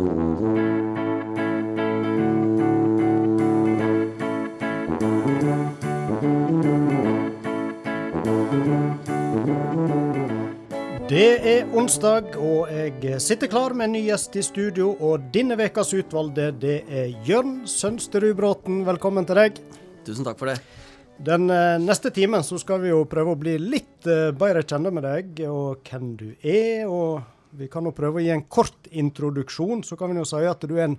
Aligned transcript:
Det 0.00 0.06
er 11.44 11.66
onsdag, 11.76 12.32
og 12.40 12.70
jeg 12.72 13.20
sitter 13.20 13.50
klar 13.52 13.74
med 13.76 13.90
en 13.90 13.92
ny 13.92 14.00
gjest 14.06 14.38
i 14.40 14.42
studio. 14.46 14.94
Og 15.04 15.26
denne 15.34 15.58
ukas 15.60 15.92
utvalgte, 15.92 16.48
det 16.56 16.78
er 16.88 17.12
Jørn 17.28 17.66
Sønsterud 17.68 18.32
Bråten. 18.38 18.86
Velkommen 18.88 19.28
til 19.28 19.36
deg. 19.36 19.60
Tusen 20.06 20.24
takk 20.24 20.40
for 20.40 20.48
det. 20.48 20.62
Den 21.20 21.52
eh, 21.52 21.76
neste 21.76 22.08
timen 22.08 22.40
så 22.46 22.56
skal 22.62 22.80
vi 22.80 22.88
jo 22.94 23.02
prøve 23.04 23.34
å 23.36 23.42
bli 23.42 23.58
litt 23.60 24.08
eh, 24.08 24.32
bedre 24.32 24.64
kjent 24.64 24.88
med 24.96 25.04
deg, 25.04 25.44
og 25.44 25.84
hvem 25.84 26.16
du 26.16 26.30
er. 26.40 26.88
Og 26.88 27.20
vi 27.58 27.68
kan 27.72 27.86
jo 27.88 27.94
prøve 27.96 28.20
å 28.20 28.24
gi 28.24 28.32
en 28.34 28.46
kort 28.46 28.88
introduksjon. 28.90 29.84
Så 29.86 29.98
kan 29.98 30.12
vi 30.12 30.20
jo 30.20 30.28
si 30.28 30.42
at 30.46 30.64
du 30.66 30.76
er 30.76 30.90
en 30.90 30.98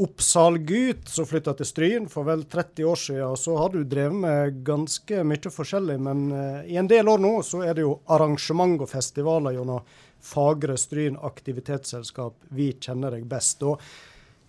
Oppsal-gutt 0.00 1.10
som 1.12 1.26
flytta 1.28 1.52
til 1.58 1.68
Stryn 1.68 2.06
for 2.08 2.24
vel 2.24 2.46
30 2.48 2.86
år 2.88 2.96
siden. 2.96 3.36
Så 3.36 3.56
har 3.58 3.74
du 3.74 3.82
drevet 3.84 4.16
med 4.22 4.62
ganske 4.64 5.20
mye 5.28 5.52
forskjellig, 5.52 5.98
men 6.00 6.22
uh, 6.32 6.62
i 6.64 6.78
en 6.80 6.88
del 6.88 7.10
år 7.12 7.20
nå 7.20 7.34
så 7.44 7.60
er 7.66 7.76
det 7.76 7.84
jo 7.84 7.98
arrangement 8.14 8.80
og 8.80 8.88
festivaler 8.88 9.58
gjennom 9.58 9.84
Fagre 10.22 10.78
Stryn 10.78 11.18
aktivitetsselskap 11.20 12.48
vi 12.56 12.70
kjenner 12.80 13.18
deg 13.18 13.28
best. 13.28 13.60
Og 13.68 13.84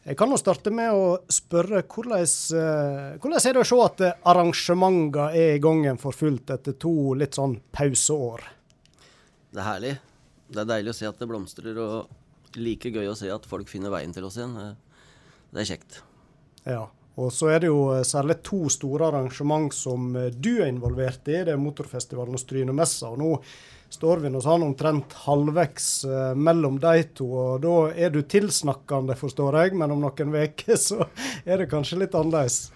jeg 0.08 0.16
kan 0.20 0.32
jo 0.32 0.40
starte 0.40 0.72
med 0.72 0.96
å 0.96 1.12
spørre 1.28 1.84
hvordan, 1.84 2.24
uh, 2.24 3.20
hvordan 3.20 3.38
er 3.44 3.60
det 3.60 3.66
å 3.66 3.68
se 3.68 3.84
at 3.84 4.08
arrangementene 4.32 5.28
er 5.36 5.58
i 5.58 5.62
gang 5.64 6.00
for 6.00 6.16
fullt 6.16 6.56
etter 6.56 6.80
to 6.80 7.18
litt 7.20 7.36
sånn 7.36 7.60
pauseår? 7.76 8.48
Det 9.52 9.60
er 9.60 9.72
herlig. 9.74 9.96
Det 10.54 10.64
er 10.64 10.70
deilig 10.70 10.94
å 10.94 10.98
se 10.98 11.10
at 11.10 11.20
det 11.20 11.30
blomstrer, 11.30 11.78
og 11.82 12.58
like 12.60 12.92
gøy 12.94 13.08
å 13.10 13.18
se 13.18 13.32
at 13.34 13.48
folk 13.50 13.70
finner 13.72 13.94
veien 13.94 14.14
til 14.14 14.28
oss 14.28 14.38
igjen. 14.38 14.58
Det 15.54 15.64
er 15.64 15.72
kjekt. 15.74 16.04
Ja. 16.70 16.84
Og 17.22 17.30
så 17.34 17.52
er 17.54 17.62
det 17.62 17.70
jo 17.70 17.92
eh, 17.94 18.06
særlig 18.08 18.40
to 18.46 18.66
store 18.74 19.12
arrangement 19.12 19.74
som 19.76 20.16
eh, 20.18 20.32
du 20.34 20.56
er 20.56 20.72
involvert 20.72 21.28
i. 21.30 21.44
Det 21.46 21.54
er 21.54 21.62
Motorfestivalen 21.62 22.34
og 22.34 22.42
Strynemessa. 22.42 23.12
Og 23.14 23.22
nå 23.22 23.36
står 23.94 24.24
vi 24.24 24.32
nå 24.34 24.42
sånn 24.42 24.66
omtrent 24.66 25.14
halvveis 25.28 25.90
eh, 26.10 26.32
mellom 26.34 26.80
de 26.82 27.04
to. 27.14 27.28
Og 27.30 27.62
da 27.62 27.76
er 27.94 28.14
du 28.14 28.24
tilsnakkende, 28.26 29.18
forstår 29.20 29.60
jeg, 29.62 29.78
men 29.78 29.94
om 29.94 30.02
noen 30.02 30.34
uker 30.34 30.80
så 30.82 31.04
er 31.50 31.62
det 31.62 31.70
kanskje 31.74 32.02
litt 32.02 32.18
annerledes. 32.18 32.72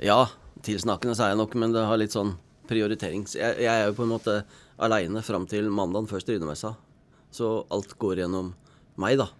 Ja, 0.00 0.26
tilsnakkende 0.64 1.16
så 1.16 1.26
er 1.26 1.34
jeg 1.34 1.40
nok, 1.40 1.56
men 1.60 1.72
det 1.76 1.88
har 1.88 2.00
litt 2.00 2.16
sånn 2.16 2.36
prioriterings... 2.68 3.32
Jeg, 3.38 3.64
jeg 3.64 3.72
er 3.72 3.88
jo 3.88 3.96
på 3.96 4.04
en 4.04 4.12
måte 4.12 4.42
aleine 4.80 5.24
fram 5.24 5.48
til 5.48 5.72
mandagen 5.72 6.08
før 6.08 6.20
Strynemessa. 6.22 6.76
Så 7.30 7.52
alt 7.70 7.94
går 7.98 8.24
gjennom 8.24 8.54
meg, 9.00 9.20
da. 9.20 9.30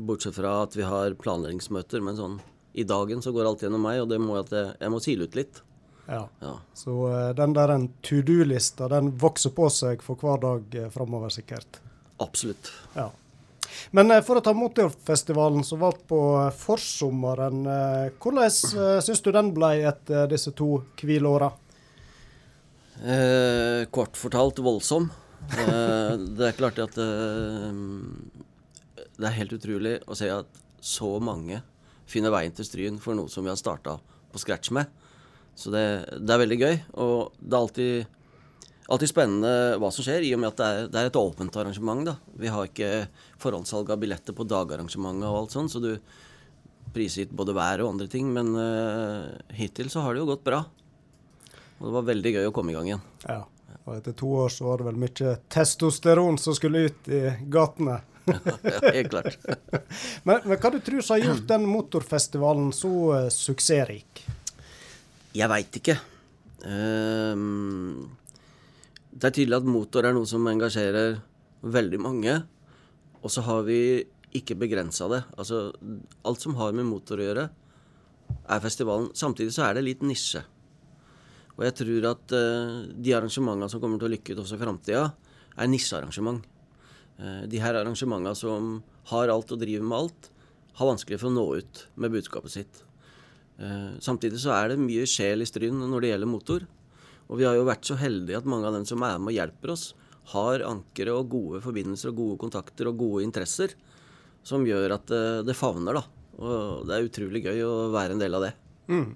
Bortsett 0.00 0.38
fra 0.38 0.60
at 0.64 0.76
vi 0.78 0.86
har 0.86 1.16
planleggingsmøter, 1.20 2.02
men 2.04 2.18
sånn 2.18 2.38
i 2.72 2.84
dagen 2.86 3.22
så 3.22 3.32
går 3.34 3.48
alt 3.48 3.64
gjennom 3.64 3.82
meg, 3.82 4.02
og 4.04 4.08
det 4.12 4.20
må 4.22 4.38
jeg, 4.38 4.62
jeg 4.78 4.92
må 4.92 5.00
sile 5.02 5.26
ut 5.26 5.36
litt. 5.38 5.62
Ja. 6.10 6.28
ja. 6.40 6.58
Så 6.74 6.90
uh, 6.90 7.30
den 7.34 7.54
der 7.54 7.72
to 8.02 8.20
do-lista, 8.26 8.88
den 8.90 9.12
vokser 9.18 9.54
på 9.54 9.68
seg 9.70 10.02
for 10.02 10.18
hver 10.18 10.42
dag 10.42 10.76
uh, 10.78 10.90
framover, 10.90 11.30
sikkert? 11.34 11.80
Absolutt. 12.22 12.72
Ja. 12.96 13.10
Men 13.94 14.10
uh, 14.10 14.18
for 14.26 14.40
å 14.40 14.44
ta 14.44 14.54
Motorfestivalen 14.56 15.62
som 15.66 15.82
var 15.82 15.98
på 16.10 16.20
forsommeren, 16.58 17.62
uh, 17.66 18.10
hvordan 18.22 18.50
syns 18.50 19.22
du 19.22 19.30
den 19.34 19.52
ble 19.56 19.76
etter 19.90 20.30
disse 20.30 20.54
to 20.56 20.80
hvileåra? 21.00 21.52
kort 23.96 24.18
fortalt 24.20 24.58
voldsom. 24.60 25.06
Det 25.48 26.46
er 26.46 26.58
klart 26.58 26.78
at 26.82 26.96
det 29.20 29.26
er 29.26 29.36
helt 29.36 29.54
utrolig 29.56 29.94
å 30.06 30.16
se 30.18 30.28
at 30.32 30.60
så 30.80 31.18
mange 31.22 31.60
finner 32.10 32.32
veien 32.34 32.54
til 32.54 32.66
Stryn 32.66 32.98
for 33.02 33.16
noe 33.18 33.30
som 33.30 33.44
vi 33.44 33.52
har 33.52 33.58
starta 33.60 33.98
på 34.30 34.40
scratch 34.40 34.72
med. 34.74 34.88
Så 35.54 35.72
det, 35.74 35.84
det, 36.16 36.32
er 36.32 36.42
veldig 36.42 36.58
gøy. 36.60 36.78
Og 37.04 37.36
det 37.38 37.52
er 37.52 37.60
alltid, 37.60 38.16
alltid, 38.88 39.12
spennende 39.12 39.52
hva 39.82 39.92
som 39.94 40.06
skjer, 40.06 40.24
i 40.26 40.32
og 40.36 40.42
med 40.42 40.52
at 40.52 40.60
det 40.60 40.68
er, 40.70 40.90
det 40.90 41.02
er 41.02 41.10
et 41.10 41.20
åpent 41.20 41.60
arrangement. 41.60 42.04
da. 42.08 42.16
Vi 42.40 42.52
har 42.52 42.68
ikke 42.68 42.90
forhåndssalg 43.42 43.92
av 43.92 44.02
billetter 44.02 44.36
på 44.36 44.48
dagarrangementet 44.48 45.28
og 45.28 45.42
alt 45.42 45.56
sånt, 45.56 45.74
så 45.74 45.82
du 45.82 45.92
prisgitt 46.94 47.34
både 47.36 47.54
vær 47.54 47.84
og 47.84 47.92
andre 47.94 48.08
ting. 48.10 48.32
Men 48.34 48.54
uh, 48.56 49.28
hittil 49.54 49.92
så 49.92 50.06
har 50.06 50.14
det 50.14 50.24
jo 50.24 50.30
gått 50.32 50.46
bra. 50.46 50.64
Og 51.78 51.86
det 51.88 51.96
var 51.96 52.10
veldig 52.10 52.36
gøy 52.38 52.48
å 52.48 52.54
komme 52.56 52.72
i 52.72 52.78
gang 52.78 52.90
igjen. 52.90 53.04
Ja. 53.26 53.42
Og 53.90 53.96
etter 53.98 54.14
to 54.14 54.28
år 54.44 54.52
så 54.54 54.68
var 54.68 54.78
det 54.78 54.86
vel 54.86 54.98
mye 55.02 55.32
testosteron 55.50 56.36
som 56.38 56.54
skulle 56.54 56.84
ut 56.86 57.08
i 57.10 57.24
gatene. 57.50 57.96
ja, 58.30 58.92
helt 58.94 59.10
klart. 59.10 59.38
men, 60.26 60.44
men, 60.44 60.54
hva 60.54 60.70
du 60.70 60.78
tror 60.78 61.02
som 61.02 61.16
har 61.16 61.24
gjort 61.24 61.48
den 61.50 61.66
motorfestivalen 61.66 62.68
så 62.76 62.92
uh, 63.10 63.24
suksessrik? 63.34 64.22
Jeg 65.34 65.50
veit 65.50 65.80
ikke. 65.80 65.96
Um, 66.62 68.12
det 69.10 69.26
er 69.26 69.34
tydelig 69.40 69.58
at 69.58 69.66
motor 69.66 70.06
er 70.06 70.14
noe 70.14 70.30
som 70.30 70.46
engasjerer 70.46 71.18
veldig 71.66 72.00
mange. 72.06 72.38
Og 73.26 73.34
så 73.34 73.42
har 73.42 73.66
vi 73.66 73.80
ikke 74.38 74.54
begrensa 74.54 75.10
det. 75.10 75.24
Altså, 75.34 75.72
alt 76.22 76.46
som 76.46 76.54
har 76.62 76.78
med 76.78 76.86
motor 76.86 77.18
å 77.18 77.26
gjøre, 77.26 77.50
er 78.46 78.62
festivalen. 78.62 79.10
Samtidig 79.18 79.58
så 79.58 79.66
er 79.66 79.80
det 79.80 79.88
litt 79.88 80.06
nisje. 80.06 80.46
Og 81.58 81.66
jeg 81.66 81.76
tror 81.82 82.06
at 82.12 82.36
uh, 82.36 82.86
de 82.94 83.12
arrangementene 83.16 83.68
som 83.72 83.82
kommer 83.82 84.00
til 84.00 84.08
å 84.08 84.14
lykkes 84.14 84.40
også 84.40 84.56
i 84.56 84.62
framtida, 84.62 85.04
er 85.60 85.68
nisjearrangement. 85.68 86.44
Eh, 87.20 87.42
de 87.50 87.60
her 87.60 87.76
arrangementene 87.76 88.32
som 88.38 88.76
har 89.10 89.32
alt 89.32 89.52
og 89.52 89.60
driver 89.60 89.86
med 89.86 89.98
alt, 89.98 90.30
har 90.78 90.88
vanskelig 90.88 91.18
for 91.20 91.28
å 91.28 91.34
nå 91.34 91.46
ut 91.60 91.82
med 92.00 92.14
budskapet 92.14 92.54
sitt. 92.54 92.82
Eh, 93.60 93.96
samtidig 94.00 94.40
så 94.40 94.54
er 94.56 94.72
det 94.72 94.80
mye 94.80 95.08
sjel 95.08 95.44
i 95.44 95.48
Stryn 95.48 95.82
når 95.82 96.04
det 96.04 96.12
gjelder 96.14 96.30
motor. 96.30 96.66
Og 97.28 97.38
vi 97.38 97.46
har 97.46 97.58
jo 97.58 97.66
vært 97.68 97.86
så 97.86 97.98
heldige 98.00 98.40
at 98.40 98.48
mange 98.48 98.68
av 98.68 98.78
dem 98.78 98.86
som 98.88 99.02
er 99.04 99.18
med 99.20 99.34
og 99.34 99.36
hjelper 99.36 99.74
oss, 99.74 99.90
har 100.30 100.62
ankere 100.62 101.14
og 101.16 101.30
gode 101.32 101.60
forbindelser 101.64 102.12
og 102.12 102.20
gode 102.20 102.40
kontakter 102.42 102.88
og 102.90 103.00
gode 103.00 103.24
interesser 103.26 103.72
som 104.46 104.64
gjør 104.66 104.94
at 104.96 105.12
eh, 105.12 105.42
det 105.44 105.58
favner, 105.58 106.00
da. 106.00 106.04
Og 106.40 106.86
det 106.88 106.96
er 106.96 107.08
utrolig 107.08 107.42
gøy 107.44 107.64
å 107.66 107.74
være 107.92 108.16
en 108.16 108.22
del 108.22 108.38
av 108.38 108.46
det. 108.46 108.54
Mm. 108.88 109.10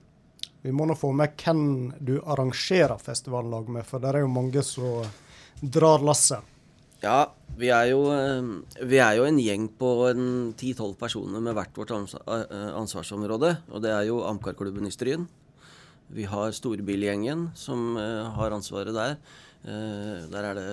Vi 0.65 0.73
må 0.73 0.87
nå 0.89 0.95
få 0.97 1.11
med 1.13 1.35
hvem 1.37 1.93
du 2.01 2.15
arrangerer 2.25 2.97
festivallag 2.97 3.69
med, 3.69 3.85
for 3.85 4.01
det 4.01 4.15
er 4.15 4.23
jo 4.25 4.31
mange 4.33 4.63
som 4.65 5.05
drar 5.61 6.01
lasset. 6.01 6.41
Ja, 7.05 7.35
vi 7.61 7.69
er, 7.69 7.91
jo, 7.91 8.07
eh, 8.09 8.47
vi 8.89 8.97
er 8.97 9.19
jo 9.19 9.27
en 9.29 9.41
gjeng 9.43 9.67
på 9.77 9.91
ti-tolv 10.57 10.97
personer 10.97 11.43
med 11.45 11.53
hvert 11.59 11.77
vårt 11.77 11.93
eh, 11.93 12.71
ansvarsområde. 12.81 13.51
Og 13.77 13.83
det 13.85 13.93
er 13.93 14.07
jo 14.09 14.23
Amcar-klubben 14.25 14.89
i 14.89 14.95
Stryn. 14.95 15.27
Vi 16.17 16.25
har 16.29 16.57
Storbilgjengen, 16.57 17.51
som 17.61 17.99
eh, 18.01 18.25
har 18.39 18.57
ansvaret 18.57 18.97
der. 18.97 19.19
Der 19.65 20.45
er 20.45 20.57
det 20.59 20.71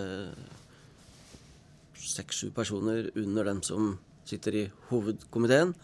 seks-sju 1.96 2.50
personer 2.56 3.12
under 3.16 3.48
dem 3.48 3.62
som 3.64 3.94
sitter 4.28 4.56
i 4.56 4.64
hovedkomiteen. 4.90 5.76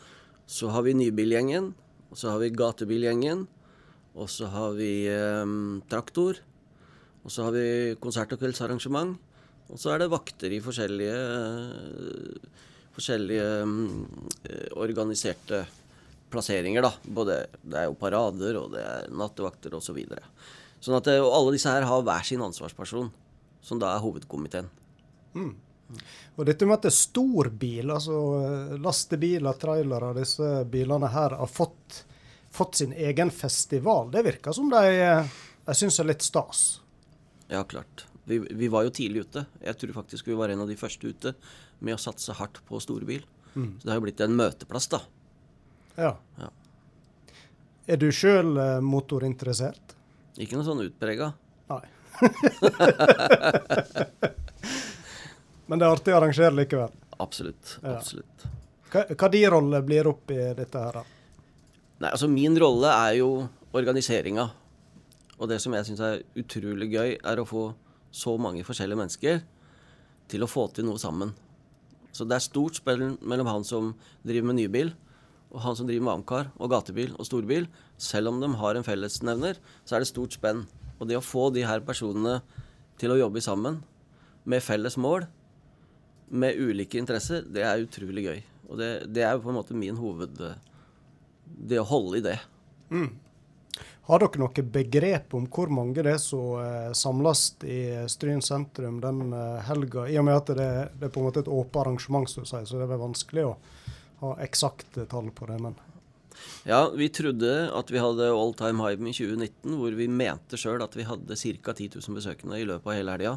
Så 0.48 0.72
har 0.72 0.84
vi 0.88 0.96
Nybilgjengen, 0.96 1.74
så 2.12 2.34
har 2.34 2.44
vi 2.44 2.56
Gatebilgjengen, 2.56 3.46
og 4.18 4.30
så 4.34 4.50
har 4.52 4.76
vi 4.78 4.92
eh, 5.12 5.56
Traktor. 5.90 6.42
Og 7.28 7.34
så 7.34 7.44
har 7.44 7.56
vi 7.56 7.96
konsert- 8.00 8.32
og 8.34 8.40
kveldsarrangement. 8.40 9.18
Og 9.68 9.80
så 9.80 9.92
er 9.92 10.00
det 10.00 10.12
vakter 10.14 10.54
i 10.56 10.62
forskjellige, 10.64 11.18
forskjellige 12.96 13.50
eh, 14.48 14.70
organiserte 14.80 15.66
plasseringer, 16.32 16.86
da. 16.88 16.94
Både, 17.04 17.42
det 17.64 17.82
er 17.82 17.90
jo 17.90 18.00
parader, 18.00 18.60
og 18.62 18.72
det 18.76 18.84
er 18.84 19.12
nattevakter 19.12 19.76
osv. 19.76 19.92
Så 19.92 19.98
videre. 19.98 20.24
sånn 20.80 21.00
eh, 21.04 21.22
og 21.22 21.32
alle 21.34 21.56
disse 21.58 21.72
her 21.72 21.88
har 21.88 22.04
hver 22.08 22.28
sin 22.28 22.44
ansvarsperson, 22.44 23.12
som 23.62 23.82
da 23.82 23.94
er 23.94 24.04
hovedkomiteen. 24.04 24.70
Mm. 25.36 25.54
Og 26.36 26.46
dette 26.48 26.68
med 26.68 26.78
at 26.78 26.88
det 26.88 26.92
er 26.92 27.00
stor 27.00 27.50
bil, 27.52 27.92
altså 27.92 28.18
eh, 28.42 28.76
lastebiler, 28.84 29.60
trailere, 29.60 30.16
disse 30.20 30.52
bilene 30.72 31.12
her 31.12 31.38
har 31.40 31.52
fått, 31.52 32.04
fått 32.58 32.82
sin 32.82 32.94
egen 32.94 33.32
festival, 33.32 34.12
det 34.12 34.26
virker 34.26 34.56
som 34.58 34.70
de, 34.74 34.84
de 35.66 35.78
syns 35.78 36.02
er 36.02 36.10
litt 36.10 36.26
stas? 36.26 36.68
Ja, 37.48 37.64
klart 37.64 38.08
vi, 38.28 38.40
vi, 38.40 38.68
var 38.68 38.84
jo 38.84 38.90
tidlig 38.90 39.20
ute. 39.20 39.46
Jeg 39.64 39.78
tror 39.80 39.94
faktisk 40.02 40.28
vi 40.28 40.36
var 40.36 40.50
en 40.50 40.60
av 40.62 40.68
de 40.68 40.76
første 40.76 41.08
ute 41.08 41.32
med 41.80 41.96
å 41.96 41.98
satse 42.02 42.34
hardt 42.36 42.60
på 42.68 42.80
storbil. 42.84 43.24
Mm. 43.54 43.80
Så 43.80 43.88
det 43.88 43.92
har 43.94 44.02
jo 44.02 44.04
blitt 44.04 44.20
en 44.26 44.36
møteplass, 44.36 44.88
da. 44.92 45.00
Ja. 45.96 46.12
ja. 46.36 46.50
Er 47.88 47.98
du 48.02 48.12
sjøl 48.12 48.58
eh, 48.60 48.82
motorinteressert? 48.84 49.96
Ikke 50.36 50.60
noe 50.60 50.68
sånn 50.68 50.84
utprega. 50.84 51.32
Nei. 51.72 51.88
Men 55.68 55.80
det 55.80 55.88
er 55.88 55.92
artig 55.96 56.12
å 56.12 56.20
arrangere 56.20 56.52
likevel? 56.60 56.92
Absolutt. 57.24 57.78
Ja. 57.80 57.96
absolutt. 57.96 58.48
Hva, 58.92 59.08
hva 59.16 59.28
din 59.32 59.52
rolle 59.56 59.80
blir 59.88 60.12
oppi 60.12 60.36
dette 60.36 60.84
her, 60.84 61.00
da? 61.00 61.17
Nei, 61.98 62.12
altså 62.12 62.30
Min 62.30 62.58
rolle 62.62 62.92
er 62.94 63.18
jo 63.20 63.48
organiseringa. 63.74 64.50
Og 65.38 65.50
det 65.50 65.60
som 65.62 65.74
jeg 65.74 65.86
syns 65.88 66.02
er 66.02 66.24
utrolig 66.38 66.92
gøy, 66.94 67.18
er 67.18 67.42
å 67.42 67.46
få 67.48 67.72
så 68.14 68.36
mange 68.42 68.66
forskjellige 68.66 69.00
mennesker 69.00 69.42
til 70.30 70.44
å 70.44 70.50
få 70.50 70.68
til 70.74 70.88
noe 70.88 71.02
sammen. 71.02 71.34
Så 72.14 72.26
det 72.26 72.38
er 72.38 72.46
stort 72.46 72.80
spill 72.80 73.04
mellom 73.22 73.50
han 73.50 73.66
som 73.68 73.92
driver 74.26 74.50
med 74.50 74.60
nybil, 74.62 74.94
og 75.54 75.62
han 75.64 75.78
som 75.78 75.88
driver 75.88 76.06
med 76.08 76.14
amcar 76.18 76.50
og 76.58 76.72
gatebil 76.74 77.14
og 77.16 77.28
storbil. 77.28 77.68
Selv 78.02 78.32
om 78.32 78.42
de 78.42 78.50
har 78.60 78.78
en 78.78 78.86
fellesnevner, 78.86 79.60
så 79.86 79.98
er 79.98 80.04
det 80.04 80.10
stort 80.12 80.36
spenn. 80.36 80.66
Og 80.98 81.10
det 81.10 81.18
å 81.18 81.24
få 81.24 81.48
de 81.54 81.66
her 81.66 81.84
personene 81.86 82.40
til 83.00 83.14
å 83.14 83.20
jobbe 83.20 83.42
sammen 83.46 83.82
med 84.48 84.66
felles 84.66 84.98
mål, 85.00 85.28
med 86.28 86.60
ulike 86.60 87.00
interesser, 87.00 87.46
det 87.48 87.64
er 87.64 87.86
utrolig 87.86 88.26
gøy. 88.26 88.40
Og 88.68 88.82
det, 88.82 88.90
det 89.16 89.24
er 89.24 89.38
jo 89.38 89.46
på 89.46 89.54
en 89.54 89.62
måte 89.62 89.78
min 89.78 89.98
hoved... 89.98 90.42
Det 91.48 91.80
å 91.82 91.88
holde 91.88 92.20
i 92.20 92.26
det. 92.26 92.38
Har 94.08 94.24
dere 94.24 94.40
noe 94.40 94.64
begrep 94.72 95.34
om 95.36 95.50
hvor 95.52 95.72
mange 95.74 96.00
det 96.00 96.14
er 96.16 96.22
som 96.24 96.62
eh, 96.64 96.94
samles 96.96 97.50
i 97.68 97.82
Stryn 98.08 98.40
sentrum 98.46 99.02
den 99.04 99.34
eh, 99.36 99.58
helga? 99.68 100.06
I 100.08 100.16
og 100.22 100.28
med 100.30 100.38
at 100.40 100.54
det, 100.56 100.70
det 100.96 101.10
er 101.10 101.12
på 101.12 101.20
en 101.20 101.28
måte 101.28 101.44
et 101.44 101.52
åpent 101.52 101.82
arrangement, 101.82 102.30
så, 102.32 102.46
så 102.48 102.64
det 102.64 102.86
er 102.86 102.94
vel 102.94 103.04
vanskelig 103.04 103.44
å 103.50 103.58
ha 104.22 104.32
eksakte 104.46 105.06
tall 105.12 105.28
på 105.36 105.50
det. 105.52 105.60
men... 105.66 105.76
Ja, 106.64 106.86
vi 106.94 107.10
trodde 107.10 107.52
at 107.74 107.92
vi 107.92 108.00
hadde 108.00 108.30
all 108.32 108.54
time 108.56 108.86
high 108.86 108.96
i 108.96 109.12
2019, 109.12 109.76
hvor 109.76 109.98
vi 109.98 110.08
mente 110.08 110.60
sjøl 110.60 110.84
at 110.86 110.96
vi 110.96 111.08
hadde 111.08 111.36
ca. 111.36 111.74
10 111.74 111.98
000 111.98 112.18
besøkende 112.20 112.60
i 112.62 112.68
løpet 112.70 112.88
av 112.88 112.96
hele 112.96 113.16
helga. 113.18 113.34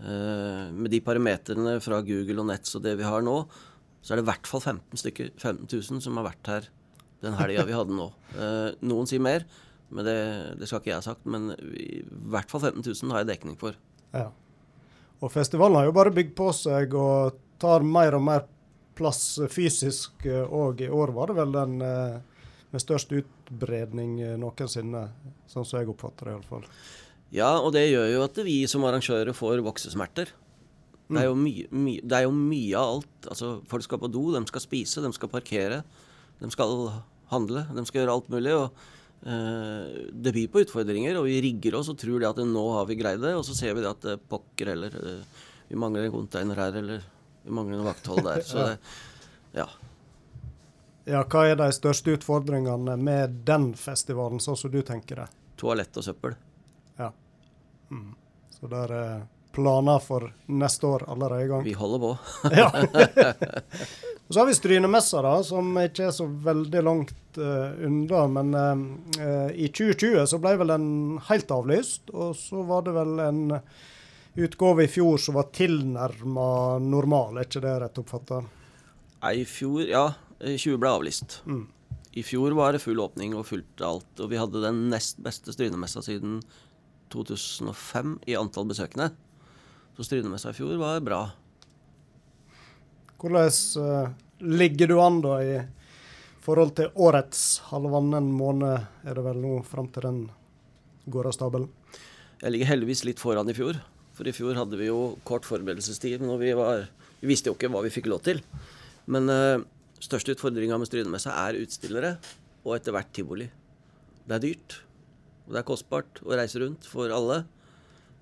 Eh, 0.00 0.72
med 0.72 0.90
de 0.94 1.02
parametrene 1.04 1.76
fra 1.84 2.00
Google 2.06 2.40
og 2.40 2.48
Nets 2.50 2.72
og 2.78 2.86
det 2.86 2.96
vi 3.00 3.06
har 3.06 3.24
nå, 3.26 3.36
så 4.00 4.14
er 4.14 4.20
det 4.20 4.24
i 4.24 4.30
hvert 4.30 4.48
fall 4.48 4.64
15, 4.64 5.00
stykker, 5.00 5.30
15 5.36 5.68
000 5.68 6.04
som 6.04 6.20
har 6.20 6.28
vært 6.30 6.52
her 6.54 6.72
den 7.24 7.36
helga 7.38 7.66
vi 7.66 7.76
hadde 7.76 7.96
nå. 7.96 8.08
Eh, 8.34 8.70
noen 8.86 9.08
sier 9.10 9.22
mer, 9.24 9.46
men 9.94 10.06
det, 10.06 10.16
det, 10.60 10.68
skal 10.68 10.82
ikke 10.82 10.92
jeg 10.92 11.00
ha 11.00 11.06
sagt. 11.06 11.24
Men 11.28 11.52
i 11.56 12.02
hvert 12.32 12.50
fall 12.50 12.62
15 12.62 12.82
000 12.84 13.14
har 13.14 13.24
jeg 13.24 13.32
dekning 13.34 13.58
for. 13.60 13.78
Ja. 14.14 14.28
Og 15.22 15.32
festivalen 15.32 15.80
har 15.80 15.88
jo 15.88 15.96
bare 15.96 16.12
bygd 16.14 16.34
på 16.36 16.50
seg 16.56 16.94
og 16.98 17.40
tar 17.62 17.86
mer 17.86 18.18
og 18.18 18.24
mer 18.26 18.46
plass 18.98 19.40
fysisk 19.50 20.26
òg. 20.28 20.84
I 20.84 20.92
år 20.92 21.14
var 21.16 21.30
det 21.30 21.38
vel 21.40 21.54
den 21.54 21.80
eh, 21.84 22.20
med 22.74 22.82
størst 22.82 23.12
utbredning 23.14 24.18
noensinne, 24.40 25.06
sånn 25.50 25.66
som 25.66 25.78
jeg 25.78 25.90
oppfatter 25.92 26.28
det 26.28 26.36
iallfall. 26.36 26.64
Ja, 27.34 27.56
og 27.58 27.72
det 27.74 27.88
gjør 27.88 28.08
jo 28.12 28.24
at 28.26 28.38
vi 28.46 28.56
som 28.70 28.84
arrangører 28.86 29.34
får 29.34 29.62
voksesmerter. 29.66 30.30
Det 31.04 31.20
er, 31.20 31.34
mye, 31.36 31.66
my, 31.68 31.98
det 32.00 32.16
er 32.16 32.24
jo 32.24 32.32
mye 32.34 32.80
av 32.80 32.92
alt. 32.94 33.26
Altså, 33.28 33.48
folk 33.68 33.84
skal 33.84 34.00
på 34.00 34.08
do, 34.12 34.22
de 34.32 34.40
skal 34.48 34.62
spise, 34.62 35.02
de 35.04 35.10
skal 35.12 35.30
parkere. 35.32 35.82
De 36.40 36.48
skal 36.52 36.72
handle, 37.32 37.64
de 37.74 37.86
skal 37.88 38.02
gjøre 38.02 38.16
alt 38.18 38.28
mulig. 38.32 38.54
og 38.56 38.84
eh, 39.26 40.10
Det 40.12 40.34
byr 40.36 40.50
på 40.52 40.64
utfordringer, 40.64 41.18
og 41.20 41.28
vi 41.28 41.40
rigger 41.44 41.78
oss 41.80 41.90
og 41.92 41.98
tror 42.00 42.22
det 42.22 42.30
at 42.30 42.42
nå 42.48 42.64
har 42.76 42.88
vi 42.90 42.98
greid 43.00 43.22
det. 43.24 43.34
Og 43.38 43.44
så 43.46 43.56
ser 43.56 43.76
vi 43.76 43.84
det 43.84 43.92
at 43.92 44.08
eh, 44.10 44.20
pokker 44.30 44.74
eller 44.74 44.98
eh, 45.00 45.42
vi 45.68 45.80
mangler 45.80 46.08
en 46.08 46.14
container 46.14 46.60
her, 46.60 46.80
eller 46.82 47.04
vi 47.44 47.54
mangler 47.54 47.80
en 47.80 47.88
vakthold 47.88 48.24
der. 48.26 48.44
Så 48.46 48.66
det, 48.68 48.78
ja. 49.56 49.68
Ja, 51.04 51.20
Hva 51.28 51.44
er 51.50 51.58
de 51.60 51.68
største 51.76 52.14
utfordringene 52.16 52.96
med 52.96 53.42
den 53.44 53.72
festivalen, 53.76 54.40
sånn 54.40 54.56
som 54.56 54.72
du 54.72 54.80
tenker 54.86 55.20
det? 55.20 55.28
Toalett 55.60 55.96
og 56.00 56.06
søppel. 56.06 56.36
Ja. 56.96 57.10
Mm. 57.92 58.14
Så 58.56 58.70
der 58.72 58.94
er 58.96 59.26
planer 59.54 60.02
for 60.02 60.26
neste 60.50 60.88
år 60.88 61.06
allerede 61.12 61.46
i 61.46 61.50
gang? 61.52 61.64
Vi 61.64 61.76
holder 61.78 62.02
på. 62.02 62.10
ja. 62.60 62.68
Og 64.26 64.28
så 64.34 64.40
har 64.40 64.50
vi 64.50 64.56
Strynemessa, 64.58 65.22
da, 65.24 65.34
som 65.46 65.72
ikke 65.82 66.08
er 66.08 66.14
så 66.16 66.26
veldig 66.26 66.84
langt 66.84 67.40
uh, 67.40 67.72
unna. 67.86 68.26
Men 68.38 68.54
uh, 68.54 69.50
i 69.54 69.70
2020 69.70 70.26
så 70.30 70.40
ble 70.42 70.56
vel 70.60 70.74
den 70.74 70.88
helt 71.30 71.54
avlyst. 71.54 72.10
Og 72.12 72.34
så 72.38 72.64
var 72.66 72.86
det 72.86 72.96
vel 72.98 73.14
en 73.24 73.44
utgave 74.34 74.84
i 74.84 74.90
fjor 74.90 75.18
som 75.22 75.38
var 75.38 75.52
tilnærma 75.54 76.78
normal, 76.82 77.38
er 77.38 77.46
ikke 77.46 77.62
det 77.62 77.76
rett 77.84 78.00
oppfatta? 78.02 78.42
Nei, 79.22 79.36
i 79.40 79.46
fjor 79.48 79.86
Ja, 79.86 80.08
20 80.42 80.80
ble 80.82 80.90
avlyst. 80.90 81.38
Mm. 81.46 81.64
I 82.14 82.22
fjor 82.22 82.54
var 82.54 82.74
det 82.74 82.82
full 82.82 83.00
åpning 83.02 83.34
og 83.34 83.46
fullt 83.48 83.82
alt. 83.82 84.10
Og 84.22 84.30
vi 84.30 84.38
hadde 84.38 84.62
den 84.62 84.84
nest 84.92 85.18
beste 85.22 85.54
Strynemessa 85.54 86.02
siden 86.04 86.40
2005 87.14 88.18
i 88.30 88.36
antall 88.38 88.68
besøkende. 88.70 89.10
Så 89.94 90.06
seg 90.08 90.50
i 90.50 90.56
fjor 90.56 90.74
var 90.80 91.02
bra. 91.06 91.22
Hvordan 93.20 93.50
uh, 93.80 94.10
ligger 94.42 94.90
du 94.90 94.98
an 95.00 95.20
da 95.24 95.36
i 95.40 95.58
forhold 96.44 96.74
til 96.76 96.90
årets 97.00 97.62
halvannen 97.70 98.26
måned, 98.34 98.88
er 99.06 99.16
det 99.16 99.24
vel 99.24 99.38
nå 99.40 99.54
fram 99.64 99.88
til 99.94 100.04
den 100.04 100.18
går 101.08 101.30
av 101.30 101.36
stabelen? 101.36 101.70
Jeg 102.42 102.52
ligger 102.52 102.72
heldigvis 102.74 103.04
litt 103.06 103.22
foran 103.22 103.48
i 103.48 103.56
fjor. 103.56 103.78
For 104.14 104.28
i 104.28 104.34
fjor 104.34 104.58
hadde 104.58 104.78
vi 104.78 104.90
jo 104.90 105.14
kort 105.26 105.46
forberedelsestid. 105.48 106.20
Men 106.22 106.36
vi, 106.42 106.52
var, 106.58 106.88
vi 107.22 107.30
visste 107.30 107.50
jo 107.50 107.56
ikke 107.56 107.70
hva 107.72 107.82
vi 107.86 107.92
fikk 107.94 108.10
lov 108.10 108.24
til. 108.26 108.42
Men 109.10 109.30
uh, 109.30 109.64
største 110.02 110.34
utfordringa 110.34 110.78
med 110.80 110.90
Strynemessa 110.90 111.34
er 111.46 111.60
utstillere, 111.62 112.16
og 112.64 112.76
etter 112.76 112.94
hvert 112.96 113.14
tivoli. 113.16 113.48
Det 114.26 114.36
er 114.36 114.44
dyrt. 114.44 114.80
Og 115.46 115.54
det 115.54 115.62
er 115.62 115.68
kostbart 115.68 116.20
å 116.24 116.34
reise 116.36 116.60
rundt 116.62 116.88
for 116.88 117.14
alle. 117.14 117.44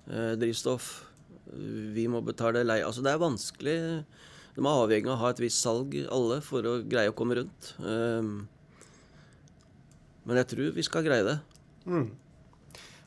Uh, 0.07 0.33
drivstoff. 0.39 1.12
Vi 1.51 2.05
må 2.09 2.21
betale 2.23 2.63
leie. 2.65 2.85
Altså, 2.87 3.03
det 3.03 3.11
er 3.13 3.21
vanskelig. 3.21 3.77
De 4.53 4.61
er 4.61 4.69
avhengig 4.69 5.09
av 5.09 5.15
å 5.15 5.21
ha 5.23 5.31
et 5.33 5.41
visst 5.41 5.63
salg, 5.63 5.95
alle, 6.13 6.39
for 6.45 6.65
å 6.69 6.79
greie 6.85 7.11
å 7.11 7.15
komme 7.17 7.39
rundt. 7.39 7.71
Um, 7.81 8.45
men 10.23 10.39
jeg 10.39 10.51
tror 10.53 10.75
vi 10.75 10.85
skal 10.85 11.05
greie 11.05 11.25
det. 11.25 11.39
Mm. 11.89 12.11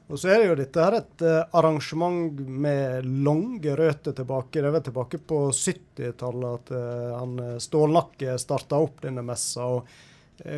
Og 0.06 0.20
så 0.22 0.30
er 0.30 0.42
det 0.42 0.48
jo 0.50 0.56
dette 0.58 0.82
her 0.82 0.98
et 0.98 1.22
uh, 1.26 1.46
arrangement 1.58 2.42
med 2.46 3.06
lange 3.26 3.76
røtter 3.78 4.14
tilbake. 4.18 4.58
Det 4.58 4.68
er 4.68 4.74
vel 4.74 4.84
tilbake 4.88 5.20
på 5.22 5.40
70-tallet 5.54 6.58
at 6.60 6.74
uh, 6.74 7.14
han 7.20 7.38
Stålnakke 7.62 8.36
starta 8.42 8.82
opp 8.82 9.00
denne 9.06 9.24
messa. 9.26 9.66
og 9.70 9.86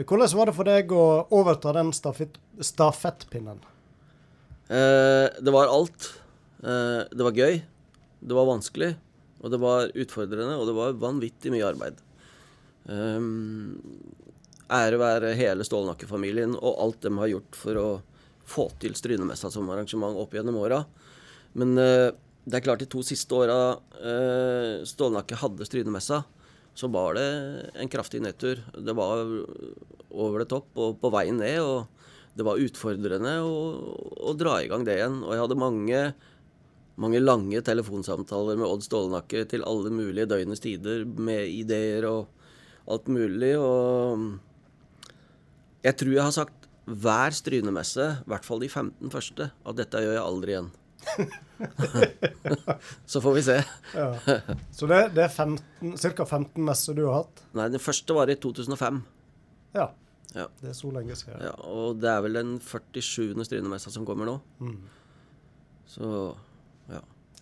Hvordan 0.08 0.34
var 0.40 0.50
det 0.50 0.56
for 0.56 0.68
deg 0.68 0.92
å 0.92 1.04
overta 1.36 1.76
den 1.76 1.92
stafett, 1.96 2.40
stafettpinnen? 2.58 3.60
det 4.68 5.52
var 5.54 5.70
alt. 5.72 6.10
Det 6.58 7.22
var 7.22 7.36
gøy. 7.36 7.60
Det 8.18 8.34
var 8.34 8.48
vanskelig. 8.48 8.92
Og 9.38 9.52
det 9.52 9.60
var 9.62 9.92
utfordrende, 9.94 10.56
og 10.58 10.66
det 10.66 10.76
var 10.76 10.96
vanvittig 10.98 11.52
mye 11.54 11.66
arbeid. 11.68 12.00
Um, 12.88 13.76
ære 14.72 14.98
være 15.00 15.34
hele 15.38 15.66
Stålnakke-familien 15.66 16.56
og 16.56 16.80
alt 16.82 17.02
de 17.04 17.12
har 17.20 17.30
gjort 17.34 17.58
for 17.58 17.78
å 17.80 17.88
få 18.48 18.66
til 18.80 18.96
Strynemessa 18.96 19.50
som 19.52 19.68
arrangement 19.70 20.18
opp 20.18 20.34
gjennom 20.34 20.58
åra. 20.60 20.80
Men 21.58 21.76
uh, 21.78 22.08
det 22.48 22.58
er 22.58 22.64
klart, 22.64 22.82
de 22.82 22.88
to 22.88 23.02
siste 23.04 23.36
åra 23.36 23.76
Stålnakke 24.88 25.36
hadde 25.36 25.66
Strynemessa, 25.68 26.22
så 26.78 26.88
var 26.88 27.18
det 27.18 27.26
en 27.82 27.90
kraftig 27.92 28.22
nedtur. 28.24 28.62
Det 28.72 28.94
var 28.96 29.26
over 30.08 30.40
det 30.40 30.48
topp 30.48 30.78
og 30.80 30.96
på 31.02 31.10
veien 31.12 31.36
ned. 31.42 31.58
og 31.60 32.32
Det 32.38 32.46
var 32.46 32.62
utfordrende 32.62 33.34
å, 33.44 33.52
å 34.30 34.32
dra 34.38 34.54
i 34.62 34.70
gang 34.70 34.86
det 34.86 34.96
igjen. 34.96 35.18
Og 35.26 35.34
jeg 35.34 35.42
hadde 35.42 35.60
mange 35.60 36.00
mange 36.98 37.20
lange 37.22 37.60
telefonsamtaler 37.64 38.58
med 38.58 38.66
Odd 38.66 38.82
Stålenakke 38.86 39.44
til 39.50 39.64
alle 39.68 39.90
mulige 39.94 40.26
døgnets 40.30 40.62
tider 40.64 41.04
med 41.06 41.46
ideer 41.52 42.06
og 42.08 42.26
alt 42.90 43.10
mulig. 43.12 43.52
Og 43.60 44.24
jeg 45.86 45.98
tror 46.00 46.14
jeg 46.16 46.26
har 46.26 46.34
sagt 46.34 46.66
hver 46.88 47.36
Strynemesse, 47.36 48.06
i 48.24 48.32
hvert 48.32 48.46
fall 48.48 48.62
de 48.64 48.70
15 48.70 49.12
første, 49.12 49.50
at 49.52 49.78
dette 49.78 50.02
gjør 50.02 50.16
jeg 50.16 50.24
aldri 50.24 50.56
igjen. 50.56 50.70
så 53.12 53.20
får 53.22 53.36
vi 53.36 53.42
se. 53.46 53.58
ja. 53.94 54.08
Så 54.74 54.88
det, 54.90 55.02
det 55.14 55.28
er 55.28 56.10
ca. 56.16 56.24
15 56.24 56.64
messer 56.64 56.96
du 56.96 57.04
har 57.06 57.22
hatt? 57.22 57.44
Nei, 57.56 57.68
den 57.74 57.82
første 57.82 58.16
var 58.16 58.32
i 58.32 58.38
2005. 58.40 59.02
Ja. 59.76 59.90
ja. 60.34 60.48
Det 60.62 60.72
er 60.72 60.78
så 60.80 60.90
lenge 60.96 61.14
siden. 61.20 61.44
Ja, 61.44 61.54
og 61.68 62.00
det 62.02 62.10
er 62.10 62.24
vel 62.24 62.40
den 62.40 62.56
47. 62.64 63.36
Strynemessa 63.46 63.92
som 63.94 64.08
kommer 64.08 64.24
nå. 64.28 64.36
Mm. 64.64 64.80
Så 65.88 66.08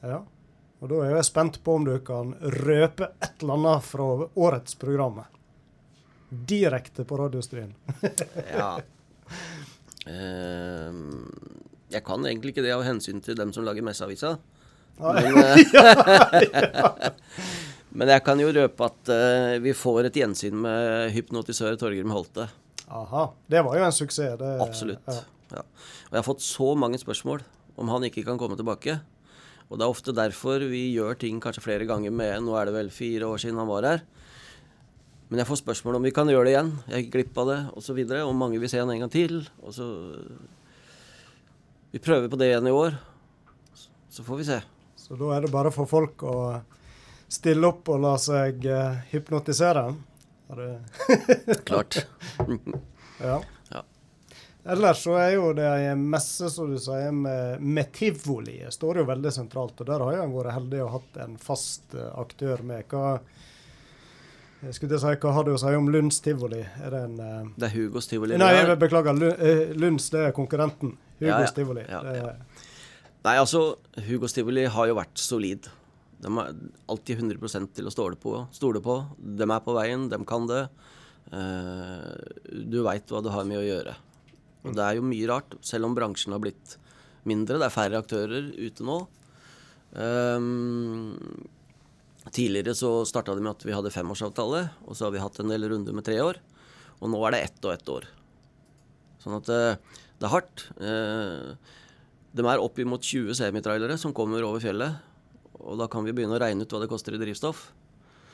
ja. 0.03 0.23
Og 0.81 0.91
da 0.93 0.99
er 1.07 1.15
jeg 1.17 1.29
spent 1.29 1.59
på 1.65 1.79
om 1.79 1.87
du 1.87 1.95
kan 2.05 2.35
røpe 2.67 3.09
et 3.25 3.41
eller 3.41 3.57
annet 3.57 3.87
fra 3.87 4.09
årets 4.29 4.77
program. 4.79 5.23
Direkte 6.29 7.07
på 7.09 7.17
radiostrien. 7.17 7.73
ja. 8.59 8.75
Uh, 10.07 10.93
jeg 11.89 12.03
kan 12.05 12.27
egentlig 12.29 12.53
ikke 12.53 12.67
det 12.67 12.75
av 12.77 12.85
hensyn 12.87 13.23
til 13.25 13.39
dem 13.39 13.55
som 13.57 13.65
lager 13.67 13.87
Messeavisa. 13.87 14.37
Men, 15.01 15.33
uh, 15.37 15.57
men, 17.97 18.13
jeg 18.13 18.23
kan 18.25 18.41
jo 18.41 18.53
røpe 18.53 18.91
at 18.91 19.13
uh, 19.13 19.57
vi 19.65 19.75
får 19.77 20.11
et 20.11 20.21
gjensyn 20.21 20.61
med 20.61 21.11
hypnotisør 21.17 21.81
Torgrim 21.81 22.13
Holte. 22.13 22.51
Aha. 22.87 23.31
Det 23.49 23.65
var 23.65 23.81
jo 23.81 23.89
en 23.89 23.97
suksess. 23.97 24.37
Det, 24.39 24.53
Absolutt. 24.63 25.09
Ja. 25.09 25.23
Ja. 25.57 25.63
Og 26.11 26.13
jeg 26.13 26.21
har 26.21 26.27
fått 26.27 26.45
så 26.45 26.75
mange 26.79 26.99
spørsmål 27.01 27.43
om 27.81 27.91
han 27.93 28.07
ikke 28.09 28.25
kan 28.27 28.39
komme 28.41 28.59
tilbake. 28.59 29.01
Og 29.67 29.79
det 29.79 29.85
er 29.85 29.91
ofte 29.91 30.15
derfor 30.15 30.63
vi 30.71 30.85
gjør 30.95 31.19
ting 31.19 31.41
kanskje 31.43 31.65
flere 31.65 31.87
ganger 31.89 32.13
med 32.15 32.45
Nå 32.47 32.55
er 32.55 32.69
det 32.69 32.77
vel 32.77 32.93
fire 32.95 33.27
år 33.27 33.43
siden 33.43 33.59
han 33.59 33.71
var 33.71 33.89
her. 33.89 34.05
Men 35.27 35.43
jeg 35.43 35.49
får 35.49 35.59
spørsmål 35.65 35.99
om 35.99 36.07
vi 36.07 36.15
kan 36.15 36.29
gjøre 36.31 36.47
det 36.47 36.53
igjen. 36.55 36.71
Jeg 36.87 37.03
gikk 37.03 37.15
glipp 37.17 37.41
av 37.43 37.49
det, 37.51 37.59
osv. 37.75 37.99
Om 38.23 38.39
mange 38.39 38.61
vil 38.63 38.71
se 38.71 38.79
han 38.79 38.93
en 38.95 39.03
gang 39.03 39.11
til. 39.11 39.41
Og 39.67 39.75
så 39.75 39.89
Vi 41.91 42.03
prøver 42.03 42.29
på 42.31 42.39
det 42.39 42.51
igjen 42.53 42.69
i 42.69 42.75
år. 42.75 42.95
Så 44.11 44.23
får 44.23 44.39
vi 44.39 44.47
se. 44.47 44.61
Så 44.97 45.19
da 45.19 45.33
er 45.35 45.43
det 45.43 45.53
bare 45.55 45.73
for 45.75 45.89
folk 45.91 46.23
å 46.27 46.37
stille 47.29 47.67
opp 47.67 47.89
og 47.91 48.03
la 48.05 48.15
seg 48.23 48.63
uh, 48.71 49.03
hypnotisere? 49.11 49.89
Klart. 51.67 52.07
ja. 53.29 53.41
Ellers 54.67 55.03
så 55.05 55.15
er 55.21 55.37
jo 55.37 55.51
det 55.55 55.67
ei 55.69 55.93
messe, 55.95 56.49
som 56.51 56.73
du 56.73 56.79
sier, 56.83 57.13
med, 57.15 57.61
med 57.63 57.93
tivoli. 57.95 58.57
Det 58.65 58.73
står 58.75 58.99
jo 59.03 59.05
veldig 59.07 59.31
sentralt. 59.35 59.79
Og 59.79 59.87
der 59.87 60.03
har 60.03 60.17
en 60.25 60.33
vært 60.35 60.57
heldig 60.57 60.81
og 60.83 60.95
hatt 60.97 61.21
en 61.23 61.37
fast 61.39 61.95
uh, 61.95 62.09
aktør 62.19 62.65
med. 62.67 62.83
Hva 62.91 63.21
jeg 64.65 64.75
skulle 64.75 64.97
til 64.97 65.03
si, 65.05 65.13
hva 65.23 65.33
har 65.37 65.45
du 65.47 65.53
å 65.53 65.59
si 65.61 65.73
om 65.79 65.87
Lunds 65.93 66.19
tivoli? 66.25 66.63
Er 66.83 66.95
det 66.97 67.03
en 67.07 67.19
uh, 67.21 67.51
Det 67.55 67.69
er 67.69 67.75
Hugos 67.77 68.09
tivoli. 68.11 68.39
Nei, 68.41 68.49
jeg 68.57 68.79
beklager. 68.81 69.21
Eh, 69.37 69.75
Lunds 69.79 70.09
det 70.15 70.25
er 70.27 70.35
konkurrenten. 70.35 70.97
Hugos 71.21 71.29
Ja, 71.29 71.41
ja. 71.45 71.53
tivoli. 71.61 71.85
Ja, 71.87 72.01
er- 72.03 72.65
Nei, 73.27 73.35
altså, 73.43 73.61
Hugos 74.07 74.35
tivoli 74.35 74.65
har 74.71 74.89
jo 74.91 74.97
vært 74.99 75.19
solid. 75.19 75.69
De 76.23 76.31
er 76.43 76.51
alltid 76.91 77.23
100% 77.23 77.73
til 77.77 77.87
å 77.87 77.93
stole 77.95 78.19
på. 78.19 78.35
Stole 78.55 78.81
på. 78.83 78.99
De 79.19 79.47
er 79.47 79.63
på 79.63 79.75
veien, 79.77 80.09
de 80.11 80.19
kan 80.27 80.47
det. 80.51 80.65
Uh, 81.31 82.15
du 82.51 82.81
veit 82.87 83.07
hva 83.11 83.23
du 83.23 83.31
har 83.35 83.47
med 83.47 83.61
å 83.61 83.67
gjøre. 83.67 83.95
Og 84.67 84.75
det 84.77 84.85
er 84.85 84.99
jo 84.99 85.07
mye 85.07 85.29
rart, 85.31 85.57
selv 85.65 85.89
om 85.89 85.95
bransjen 85.97 86.35
har 86.35 86.43
blitt 86.43 86.77
mindre. 87.29 87.61
Det 87.61 87.69
er 87.69 87.75
færre 87.75 88.01
aktører 88.03 88.51
ute 88.55 88.87
nå. 88.87 88.99
Um, 89.97 91.15
tidligere 92.35 92.75
så 92.77 92.91
starta 93.09 93.37
det 93.37 93.45
med 93.45 93.55
at 93.55 93.65
vi 93.67 93.75
hadde 93.75 93.95
femårsavtale, 93.95 94.67
og 94.85 94.99
så 94.99 95.07
har 95.07 95.15
vi 95.15 95.23
hatt 95.23 95.41
en 95.43 95.53
del 95.53 95.69
runder 95.71 95.97
med 95.97 96.07
tre 96.07 96.19
år. 96.23 96.43
Og 97.01 97.13
nå 97.13 97.23
er 97.27 97.37
det 97.37 97.43
ett 97.47 97.67
og 97.69 97.75
ett 97.77 97.93
år. 97.93 98.11
Sånn 99.23 99.39
at 99.39 99.51
uh, 99.53 99.99
det 100.19 100.29
er 100.29 100.35
hardt. 100.35 100.69
Uh, 100.81 101.55
de 102.37 102.45
er 102.45 102.61
oppimot 102.61 103.05
20 103.05 103.37
semitrailere 103.39 103.97
som 104.01 104.15
kommer 104.17 104.45
over 104.45 104.61
fjellet. 104.61 104.99
Og 105.57 105.79
da 105.81 105.89
kan 105.91 106.05
vi 106.05 106.13
begynne 106.15 106.37
å 106.37 106.43
regne 106.43 106.67
ut 106.67 106.73
hva 106.73 106.83
det 106.83 106.91
koster 106.91 107.17
i 107.17 107.21
drivstoff. 107.21 107.71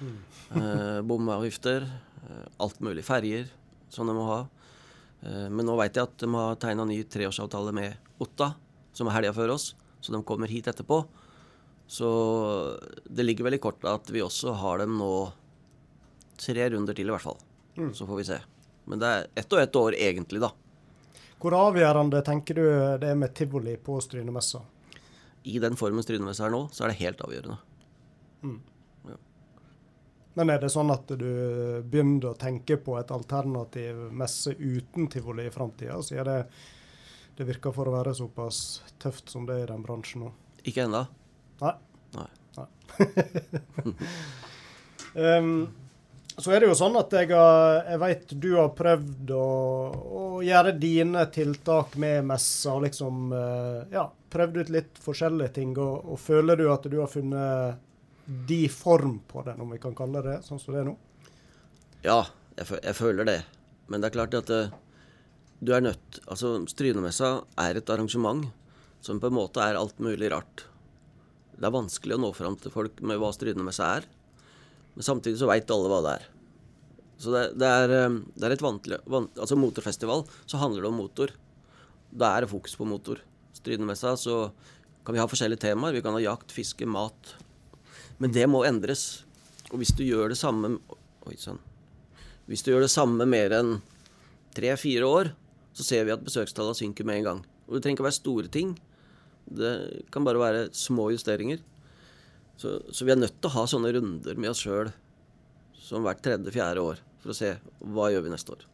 Eh, 0.03 1.03
Bomavgifter, 1.07 1.83
eh, 1.83 2.47
alt 2.59 2.81
mulig. 2.81 3.05
Ferjer 3.07 3.47
som 3.89 4.07
de 4.07 4.17
må 4.17 4.25
ha. 4.27 4.41
Eh, 5.23 5.49
men 5.49 5.67
nå 5.67 5.77
veit 5.79 5.97
jeg 5.97 6.09
at 6.09 6.17
de 6.23 6.31
har 6.35 6.59
tegna 6.63 6.87
ny 6.89 7.03
treårsavtale 7.05 7.75
med 7.77 8.23
Otta, 8.23 8.53
som 8.93 9.09
er 9.09 9.19
helga 9.19 9.35
før 9.37 9.55
oss. 9.57 9.73
Så 10.03 10.15
de 10.15 10.23
kommer 10.27 10.51
hit 10.51 10.69
etterpå. 10.71 11.03
Så 11.87 12.09
det 13.05 13.27
ligger 13.27 13.47
vel 13.47 13.59
i 13.59 13.63
kortet 13.63 13.91
at 13.91 14.11
vi 14.11 14.23
også 14.25 14.55
har 14.59 14.83
dem 14.83 14.97
nå 14.99 15.13
tre 16.41 16.67
runder 16.73 16.97
til, 16.97 17.11
i 17.11 17.15
hvert 17.15 17.23
fall. 17.23 17.39
Så 17.95 18.07
får 18.09 18.19
vi 18.19 18.25
se. 18.27 18.39
Men 18.91 19.03
det 19.03 19.09
er 19.09 19.27
ett 19.43 19.53
og 19.55 19.63
ett 19.63 19.77
år 19.79 19.95
egentlig, 19.95 20.41
da. 20.43 20.51
Hvor 21.43 21.55
avgjørende 21.59 22.23
tenker 22.27 22.59
du 22.59 22.65
det 23.03 23.13
er 23.13 23.19
med 23.19 23.35
tivoli 23.35 23.77
på 23.77 23.99
Strynemessa? 24.03 24.63
I 25.43 25.59
den 25.63 25.77
formen 25.79 26.03
Strynemessa 26.03 26.47
er 26.47 26.55
nå, 26.55 26.65
så 26.75 26.85
er 26.85 26.93
det 26.93 27.01
helt 27.03 27.23
avgjørende. 27.27 27.59
Men 30.35 30.51
er 30.55 30.63
det 30.63 30.71
sånn 30.73 30.91
at 30.95 31.11
du 31.21 31.27
begynner 31.85 32.31
å 32.31 32.37
tenke 32.41 32.79
på 32.81 32.95
et 33.01 33.11
alternativ 33.13 33.99
messe 34.17 34.55
uten 34.57 35.09
tivoli 35.13 35.45
i 35.49 35.53
framtida? 35.53 35.99
Siden 36.03 36.25
det, 36.31 36.39
det 37.37 37.49
virker 37.51 37.75
for 37.77 37.91
å 37.91 37.97
være 37.99 38.15
såpass 38.17 38.63
tøft 39.03 39.29
som 39.33 39.45
det 39.49 39.59
er 39.59 39.67
i 39.67 39.73
den 39.75 39.85
bransjen 39.85 40.25
nå. 40.25 40.31
Ikke 40.65 40.87
ennå. 40.87 41.05
Nei. 41.63 41.75
Nei. 42.17 42.29
Um, 45.15 45.69
så 46.41 46.55
er 46.55 46.63
det 46.65 46.69
jo 46.71 46.77
sånn 46.79 46.95
at 46.97 47.13
jeg, 47.13 47.29
har- 47.37 47.83
jeg 47.91 47.99
vet 48.01 48.31
du 48.41 48.47
har 48.57 48.71
prøvd 48.73 49.33
å, 49.37 49.49
å 49.93 50.23
gjøre 50.41 50.73
dine 50.81 51.27
tiltak 51.35 51.99
med 52.01 52.25
messa. 52.31 52.79
liksom, 52.81 53.27
eh, 53.37 53.83
ja, 53.93 54.07
Prøvd 54.33 54.57
ut 54.63 54.71
litt 54.73 54.97
forskjellige 55.05 55.53
ting. 55.59 55.75
Og, 55.77 56.07
og 56.15 56.17
føler 56.25 56.57
du 56.57 56.65
at 56.73 56.87
du 56.89 56.97
har 57.03 57.11
funnet 57.13 57.77
de 58.27 58.69
form 58.71 59.19
på 59.29 59.43
den, 59.47 59.61
om 59.61 59.71
vi 59.73 59.81
kan 59.83 59.97
kalle 59.99 60.23
det 60.25 60.39
sånn 60.47 60.61
som 60.63 60.75
det 60.75 60.83
er 60.83 60.89
nå? 60.91 60.97
Ja, 62.05 62.21
jeg, 62.57 62.69
jeg 62.79 62.97
føler 62.99 63.27
det. 63.29 63.39
Men 63.91 64.03
det 64.03 64.11
er 64.11 64.17
klart 64.17 64.37
at 64.39 64.51
eh, 64.53 64.73
du 65.63 65.73
er 65.75 65.85
nødt 65.85 66.21
Altså, 66.31 66.57
Strynemessa 66.71 67.43
er 67.61 67.79
et 67.79 67.91
arrangement 67.93 68.49
som 69.03 69.19
på 69.19 69.29
en 69.29 69.35
måte 69.35 69.63
er 69.63 69.79
alt 69.79 69.99
mulig 70.03 70.31
rart. 70.31 70.65
Det 71.59 71.67
er 71.67 71.75
vanskelig 71.75 72.15
å 72.17 72.23
nå 72.23 72.31
fram 72.37 72.55
til 72.59 72.73
folk 72.75 73.01
med 73.03 73.19
hva 73.19 73.33
Strynemessa 73.35 73.89
er. 73.99 74.07
Men 74.95 75.07
samtidig 75.07 75.41
så 75.41 75.49
veit 75.51 75.71
alle 75.75 75.91
hva 75.91 76.01
det 76.07 76.13
er. 76.21 76.29
Så 77.23 77.35
det, 77.35 77.43
det, 77.59 77.69
er, 77.69 77.95
eh, 77.99 78.21
det 78.39 78.49
er 78.49 78.57
et 78.57 78.65
vantlig 78.65 79.01
van, 79.11 79.29
Altså 79.35 79.59
motorfestival, 79.59 80.25
så 80.47 80.63
handler 80.63 80.87
det 80.87 80.93
om 80.93 81.01
motor. 81.03 81.35
Da 82.13 82.37
er 82.37 82.45
det 82.45 82.53
fokus 82.53 82.79
på 82.79 82.87
motor. 82.87 83.23
Strynemessa 83.57 84.15
så 84.21 84.37
kan 85.03 85.17
vi 85.17 85.23
ha 85.23 85.29
forskjellige 85.31 85.67
temaer. 85.67 85.99
Vi 85.99 86.03
kan 86.05 86.15
ha 86.15 86.23
jakt, 86.23 86.55
fiske, 86.55 86.87
mat. 86.87 87.35
Men 88.19 88.35
det 88.35 88.49
må 88.51 88.65
endres. 88.69 89.25
Og 89.71 89.81
hvis 89.81 89.95
du 89.97 90.05
gjør 90.05 90.33
det 90.33 90.41
samme 90.41 90.77
Oi 91.23 91.37
sann. 91.39 91.61
Hvis 92.51 92.65
du 92.67 92.73
gjør 92.73 92.83
det 92.83 92.91
samme 92.91 93.23
mer 93.31 93.53
enn 93.55 93.77
tre-fire 94.57 95.07
år, 95.07 95.29
så 95.73 95.85
ser 95.87 96.09
vi 96.09 96.11
at 96.15 96.25
besøkstallene 96.25 96.75
synker 96.75 97.07
med 97.07 97.21
en 97.21 97.29
gang. 97.29 97.43
Og 97.69 97.77
det 97.77 97.85
trenger 97.85 98.01
ikke 98.01 98.05
å 98.05 98.09
være 98.09 98.17
store 98.17 98.51
ting. 98.53 98.73
Det 99.47 99.71
kan 100.11 100.27
bare 100.27 100.43
være 100.43 100.65
små 100.75 101.13
justeringer. 101.15 101.63
Så, 102.59 102.81
så 102.91 103.07
vi 103.07 103.15
er 103.15 103.21
nødt 103.23 103.39
til 103.39 103.53
å 103.53 103.55
ha 103.55 103.65
sånne 103.71 103.95
runder 103.95 104.39
med 104.39 104.51
oss 104.51 104.65
sjøl 104.67 104.91
som 105.83 106.05
hvert 106.07 106.23
tredje-fjerde 106.25 106.83
år, 106.83 107.01
for 107.23 107.33
å 107.33 107.37
se 107.37 107.55
hva 107.95 108.11
gjør 108.13 108.27
vi 108.27 108.35
neste 108.35 108.55
år. 108.55 108.67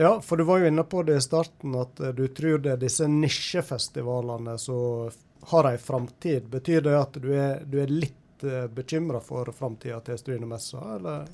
Ja, 0.00 0.12
for 0.22 0.38
du 0.38 0.46
var 0.48 0.62
jo 0.62 0.70
inne 0.70 0.84
på 0.86 1.02
det 1.06 1.18
i 1.18 1.22
starten, 1.24 1.74
at 1.78 2.00
eh, 2.00 2.14
du 2.16 2.24
tror 2.34 2.62
det 2.62 2.74
er 2.74 2.80
disse 2.80 3.08
nisjefestivalene 3.10 4.56
som 4.58 5.10
har 5.50 5.70
ei 5.70 5.78
framtid. 5.80 6.46
Betyr 6.52 6.84
det 6.86 6.96
at 6.98 7.18
du 7.20 7.30
er, 7.34 7.60
du 7.66 7.80
er 7.82 7.92
litt 7.92 8.19
uh, 8.44 8.66
bekymra 8.72 9.20
for 9.24 9.50
framtida 9.56 10.00
til 10.06 10.18
Strynemessa, 10.20 10.82
eller? 10.96 11.28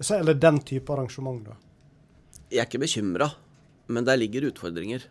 Så- 0.00 0.18
Eller 0.18 0.34
den 0.34 0.58
type 0.64 0.92
arrangement, 0.92 1.44
da? 1.44 1.56
Jeg 2.50 2.62
er 2.64 2.66
ikke 2.66 2.80
bekymra, 2.82 3.30
men 3.88 4.04
der 4.04 4.16
ligger 4.16 4.48
utfordringer. 4.48 5.04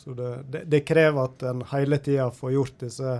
Så 0.00 0.14
det, 0.16 0.30
det, 0.50 0.62
det 0.72 0.80
krever 0.88 1.24
at 1.28 1.42
en 1.50 1.60
hele 1.74 1.98
tida 2.00 2.30
får 2.32 2.52
gjort 2.56 2.78
disse 2.86 3.18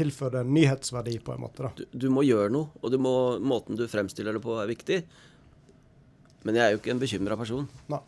Tilfører 0.00 0.44
en 0.44 0.52
nyhetsverdi, 0.54 1.16
på 1.26 1.32
en 1.34 1.40
måte. 1.42 1.64
da. 1.66 1.70
Du, 1.76 1.84
du 2.06 2.10
må 2.14 2.22
gjøre 2.22 2.48
noe, 2.54 2.68
og 2.80 2.92
du 2.92 2.96
må, 3.02 3.12
måten 3.42 3.74
du 3.76 3.82
fremstiller 3.90 4.36
det 4.36 4.40
på, 4.44 4.54
er 4.62 4.68
viktig. 4.70 5.00
Men 6.46 6.54
jeg 6.56 6.62
er 6.62 6.70
jo 6.72 6.78
ikke 6.78 6.92
en 6.94 7.00
bekymra 7.02 7.36
person. 7.36 7.66
Nei. 7.90 7.98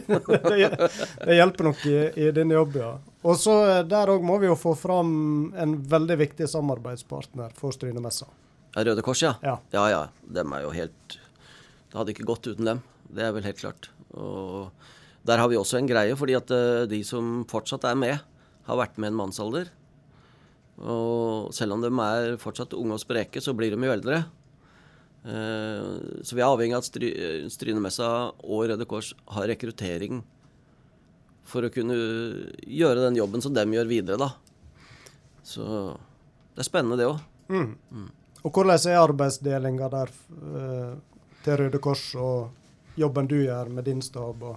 det 1.28 1.36
hjelper 1.36 1.68
nok 1.68 1.84
i, 1.92 1.98
i 2.24 2.30
din 2.34 2.54
jobb, 2.56 2.78
ja. 2.80 2.94
Og 3.26 3.36
så 3.36 3.54
eh, 3.68 3.82
Der 3.88 4.08
òg 4.14 4.22
må 4.24 4.38
vi 4.40 4.48
jo 4.48 4.56
få 4.58 4.72
fram 4.78 5.10
en 5.60 5.74
veldig 5.90 6.16
viktig 6.22 6.48
samarbeidspartner 6.48 7.52
for 7.58 7.74
Strynemessa. 7.76 8.28
Røde 8.76 9.02
Kors, 9.02 9.20
ja. 9.24 9.34
Ja. 9.44 9.58
Ja 9.74 9.84
ja. 9.92 10.00
Dem 10.30 10.52
er 10.56 10.62
jo 10.64 10.70
helt 10.76 11.18
Det 11.90 11.98
hadde 11.98 12.14
ikke 12.14 12.28
gått 12.28 12.46
uten 12.48 12.68
dem. 12.70 12.82
Det 13.10 13.24
er 13.26 13.34
vel 13.34 13.44
helt 13.44 13.58
klart. 13.60 13.90
Og 14.14 14.70
der 15.26 15.40
har 15.42 15.50
vi 15.50 15.58
også 15.58 15.76
en 15.80 15.88
greie, 15.90 16.14
fordi 16.16 16.36
at 16.38 16.50
eh, 16.54 16.86
de 16.88 17.02
som 17.04 17.42
fortsatt 17.50 17.84
er 17.90 17.98
med, 17.98 18.20
har 18.68 18.78
vært 18.78 18.96
med 19.02 19.10
en 19.10 19.18
mannsalder. 19.24 19.68
Og 20.80 21.50
selv 21.52 21.74
om 21.76 21.82
de 21.84 21.90
er 21.90 22.38
fortsatt 22.40 22.72
unge 22.78 22.94
og 22.96 23.02
spreke, 23.02 23.42
så 23.42 23.52
blir 23.52 23.74
de 23.74 23.84
jo 23.84 23.92
eldre. 23.92 24.22
Eh, 25.26 26.22
Så 26.24 26.32
vi 26.38 26.40
er 26.40 26.48
avhengig 26.48 26.78
av 26.78 26.80
at 26.84 26.88
Stry 26.88 27.10
Strynemessa 27.52 28.08
og 28.40 28.68
Røde 28.70 28.86
Kors 28.88 29.12
har 29.34 29.50
rekruttering 29.50 30.22
for 31.48 31.66
å 31.66 31.72
kunne 31.72 31.96
gjøre 32.66 33.06
den 33.06 33.18
jobben 33.18 33.42
som 33.42 33.54
dem 33.56 33.74
gjør 33.74 33.90
videre, 33.90 34.20
da. 34.20 34.30
Så 35.46 35.64
det 36.54 36.62
er 36.62 36.68
spennende, 36.68 36.98
det 37.00 37.08
òg. 37.08 37.20
Mm. 37.50 38.08
Og 38.40 38.54
hvordan 38.54 38.78
er 38.88 39.00
arbeidsdelinga 39.00 39.88
der 39.92 40.12
eh, 40.12 40.92
til 41.44 41.58
Røde 41.60 41.80
Kors 41.82 42.04
og 42.16 43.00
jobben 43.00 43.28
du 43.28 43.38
gjør 43.42 43.72
med 43.72 43.88
din 43.88 44.02
stab? 44.04 44.42
Og, 44.42 44.56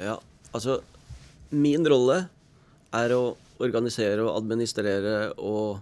Ja, 0.00 0.16
altså 0.54 0.80
Min 1.50 1.86
rolle 1.86 2.28
er 2.94 3.14
å 3.14 3.36
organisere 3.60 4.22
og 4.24 4.36
administrere 4.38 5.32
og 5.36 5.80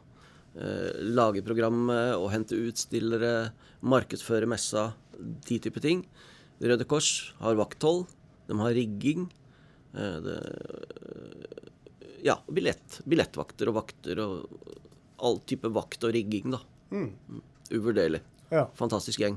eh, 0.59 0.99
lage 1.15 1.45
programmet 1.47 2.17
og 2.17 2.31
hente 2.33 2.59
utstillere, 2.59 3.53
markedsføre 3.81 4.49
messa, 4.49 4.93
de 5.19 5.59
type 5.63 5.81
ting. 5.85 6.03
Røde 6.59 6.87
Kors 6.89 7.33
har 7.43 7.59
vakthold, 7.59 8.07
de 8.49 8.57
har 8.59 8.75
rigging. 8.75 9.29
Eh, 9.99 10.17
det, 10.25 10.39
ja, 12.23 12.39
billett, 12.47 13.01
billettvakter 13.05 13.71
og 13.71 13.79
vakter 13.83 14.23
og 14.23 14.65
all 15.19 15.39
type 15.47 15.71
vakt 15.75 16.07
og 16.07 16.15
rigging, 16.15 16.51
da. 16.55 16.63
mm. 16.95 17.43
Uvurderlig. 17.75 18.23
Ja. 18.49 18.65
Fantastisk 18.79 19.21
gjeng. 19.21 19.37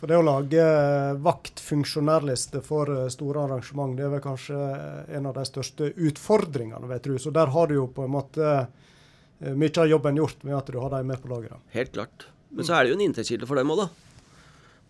For 0.00 0.08
det 0.08 0.16
å 0.16 0.24
lage 0.24 0.62
eh, 0.64 1.18
vaktfunksjonærliste 1.20 2.62
for 2.64 2.88
eh, 2.94 3.08
store 3.12 3.42
arrangement, 3.44 3.92
det 3.98 4.06
er 4.06 4.14
vel 4.14 4.22
kanskje 4.24 4.56
eh, 4.56 5.10
en 5.18 5.28
av 5.28 5.34
de 5.36 5.44
største 5.44 5.90
utfordringene, 5.92 6.88
vet 6.88 7.04
du. 7.04 7.18
Så 7.20 7.32
der 7.36 7.52
har 7.52 7.68
du 7.68 7.76
jo 7.76 7.84
på 7.92 8.06
en 8.06 8.14
måte 8.14 8.46
eh, 8.54 9.52
mye 9.52 9.74
av 9.82 9.90
jobben 9.90 10.22
gjort 10.22 10.46
med 10.48 10.56
at 10.56 10.72
du 10.72 10.78
har 10.80 10.94
dem 10.94 11.12
med 11.12 11.20
på 11.20 11.28
laget. 11.34 11.60
Helt 11.76 11.92
klart. 11.98 12.30
Men 12.48 12.64
så 12.64 12.78
er 12.78 12.86
det 12.86 12.94
jo 12.94 12.96
en 12.96 13.04
inntektskilde 13.10 13.50
for 13.50 13.60
dem 13.60 13.74
òg, 13.74 13.84
da. 13.84 13.90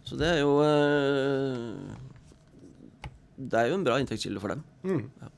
Så 0.07 0.21
det 0.21 0.31
er 0.37 0.45
jo 0.45 0.55
eh, 0.63 1.91
Det 3.41 3.57
er 3.61 3.71
jo 3.71 3.79
en 3.79 3.85
bra 3.87 3.97
inntektskilde 4.03 4.41
for 4.43 4.53
dem. 4.53 4.65
Mm. 4.85 5.31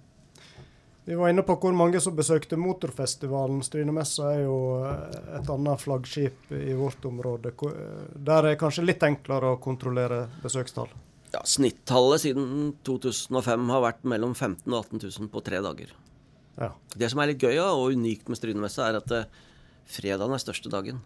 Vi 1.04 1.14
var 1.18 1.32
inne 1.32 1.42
på 1.42 1.56
hvor 1.58 1.74
mange 1.74 1.98
som 2.02 2.14
besøkte 2.14 2.56
motorfestivalen. 2.58 3.62
Strynemessa 3.66 4.28
er 4.36 4.44
jo 4.44 4.58
eh, 4.86 5.16
et 5.40 5.48
annet 5.50 5.82
flaggskip 5.82 6.52
i 6.54 6.74
vårt 6.78 7.02
område. 7.08 7.50
Eh, 7.50 8.04
Der 8.22 8.38
er 8.38 8.52
det 8.52 8.60
kanskje 8.60 8.84
litt 8.86 9.02
enklere 9.06 9.54
å 9.54 9.60
kontrollere 9.62 10.28
besøkstall. 10.44 10.92
Ja, 11.32 11.40
Snittallet 11.48 12.22
siden 12.22 12.74
2005 12.86 13.70
har 13.72 13.82
vært 13.86 14.02
mellom 14.06 14.34
15 14.36 14.68
000 14.68 14.76
og 14.78 14.84
18 15.00 15.02
000 15.24 15.32
på 15.32 15.42
tre 15.46 15.62
dager. 15.64 15.90
Ja. 16.60 16.70
Det 16.94 17.08
som 17.10 17.22
er 17.22 17.32
litt 17.32 17.42
gøy 17.42 17.56
og 17.64 17.96
unikt 17.96 18.28
med 18.30 18.38
Strynemessa, 18.38 18.90
er 18.92 19.00
at 19.00 19.16
eh, 19.16 19.42
fredagen 19.90 20.36
er 20.36 20.42
største 20.44 20.70
dagen. 20.70 21.00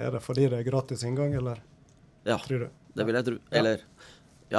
Er 0.00 0.14
det 0.14 0.22
fordi 0.24 0.46
det 0.48 0.62
er 0.62 0.68
gratis 0.70 1.04
inngang, 1.04 1.34
eller 1.36 1.60
Ja, 2.24 2.38
det 2.48 3.04
vil 3.04 3.18
jeg 3.18 3.26
tro. 3.26 3.36
Eller 3.50 3.82
ja, 3.82 4.06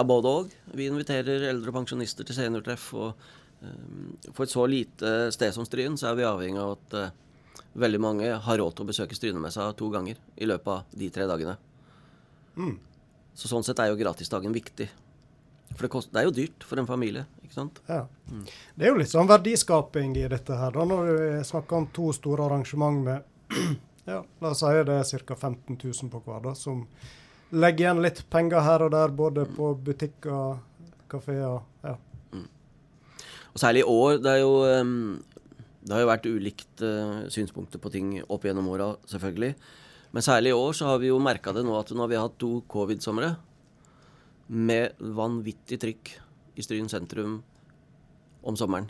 både 0.02 0.30
òg. 0.30 0.54
Vi 0.74 0.88
inviterer 0.90 1.46
eldre 1.52 1.74
pensjonister 1.76 2.26
til 2.26 2.38
seniortreff. 2.38 2.88
Og 2.98 3.14
um, 3.62 4.16
for 4.32 4.46
et 4.48 4.54
så 4.54 4.66
lite 4.70 5.12
sted 5.36 5.54
som 5.54 5.68
Stryn, 5.68 6.00
så 6.00 6.10
er 6.10 6.18
vi 6.18 6.26
avhengig 6.26 6.62
av 6.64 6.74
at 6.78 6.98
uh, 6.98 7.62
veldig 7.78 8.02
mange 8.02 8.32
har 8.48 8.60
råd 8.60 8.74
til 8.74 8.86
å 8.86 8.90
besøke 8.90 9.18
Strynemessa 9.18 9.70
to 9.78 9.92
ganger 9.94 10.18
i 10.42 10.50
løpet 10.50 10.74
av 10.74 10.98
de 10.98 11.12
tre 11.14 11.30
dagene. 11.30 11.56
Mm. 12.58 12.76
Så 13.38 13.50
sånn 13.50 13.66
sett 13.66 13.82
er 13.82 13.92
jo 13.92 14.00
gratisdagen 14.00 14.54
viktig. 14.54 14.90
For 15.74 15.88
det, 15.88 15.90
kost, 15.94 16.12
det 16.14 16.22
er 16.22 16.28
jo 16.28 16.36
dyrt 16.36 16.66
for 16.68 16.78
en 16.78 16.90
familie, 16.90 17.24
ikke 17.42 17.56
sant? 17.56 17.80
Ja. 17.88 18.04
Det 18.76 18.86
er 18.86 18.92
jo 18.92 19.00
litt 19.00 19.10
sånn 19.10 19.30
verdiskaping 19.30 20.14
i 20.22 20.28
dette 20.30 20.58
her, 20.60 20.74
da, 20.76 20.86
når 20.86 21.10
du 21.10 21.48
snakker 21.48 21.80
om 21.80 21.88
to 21.96 22.12
store 22.14 22.46
arrangement 22.46 23.02
med 23.08 23.58
ja, 24.12 24.20
La 24.42 24.52
oss 24.52 24.62
si 24.62 24.70
det 24.86 25.00
er 25.00 25.26
ca. 25.26 25.38
15 25.38 25.80
000 25.80 26.14
på 26.14 26.22
hver, 26.28 26.44
da, 26.46 26.54
som 26.58 26.86
legger 27.54 27.86
igjen 27.86 28.02
litt 28.04 28.24
penger 28.34 28.66
her 28.66 28.84
og 28.86 28.92
der, 28.94 29.14
både 29.14 29.46
på 29.50 29.74
butikker, 29.86 30.58
kafeer 31.12 31.62
ja. 31.86 31.94
Og 33.54 33.62
særlig 33.62 33.84
i 33.84 33.90
år. 33.90 34.18
Det, 34.18 34.32
er 34.32 34.42
jo, 34.42 34.54
det 35.86 35.94
har 35.94 36.02
jo 36.02 36.10
vært 36.10 36.26
ulikt 36.26 36.82
eh, 36.82 37.18
synspunkter 37.34 37.82
på 37.82 37.92
ting 37.94 38.16
opp 38.24 38.48
gjennom 38.48 38.72
åra, 38.74 38.96
selvfølgelig. 39.12 39.54
Men 40.14 40.26
særlig 40.26 40.54
i 40.54 40.58
år 40.58 40.74
så 40.78 40.90
har 40.90 41.02
vi 41.02 41.12
jo 41.12 41.20
merka 41.22 41.54
det 41.54 41.62
nå 41.66 41.76
at 41.78 41.94
nå 41.94 42.02
har 42.02 42.10
vi 42.10 42.22
hatt 42.22 42.40
to 42.42 42.56
covid-somre 42.70 43.36
med 44.54 44.98
vanvittig 44.98 45.80
trykk 45.82 46.16
i 46.58 46.66
Stryn 46.66 46.90
sentrum 46.90 47.40
om 48.46 48.58
sommeren. 48.58 48.90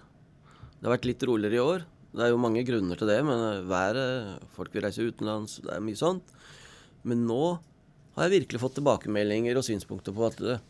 Det 0.79 0.87
har 0.87 0.95
vært 0.95 1.07
litt 1.11 1.27
roligere 1.27 1.59
i 1.59 1.63
år. 1.63 1.85
Det 2.13 2.23
er 2.25 2.31
jo 2.33 2.41
mange 2.41 2.63
grunner 2.67 2.99
til 2.99 3.09
det, 3.09 3.19
men 3.25 3.67
været, 3.67 4.41
folk 4.55 4.73
vil 4.75 4.83
reise 4.85 5.05
utenlands, 5.07 5.59
det 5.63 5.71
er 5.75 5.83
mye 5.83 5.97
sånt. 5.97 6.33
Men 7.07 7.23
nå 7.27 7.43
har 8.15 8.27
jeg 8.27 8.41
virkelig 8.43 8.61
fått 8.61 8.75
tilbakemeldinger 8.77 9.57
og 9.57 9.65
synspunkter 9.65 10.13
på 10.15 10.25
at 10.27 10.41
eh, 10.41 10.63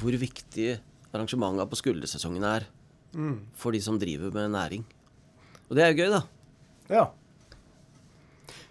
hvor 0.00 0.16
viktig 0.16 0.70
arrangementene 1.12 1.66
på 1.68 1.78
skuldersesongen 1.80 2.44
er 2.44 2.68
Mm. 3.16 3.38
for 3.56 3.72
de 3.72 3.80
som 3.80 3.96
driver 3.98 4.28
med 4.34 4.50
næring. 4.52 4.82
Og 5.70 5.76
det 5.76 5.82
er 5.82 5.94
jo 5.94 6.02
gøy, 6.02 6.10
da. 6.12 6.22
Ja. 6.92 7.04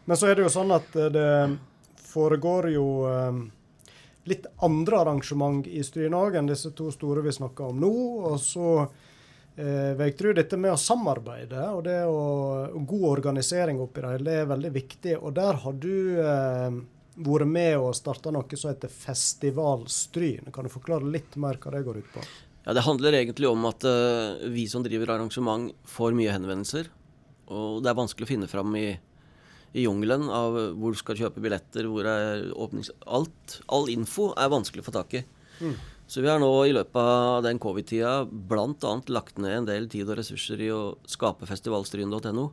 Men 0.06 0.18
så 0.18 0.28
er 0.30 0.36
det 0.38 0.44
jo 0.46 0.52
sånn 0.54 0.72
at 0.76 0.94
eh, 0.96 1.10
det 1.10 1.30
foregår 2.08 2.70
jo 2.72 2.86
eh, 3.10 3.40
litt 4.30 4.46
andre 4.62 5.00
arrangement 5.02 5.66
i 5.68 5.82
Stryn 5.84 6.14
òg 6.14 6.38
enn 6.38 6.50
disse 6.52 6.70
to 6.78 6.92
store 6.94 7.24
vi 7.26 7.34
snakker 7.34 7.72
om 7.72 7.82
nå. 7.82 7.92
Og 8.30 8.38
så 8.42 8.68
eh, 9.58 9.98
vil 9.98 10.06
jeg 10.06 10.18
tro 10.22 10.34
dette 10.38 10.60
med 10.62 10.76
å 10.76 10.80
samarbeide 10.82 11.66
og 11.74 11.82
det 11.90 11.98
å, 12.06 12.22
og 12.78 12.86
god 12.94 13.08
organisering 13.18 13.82
oppi 13.82 14.06
det 14.06 14.14
hele, 14.16 14.30
det 14.30 14.38
er 14.44 14.52
veldig 14.54 14.74
viktig. 14.78 15.18
Og 15.18 15.34
der 15.38 15.60
har 15.66 15.82
du 15.82 15.94
eh, 16.22 16.70
vært 17.18 17.50
med 17.50 17.78
og 17.80 17.96
starta 17.98 18.32
noe 18.34 18.60
som 18.60 18.72
heter 18.72 18.92
Festivalstryn. 18.94 20.52
Kan 20.54 20.68
du 20.68 20.74
forklare 20.74 21.10
litt 21.10 21.38
mer 21.40 21.60
hva 21.62 21.74
det 21.74 21.84
går 21.88 22.00
ut 22.04 22.14
på? 22.14 22.24
Ja, 22.68 22.74
Det 22.74 22.86
handler 22.86 23.16
egentlig 23.16 23.48
om 23.50 23.66
at 23.70 23.84
uh, 23.88 24.44
vi 24.52 24.68
som 24.68 24.84
driver 24.84 25.16
arrangement, 25.16 25.72
får 25.88 26.16
mye 26.18 26.34
henvendelser. 26.36 26.90
Og 27.48 27.84
det 27.84 27.92
er 27.92 28.00
vanskelig 28.00 28.28
å 28.28 28.32
finne 28.34 28.50
fram 28.52 28.76
i, 28.76 28.90
i 29.72 29.86
jungelen 29.86 30.28
av 30.28 30.58
hvor 30.76 30.92
du 30.92 31.00
skal 31.00 31.18
kjøpe 31.20 31.44
billetter, 31.44 31.88
hvor 31.88 32.08
er 32.12 32.50
åpnings... 32.52 32.92
Alt. 33.08 33.62
All 33.72 33.88
info 33.90 34.34
er 34.36 34.52
vanskelig 34.52 34.84
å 34.84 34.90
få 34.90 34.96
tak 35.00 35.16
i. 35.22 35.24
Så 36.08 36.22
vi 36.22 36.30
har 36.32 36.40
nå 36.40 36.52
i 36.64 36.76
løpet 36.76 36.96
av 37.02 37.42
den 37.44 37.60
covid-tida 37.60 38.22
bl.a. 38.28 38.94
lagt 39.12 39.40
ned 39.44 39.58
en 39.58 39.68
del 39.68 39.90
tid 39.92 40.08
og 40.08 40.20
ressurser 40.20 40.62
i 40.64 40.70
å 40.72 40.96
skape 41.08 41.48
festivalstryn.no, 41.50 42.46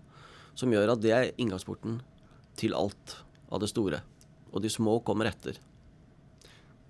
som 0.59 0.74
gjør 0.74 0.94
at 0.94 1.03
det 1.05 1.12
er 1.14 1.31
inngangsporten 1.38 2.00
til 2.59 2.74
alt 2.74 3.18
av 3.50 3.62
det 3.62 3.70
store. 3.70 4.00
Og 4.54 4.62
de 4.62 4.70
små 4.70 5.00
kommer 5.06 5.28
etter. 5.30 5.58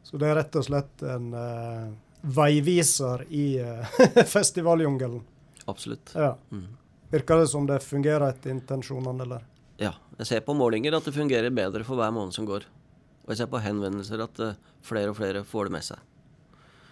Så 0.05 0.21
det 0.21 0.29
er 0.29 0.37
rett 0.43 0.57
og 0.61 0.67
slett 0.67 1.05
en 1.09 1.31
uh, 1.33 1.89
veiviser 2.37 3.25
i 3.33 3.47
uh, 3.65 4.01
festivaljungelen. 4.29 5.23
Absolutt. 5.65 6.13
Ja. 6.15 6.35
Mm. 6.53 6.69
Virker 7.15 7.41
det 7.41 7.49
som 7.49 7.67
det 7.67 7.81
fungerer 7.81 8.29
etter 8.29 8.53
intensjonene, 8.53 9.25
eller? 9.25 9.45
Ja, 9.81 9.95
jeg 10.19 10.29
ser 10.29 10.45
på 10.47 10.55
målinger 10.55 10.95
at 10.99 11.07
det 11.09 11.17
fungerer 11.17 11.55
bedre 11.55 11.87
for 11.89 11.99
hver 11.99 12.13
måned 12.15 12.37
som 12.37 12.47
går. 12.47 12.67
Og 13.25 13.33
jeg 13.33 13.41
ser 13.41 13.49
på 13.51 13.63
henvendelser 13.65 14.21
at 14.27 14.43
uh, 14.45 14.59
flere 14.85 15.15
og 15.15 15.19
flere 15.19 15.45
får 15.49 15.71
det 15.71 15.77
med 15.79 15.87
seg. 15.89 16.11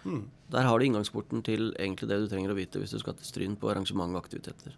Mm. 0.03 0.23
Der 0.51 0.67
har 0.67 0.79
du 0.79 0.85
inngangsporten 0.85 1.45
til 1.45 1.69
egentlig 1.79 2.09
det 2.09 2.17
du 2.23 2.25
trenger 2.31 2.51
å 2.51 2.57
vite 2.57 2.81
hvis 2.81 2.91
du 2.91 2.99
skal 2.99 3.15
til 3.17 3.29
Stryn 3.29 3.55
på 3.59 3.69
arrangement 3.71 4.11
og 4.11 4.19
aktiviteter. 4.25 4.75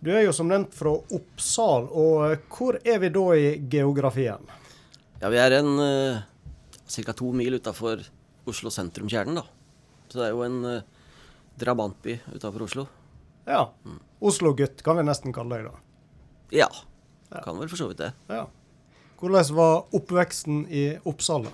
Du 0.00 0.08
er 0.14 0.22
jo 0.24 0.32
som 0.32 0.48
nevnt 0.48 0.72
fra 0.76 0.94
Oppsal, 1.12 1.88
og 1.92 2.22
eh, 2.30 2.38
hvor 2.48 2.78
er 2.80 3.00
vi 3.02 3.10
da 3.12 3.24
i 3.36 3.48
geografien? 3.72 4.46
Ja, 5.20 5.28
vi 5.28 5.36
er 5.42 5.58
en 5.58 5.74
uh, 5.76 6.22
ca. 6.88 7.12
to 7.12 7.28
mil 7.36 7.58
utafor 7.58 8.00
Oslo 8.48 8.72
sentrum-kjernen, 8.72 9.36
da. 9.42 9.44
Så 10.08 10.22
det 10.22 10.30
er 10.30 10.32
jo 10.32 10.40
en 10.46 10.56
uh, 10.64 11.02
drabantby 11.60 12.16
utafor 12.32 12.64
Oslo. 12.64 12.86
Ja. 13.44 13.66
Oslo-gutt 14.24 14.80
kan 14.86 14.96
vi 14.96 15.04
nesten 15.04 15.36
kalle 15.36 15.58
deg, 15.60 15.68
da. 15.68 15.84
Ja, 16.62 16.70
Ja. 17.30 17.42
kan 17.44 17.60
vel 17.60 17.68
for 17.70 17.78
så 17.78 17.90
vidt 17.90 18.00
det. 18.00 18.14
Ja. 18.32 18.46
Hvordan 19.20 19.52
var 19.54 19.84
oppveksten 19.94 20.64
i 20.72 20.86
Oppsal? 21.06 21.44
da? 21.44 21.52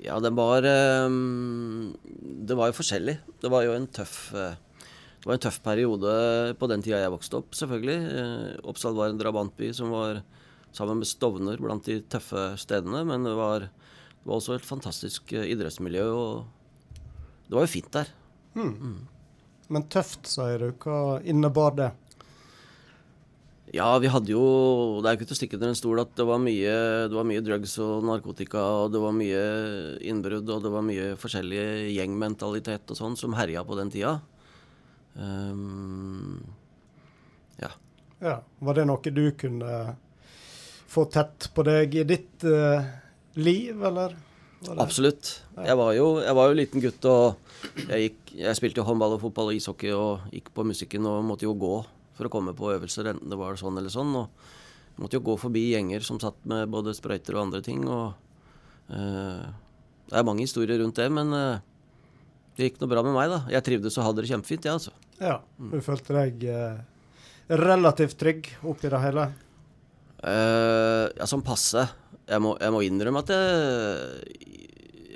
Ja, 0.00 0.16
den 0.24 0.32
var 0.34 0.64
um, 0.64 1.92
Det 2.48 2.56
var 2.56 2.70
jo 2.72 2.78
forskjellig. 2.80 3.18
Det 3.44 3.50
var 3.52 3.66
jo 3.66 3.74
en 3.76 3.86
tøff 3.92 4.32
eh, 4.32 4.56
Det 5.20 5.28
var 5.28 5.36
en 5.36 5.42
tøff 5.44 5.58
periode 5.60 6.12
på 6.56 6.68
den 6.70 6.80
tida 6.80 7.02
jeg 7.02 7.12
vokste 7.12 7.40
opp, 7.42 7.52
selvfølgelig. 7.52 7.96
Eh, 8.20 8.60
Oppsal 8.70 8.96
var 8.96 9.12
en 9.12 9.20
drabantby 9.20 9.68
som 9.76 9.92
var 9.92 10.22
sammen 10.72 11.02
med 11.02 11.10
Stovner 11.10 11.60
blant 11.60 11.84
de 11.84 11.98
tøffe 12.08 12.54
stedene. 12.60 13.02
Men 13.04 13.28
det 13.28 13.34
var, 13.36 13.68
det 13.68 14.24
var 14.24 14.38
også 14.38 14.56
et 14.56 14.64
fantastisk 14.64 15.34
eh, 15.36 15.50
idrettsmiljø, 15.52 16.06
og 16.08 17.02
det 17.50 17.58
var 17.58 17.66
jo 17.66 17.72
fint 17.74 17.92
der. 17.98 18.14
Men 19.70 19.84
tøft, 19.92 20.24
sier 20.30 20.64
du. 20.64 20.70
Hva 20.80 21.20
innebar 21.20 21.76
det? 21.76 21.90
Ja, 23.70 23.92
vi 24.02 24.08
hadde 24.10 24.32
jo 24.32 24.98
Det 24.98 25.06
er 25.06 25.14
jo 25.14 25.20
ikke 25.20 25.28
til 25.30 25.36
å 25.36 25.38
stikke 25.38 25.58
under 25.60 25.70
en 25.70 25.78
stol 25.78 26.00
at 26.02 26.10
det 26.18 26.24
var 26.26 26.40
mye, 26.42 26.72
det 27.06 27.14
var 27.14 27.28
mye 27.28 27.44
drugs 27.44 27.76
og 27.84 28.02
narkotika, 28.08 28.64
og 28.82 28.96
det 28.96 29.02
var 29.04 29.14
mye 29.14 29.42
innbrudd, 30.00 30.48
og 30.50 30.64
det 30.64 30.72
var 30.74 30.82
mye 30.88 31.12
forskjellig 31.20 31.92
gjengmentalitet 31.94 32.90
og 32.90 32.98
sånn 32.98 33.20
som 33.20 33.36
herja 33.38 33.62
på 33.68 33.78
den 33.78 33.92
tida. 33.94 34.16
Ehm, 35.18 36.38
ja. 37.60 37.70
Ja. 38.20 38.38
Var 38.58 38.78
det 38.78 38.86
noe 38.88 39.14
du 39.14 39.24
kunne 39.38 39.96
få 40.90 41.06
tett 41.10 41.50
på 41.54 41.64
deg 41.66 41.94
i 41.94 42.04
ditt 42.06 42.44
uh, 42.46 42.82
liv, 43.38 43.78
eller? 43.86 44.16
Absolutt. 44.76 45.30
Jeg 45.56 45.76
var, 45.78 45.92
jo, 45.96 46.08
jeg 46.20 46.36
var 46.36 46.50
jo 46.50 46.56
liten 46.58 46.82
gutt, 46.84 47.06
og 47.08 47.86
jeg, 47.86 48.10
gikk, 48.10 48.32
jeg 48.42 48.58
spilte 48.58 48.82
jo 48.82 48.86
håndball 48.88 49.14
og 49.16 49.22
fotball 49.22 49.52
og 49.52 49.56
ishockey 49.56 49.94
og 49.96 50.26
gikk 50.34 50.50
på 50.56 50.66
musikken 50.68 51.06
og 51.08 51.22
måtte 51.24 51.46
jo 51.46 51.54
gå 51.56 51.78
for 52.18 52.28
å 52.28 52.32
komme 52.32 52.52
på 52.56 52.68
øvelser, 52.74 53.08
enten 53.14 53.32
det 53.32 53.38
var 53.40 53.56
sånn 53.56 53.78
eller 53.80 53.92
sånn. 53.92 54.12
Og 54.18 54.28
jeg 54.92 55.04
måtte 55.04 55.16
jo 55.16 55.24
gå 55.30 55.38
forbi 55.40 55.64
gjenger 55.70 56.04
som 56.04 56.20
satt 56.20 56.42
med 56.50 56.68
både 56.74 56.92
sprøyter 56.96 57.38
og 57.38 57.46
andre 57.46 57.62
ting. 57.64 57.86
og 57.88 58.18
uh, 58.92 59.46
Det 60.10 60.18
er 60.20 60.28
mange 60.28 60.44
historier 60.44 60.82
rundt 60.82 61.00
det, 61.00 61.08
men 61.14 61.32
eh, 61.36 61.62
det 62.60 62.70
gikk 62.70 62.80
noe 62.82 62.92
bra 62.92 63.04
med 63.06 63.16
meg, 63.16 63.32
da. 63.32 63.40
Jeg 63.52 63.66
trivdes 63.66 63.96
og 63.98 64.06
hadde 64.06 64.24
det 64.24 64.30
kjempefint, 64.30 64.68
jeg, 64.68 64.78
altså. 64.78 64.92
Ja. 65.20 65.38
Du 65.72 65.78
følte 65.84 66.16
deg 66.16 66.44
eh, 66.48 66.80
relativt 67.60 68.18
trygg 68.20 68.50
oppi 68.62 68.92
det 68.92 69.00
hele? 69.02 69.26
Eh, 70.20 71.06
ja, 71.16 71.28
sånn 71.28 71.44
passe. 71.44 71.86
Jeg 72.30 72.44
må, 72.44 72.54
jeg 72.60 72.74
må 72.74 72.82
innrømme 72.86 73.24
at 73.24 73.32
jeg, 73.34 74.34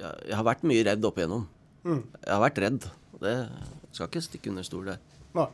jeg, 0.01 0.15
jeg 0.31 0.39
har 0.39 0.47
vært 0.49 0.65
mye 0.67 0.87
redd 0.89 1.05
opp 1.07 1.21
igjennom. 1.21 1.45
Mm. 1.85 2.01
Jeg 2.25 2.33
har 2.33 2.43
vært 2.43 2.63
redd. 2.65 2.89
Det 3.21 3.37
skal 3.95 4.09
ikke 4.09 4.25
stikke 4.25 4.51
under 4.53 4.67
stol 4.67 4.89
der. 4.91 5.05
Nei. 5.37 5.51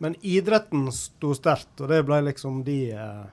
Men 0.00 0.16
idretten 0.24 0.88
sto 0.96 1.34
sterkt, 1.36 1.74
og 1.82 1.90
det 1.92 2.00
ble 2.08 2.22
liksom 2.30 2.62
de 2.64 2.78
eh, 2.96 3.24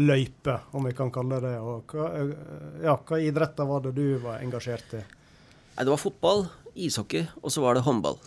løype, 0.00 0.54
om 0.72 0.86
vi 0.88 0.94
kan 0.96 1.10
kalle 1.12 1.40
det. 1.44 1.54
Og 1.60 1.92
hva, 1.92 2.08
eh, 2.16 2.30
ja, 2.86 2.94
hva 2.96 3.20
idretter 3.20 3.68
var 3.68 3.84
det 3.84 3.92
du 3.98 4.16
var 4.22 4.40
engasjert 4.40 4.94
i? 4.96 5.02
Nei, 5.02 5.84
det 5.84 5.92
var 5.92 6.00
fotball, 6.00 6.46
ishockey, 6.86 7.26
og 7.42 7.52
så 7.54 7.64
var 7.64 7.76
det 7.76 7.84
håndball. 7.86 8.18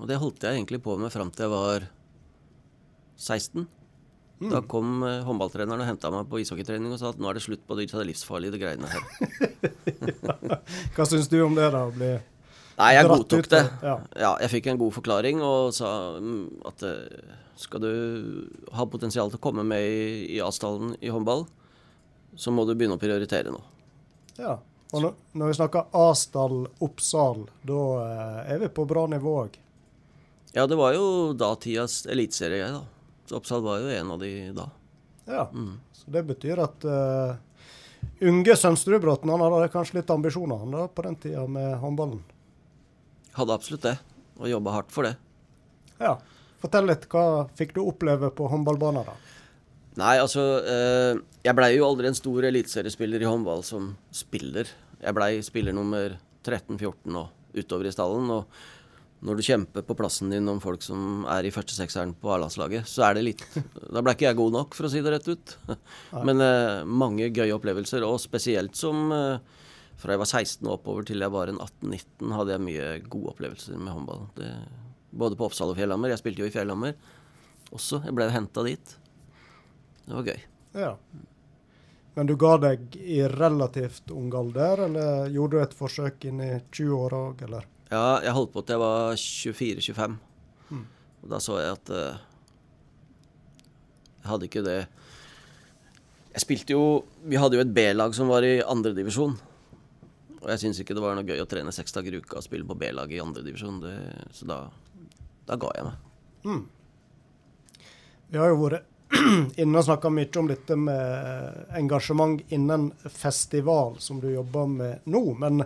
Og 0.00 0.08
det 0.08 0.20
holdt 0.20 0.46
jeg 0.46 0.56
egentlig 0.56 0.80
på 0.84 0.96
med 1.00 1.12
fram 1.12 1.30
til 1.34 1.46
jeg 1.46 1.52
var 1.52 1.86
16. 3.20 3.68
Da 4.40 4.62
kom 4.64 5.02
eh, 5.04 5.20
håndballtreneren 5.26 5.82
og 5.84 5.88
henta 5.90 6.08
meg 6.14 6.28
på 6.30 6.38
ishockeytrening 6.40 6.94
og 6.94 7.00
sa 7.02 7.10
at 7.12 7.18
nå 7.20 7.28
er 7.28 7.36
det 7.36 7.44
slutt 7.44 7.60
på 7.68 7.76
de 7.76 7.84
livsfarlige 8.08 8.60
greiene 8.62 8.88
her. 8.88 9.04
Hva 10.96 11.04
syns 11.04 11.28
du 11.28 11.42
om 11.44 11.58
det, 11.58 11.66
da? 11.74 11.84
å 11.84 11.92
Bli 11.92 12.14
Nei, 12.80 12.94
jeg 12.96 13.10
godtok 13.10 13.50
det. 13.52 13.60
Ja. 13.84 13.98
Ja, 14.16 14.30
jeg 14.40 14.52
fikk 14.54 14.70
en 14.72 14.80
god 14.80 14.94
forklaring 14.96 15.42
og 15.44 15.74
sa 15.76 15.90
mm, 16.16 16.64
at 16.70 16.84
eh, 16.88 17.36
skal 17.60 17.82
du 17.84 17.92
ha 18.72 18.86
potensial 18.88 19.28
til 19.28 19.36
å 19.36 19.44
komme 19.44 19.66
med 19.68 19.84
i, 19.84 20.38
i 20.38 20.40
A-stallen 20.40 20.94
i 21.04 21.12
håndball, 21.12 21.44
så 22.40 22.54
må 22.54 22.64
du 22.64 22.72
begynne 22.72 22.96
å 22.96 23.02
prioritere 23.02 23.52
nå. 23.52 23.60
ja. 24.40 24.56
Og 24.90 25.04
når, 25.04 25.12
når 25.38 25.50
vi 25.50 25.56
snakker 25.60 25.92
Asdal, 25.94 26.64
Oppsal, 26.82 27.44
da 27.66 27.82
eh, 28.02 28.54
er 28.54 28.62
vi 28.64 28.70
på 28.74 28.86
bra 28.90 29.04
nivå 29.10 29.34
òg. 29.44 29.58
Ja, 30.56 30.66
det 30.66 30.78
var 30.80 30.96
jo 30.96 31.30
datidas 31.38 32.02
eliteserie, 32.10 32.66
da. 32.74 32.82
Så 33.30 33.38
Oppsal 33.38 33.62
var 33.62 33.84
jo 33.84 33.92
en 33.94 34.10
av 34.10 34.18
de 34.18 34.32
da. 34.56 34.66
Ja. 35.30 35.46
Mm. 35.54 35.76
Så 35.94 36.10
det 36.10 36.24
betyr 36.26 36.58
at 36.64 36.82
uh, 36.82 37.36
unge 38.26 38.56
Sønsterudbråten 38.58 39.30
han 39.30 39.44
hadde 39.44 39.70
kanskje 39.70 40.00
litt 40.00 40.10
ambisjoner 40.10 40.58
han 40.64 40.74
da, 40.74 40.88
på 40.90 41.04
den 41.06 41.18
tida 41.22 41.46
med 41.46 41.76
håndballen. 41.78 42.24
Hadde 43.36 43.54
absolutt 43.54 43.86
det, 43.86 43.94
og 44.40 44.50
jobba 44.50 44.74
hardt 44.80 44.90
for 44.90 45.06
det. 45.06 45.14
Ja. 46.00 46.16
Fortell 46.60 46.90
litt, 46.90 47.06
hva 47.12 47.46
fikk 47.56 47.76
du 47.76 47.84
oppleve 47.84 48.32
på 48.34 48.48
håndballbanen 48.50 49.06
da? 49.06 49.14
Nei, 49.98 50.16
altså 50.22 50.42
eh, 50.62 51.18
Jeg 51.42 51.56
blei 51.58 51.72
jo 51.74 51.86
aldri 51.88 52.10
en 52.10 52.18
stor 52.18 52.46
eliteseriespiller 52.46 53.24
i 53.24 53.28
håndball 53.28 53.64
som 53.66 53.94
spiller. 54.14 54.68
Jeg 55.00 55.16
blei 55.16 55.32
spiller 55.44 55.74
nummer 55.74 56.14
13-14 56.46 57.16
og 57.18 57.56
utover 57.58 57.88
i 57.88 57.92
stallen. 57.94 58.30
Og 58.30 59.24
når 59.26 59.36
du 59.40 59.44
kjemper 59.44 59.84
på 59.84 59.96
plassen 59.98 60.30
din 60.32 60.48
om 60.48 60.60
folk 60.62 60.84
som 60.84 61.24
er 61.28 61.44
i 61.48 61.52
førstesekseren 61.52 62.14
på 62.22 62.30
A-landslaget, 62.32 62.88
så 62.88 63.08
er 63.08 63.18
det 63.18 63.24
litt 63.26 63.42
Da 63.94 64.02
blei 64.04 64.14
ikke 64.16 64.28
jeg 64.30 64.38
god 64.38 64.54
nok, 64.56 64.76
for 64.78 64.88
å 64.88 64.92
si 64.92 65.02
det 65.04 65.14
rett 65.16 65.28
ut. 65.28 65.56
Men 66.26 66.44
eh, 66.44 66.84
mange 66.86 67.32
gøye 67.34 67.56
opplevelser, 67.56 68.06
og 68.06 68.20
spesielt 68.22 68.78
som 68.78 69.10
eh, 69.16 69.58
fra 70.00 70.14
jeg 70.14 70.22
var 70.22 70.30
16 70.30 70.64
og 70.64 70.76
oppover 70.78 71.04
til 71.08 71.20
jeg 71.20 71.34
var 71.34 71.50
en 71.52 71.60
18-19, 71.60 72.30
hadde 72.38 72.54
jeg 72.54 72.64
mye 72.64 72.86
gode 73.12 73.34
opplevelser 73.34 73.76
med 73.76 73.92
håndball. 73.92 74.24
Det, 74.38 74.48
både 75.10 75.36
på 75.36 75.50
Oppsal 75.50 75.74
og 75.74 75.76
Fjellhammer. 75.76 76.14
Jeg 76.14 76.22
spilte 76.22 76.44
jo 76.44 76.48
i 76.48 76.54
Fjellhammer 76.54 76.94
også. 77.74 78.00
Jeg 78.06 78.16
ble 78.16 78.30
henta 78.32 78.64
dit. 78.64 78.96
Det 80.10 80.16
var 80.18 80.26
gøy. 80.26 80.40
Ja. 80.74 80.94
Men 82.16 82.26
du 82.26 82.32
ga 82.34 82.56
deg 82.58 82.96
i 82.98 83.20
relativt 83.30 84.10
ung 84.10 84.32
alder, 84.34 84.88
eller 84.88 85.28
gjorde 85.30 85.54
du 85.54 85.62
et 85.62 85.76
forsøk 85.78 86.26
inn 86.26 86.40
i 86.42 86.48
20-åra 86.58 87.20
òg, 87.28 87.44
eller? 87.46 87.68
Ja, 87.92 88.18
jeg 88.24 88.34
holdt 88.34 88.50
på 88.56 88.64
til 88.66 88.74
jeg 88.74 88.82
var 88.82 89.20
24-25. 89.22 90.16
Mm. 90.74 90.82
Og 91.22 91.30
da 91.30 91.40
så 91.42 91.60
jeg 91.60 91.76
at 91.76 91.92
uh, 91.94 92.18
Jeg 94.20 94.28
hadde 94.30 94.46
ikke 94.46 94.62
det 94.62 94.76
Jeg 96.30 96.42
spilte 96.44 96.76
jo 96.76 96.84
Vi 97.26 97.36
hadde 97.40 97.58
jo 97.58 97.64
et 97.64 97.72
B-lag 97.74 98.14
som 98.16 98.30
var 98.30 98.46
i 98.46 98.60
andredivisjon. 98.62 99.34
Og 100.40 100.46
jeg 100.54 100.62
syns 100.64 100.82
ikke 100.82 100.96
det 100.96 101.04
var 101.04 101.18
noe 101.18 101.26
gøy 101.26 101.42
å 101.42 101.48
trene 101.50 101.74
seks 101.74 101.94
dager 101.94 102.16
i 102.16 102.22
uka 102.22 102.38
og 102.40 102.46
spille 102.46 102.66
på 102.66 102.78
B-laget 102.82 103.18
i 103.18 103.22
andredivisjon. 103.22 103.82
Så 104.34 104.48
da, 104.48 104.62
da 105.46 105.58
ga 105.60 105.74
jeg 105.76 105.90
meg. 105.90 106.06
Mm. 106.48 106.62
Vi 108.30 108.38
har 108.40 108.54
jo 108.54 108.62
vært 108.62 108.89
inne 109.56 109.82
snakka 109.82 110.10
mye 110.10 110.38
om 110.38 110.48
dette 110.50 110.76
med 110.76 111.66
engasjement 111.76 112.52
innen 112.52 112.90
festival, 113.10 113.96
som 113.98 114.20
du 114.20 114.30
jobber 114.30 114.66
med 114.66 114.98
nå. 115.04 115.22
Men 115.38 115.64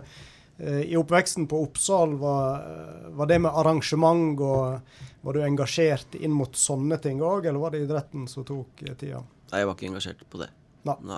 eh, 0.57 0.81
i 0.81 0.97
oppveksten 0.97 1.47
på 1.47 1.61
Oppsal, 1.67 2.15
var, 2.21 2.65
var 3.13 3.29
det 3.29 3.39
med 3.45 3.51
arrangement 3.51 4.41
og 4.41 5.03
Var 5.25 5.33
du 5.33 5.39
engasjert 5.41 6.15
inn 6.21 6.35
mot 6.37 6.53
sånne 6.53 6.99
ting 7.01 7.17
òg, 7.17 7.47
eller 7.49 7.57
var 7.57 7.71
det 7.73 7.79
idretten 7.81 8.27
som 8.29 8.45
tok 8.45 8.83
eh, 8.85 8.93
tida? 8.93 9.23
Nei, 9.49 9.63
jeg 9.63 9.65
var 9.65 9.73
ikke 9.73 9.87
engasjert 9.87 10.19
på 10.29 10.37
det. 10.37 10.51
Nei. 10.85 11.17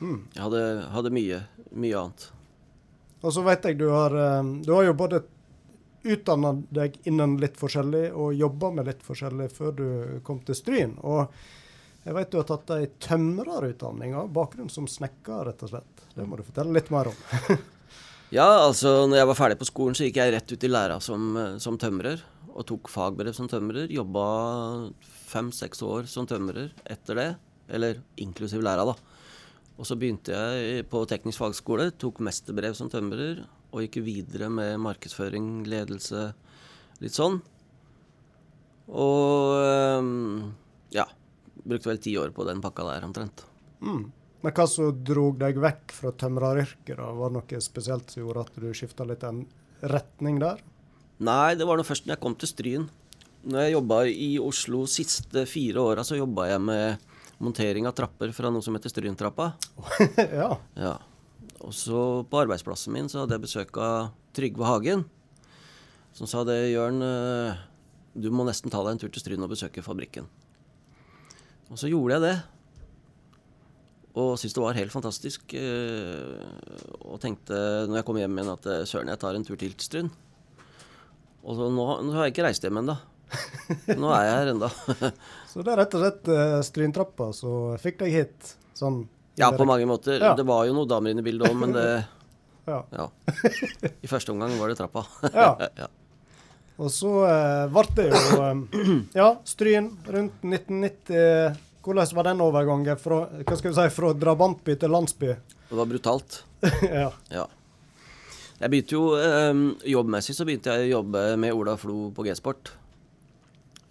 Mm. 0.00 0.22
Jeg 0.32 0.40
hadde, 0.40 0.62
hadde 0.94 1.12
mye, 1.12 1.40
mye 1.84 1.98
annet. 2.00 2.24
Og 3.20 3.34
så 3.34 3.42
vet 3.44 3.68
jeg 3.68 3.76
du 3.76 3.90
har, 3.92 4.16
eh, 4.16 4.52
du 4.64 4.72
har 4.72 4.86
jo 4.88 4.96
både 4.96 5.20
utdanna 6.04 6.52
deg 6.74 6.98
innen 7.08 7.36
litt 7.42 7.56
forskjellig 7.58 8.10
og 8.12 8.36
jobba 8.36 8.70
med 8.76 8.90
litt 8.90 9.02
forskjellig 9.06 9.48
før 9.54 9.72
du 9.78 9.88
kom 10.26 10.42
til 10.46 10.58
Stryn. 10.58 10.94
Og 11.02 11.32
jeg 12.04 12.14
vet 12.16 12.30
du 12.32 12.38
har 12.40 12.46
tatt 12.48 12.70
ei 12.76 12.86
tømrerutdanning 13.02 14.14
av 14.16 14.30
bakgrunn 14.32 14.70
som 14.72 14.86
snekker, 14.88 15.42
rett 15.48 15.64
og 15.66 15.74
slett. 15.74 16.06
Det 16.14 16.26
må 16.26 16.38
du 16.38 16.46
fortelle 16.46 16.74
litt 16.76 16.92
mer 16.94 17.10
om. 17.12 17.58
Ja, 18.28 18.44
altså 18.44 19.06
når 19.08 19.22
jeg 19.22 19.28
var 19.30 19.36
ferdig 19.38 19.56
på 19.56 19.66
skolen, 19.70 19.94
så 19.96 20.04
gikk 20.04 20.18
jeg 20.20 20.34
rett 20.34 20.50
ut 20.52 20.64
i 20.66 20.68
læra 20.68 20.98
som, 21.00 21.30
som 21.64 21.78
tømrer. 21.80 22.20
Og 22.52 22.66
tok 22.68 22.90
fagbrev 22.92 23.32
som 23.32 23.48
tømrer. 23.48 23.88
Jobba 23.88 24.24
fem-seks 25.30 25.80
år 25.86 26.04
som 26.12 26.26
tømrer 26.28 26.68
etter 26.84 27.16
det. 27.16 27.28
Eller 27.72 28.02
inklusiv 28.20 28.60
læra, 28.60 28.84
da. 28.84 28.92
Og 29.78 29.88
så 29.88 29.96
begynte 29.96 30.34
jeg 30.34 30.84
på 30.92 31.00
teknisk 31.08 31.40
fagskole, 31.40 31.88
tok 31.96 32.20
mesterbrev 32.26 32.76
som 32.76 32.90
tømrer. 32.92 33.46
Og 33.72 33.84
gikk 33.84 34.00
videre 34.06 34.48
med 34.52 34.78
markedsføring, 34.80 35.66
ledelse, 35.68 36.30
litt 37.02 37.16
sånn. 37.16 37.40
Og 38.88 40.04
ja. 40.94 41.04
Brukte 41.68 41.90
vel 41.90 42.00
ti 42.00 42.14
år 42.16 42.32
på 42.32 42.46
den 42.48 42.62
pakka 42.64 42.86
der, 42.88 43.04
omtrent. 43.04 43.44
Mm. 43.84 44.06
Men 44.40 44.54
hva 44.54 44.66
som 44.70 45.00
drog 45.04 45.40
deg 45.40 45.58
vekk 45.60 45.92
fra 45.92 46.12
tømreryrket? 46.14 46.94
da? 46.96 47.10
Var 47.18 47.32
det 47.32 47.40
noe 47.40 47.62
spesielt 47.62 48.12
som 48.12 48.22
gjorde 48.22 48.46
at 48.46 48.60
du 48.62 48.68
skifta 48.76 49.06
litt 49.08 49.26
en 49.26 49.42
retning 49.82 50.38
der? 50.40 50.62
Nei, 51.18 51.56
det 51.58 51.66
var 51.66 51.78
nå 51.78 51.84
først 51.86 52.06
når 52.06 52.14
jeg 52.14 52.22
kom 52.22 52.36
til 52.38 52.50
Stryn. 52.52 52.88
Når 53.48 53.64
jeg 53.64 53.74
jobba 53.74 54.00
i 54.10 54.30
Oslo 54.42 54.84
siste 54.90 55.44
fire 55.50 55.82
åra, 55.82 56.04
så 56.06 56.18
jobba 56.18 56.46
jeg 56.52 56.62
med 56.62 57.08
montering 57.42 57.86
av 57.86 57.94
trapper 57.98 58.32
fra 58.34 58.50
noe 58.54 58.62
som 58.62 58.74
heter 58.78 58.92
Stryntrappa. 58.92 59.52
ja. 60.40 60.52
Ja. 60.78 60.94
Og 61.66 61.72
så 61.74 62.00
på 62.30 62.40
arbeidsplassen 62.44 62.94
min 62.94 63.08
så 63.10 63.24
hadde 63.24 63.34
jeg 63.36 63.44
besøk 63.46 63.78
av 63.82 64.12
Trygve 64.36 64.66
Hagen. 64.68 65.06
Som 66.14 66.28
sa 66.30 66.44
det, 66.46 66.58
Jørn, 66.72 67.00
eh, 67.02 67.58
du 68.18 68.30
må 68.34 68.46
nesten 68.46 68.70
ta 68.72 68.82
deg 68.84 68.94
en 68.94 69.02
tur 69.02 69.10
til 69.12 69.22
Stryn 69.22 69.42
og 69.44 69.50
besøke 69.52 69.82
fabrikken. 69.84 70.28
Og 71.68 71.76
så 71.80 71.90
gjorde 71.90 72.16
jeg 72.16 72.24
det. 72.24 72.36
Og 74.18 74.32
syntes 74.40 74.54
det 74.56 74.62
var 74.64 74.78
helt 74.78 74.94
fantastisk. 74.94 75.52
eh, 75.54 76.46
Og 77.04 77.20
tenkte 77.22 77.58
når 77.86 78.00
jeg 78.00 78.06
kom 78.08 78.16
hjem 78.22 78.38
igjen 78.38 78.54
at 78.54 78.66
eh, 78.66 78.86
søren, 78.88 79.10
jeg 79.12 79.20
tar 79.22 79.34
en 79.36 79.44
tur 79.46 79.58
til 79.60 79.74
Stryn. 79.78 80.10
Og 81.44 81.54
så 81.58 81.68
nå, 81.70 81.86
nå 82.06 82.14
har 82.16 82.26
jeg 82.26 82.34
ikke 82.36 82.46
reist 82.48 82.64
hjem 82.66 82.80
ennå. 82.82 82.96
Nå 83.98 84.08
er 84.14 84.24
jeg 84.24 84.34
her 84.38 84.50
ennå. 84.54 84.68
Så 85.50 85.60
det 85.60 85.72
er 85.74 85.78
rett 85.82 85.94
og 85.96 86.00
slett 86.00 86.28
Stryntrappa 86.64 87.26
som 87.36 87.74
fikk 87.80 87.98
deg 88.00 88.14
hit? 88.14 88.54
Sånn 88.76 89.02
Ja, 89.38 89.50
på 89.54 89.66
mange 89.68 89.86
måter. 89.86 90.18
Ja. 90.20 90.34
Det 90.38 90.44
var 90.48 90.66
jo 90.66 90.74
noen 90.76 90.90
damer 90.90 91.14
inne 91.14 91.22
i 91.22 91.26
bildet 91.28 91.50
òg, 91.50 91.58
men 91.58 91.76
det 91.76 91.86
Ja. 92.68 92.82
Ja. 92.92 93.06
I 94.04 94.10
første 94.10 94.34
omgang 94.34 94.52
var 94.60 94.68
det 94.68 94.76
trappa. 94.80 95.06
Ja. 95.32 95.88
Og 96.78 96.90
så 96.94 97.10
ble 97.72 97.82
det 97.96 98.04
jo 98.12 98.42
eh, 98.44 98.90
Ja, 99.16 99.32
Stryn 99.48 99.88
rundt 100.06 100.44
1990. 100.44 101.56
Hvordan 101.82 102.12
var 102.18 102.26
den 102.28 102.42
overgangen 102.44 103.00
fra, 103.00 103.22
hva 103.42 103.56
skal 103.56 103.72
vi 103.72 103.78
si, 103.78 103.86
fra 103.96 104.12
drabantby 104.14 104.76
til 104.78 104.92
landsby? 104.92 105.32
Det 105.70 105.78
var 105.78 105.88
brutalt. 105.88 106.42
ja. 106.82 107.08
Ja. 107.32 107.46
Jeg 108.58 108.70
begynte 108.72 108.96
jo 108.96 109.02
eh, 109.14 109.64
Jobbmessig 109.94 110.34
så 110.36 110.46
begynte 110.46 110.74
jeg 110.74 110.88
å 110.90 110.98
jobbe 110.98 111.24
med 111.40 111.54
Ola 111.54 111.76
Flo 111.80 112.10
på 112.14 112.26
G-sport. 112.26 112.72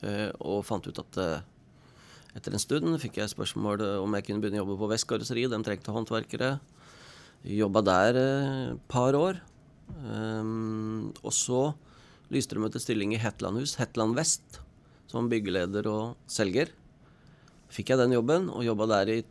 Eh, 0.05 0.29
og 0.45 0.61
fant 0.67 0.87
ut 0.87 0.99
at 1.01 1.19
eh, 1.23 1.37
etter 2.37 2.53
en 2.53 2.61
stund 2.61 2.97
fikk 3.01 3.17
jeg 3.21 3.33
spørsmål 3.33 3.81
om 4.03 4.13
jeg 4.17 4.27
kunne 4.27 4.43
begynne 4.43 4.61
å 4.61 4.63
jobbe 4.63 4.77
på 4.81 4.89
Vest 4.91 5.07
Karosseri. 5.09 5.47
De 5.49 5.59
trengte 5.65 5.93
håndverkere. 5.93 6.57
Jobba 7.47 7.83
der 7.85 8.17
et 8.17 8.21
eh, 8.21 8.77
par 8.89 9.17
år. 9.17 9.41
Um, 9.87 11.13
og 11.23 11.31
så 11.31 11.61
lyste 12.33 12.57
de 12.57 12.65
en 12.67 12.83
stilling 12.83 13.13
i 13.15 13.21
Hetlandhus, 13.21 13.77
Hetland 13.79 14.17
Vest, 14.17 14.59
som 15.07 15.29
byggeleder 15.31 15.87
og 15.87 16.17
selger. 16.27 16.73
Fikk 17.71 17.93
jeg 17.93 18.01
den 18.01 18.15
jobben, 18.17 18.49
og 18.51 18.65
jobba 18.67 18.87
der 18.97 19.13
i 19.15 19.21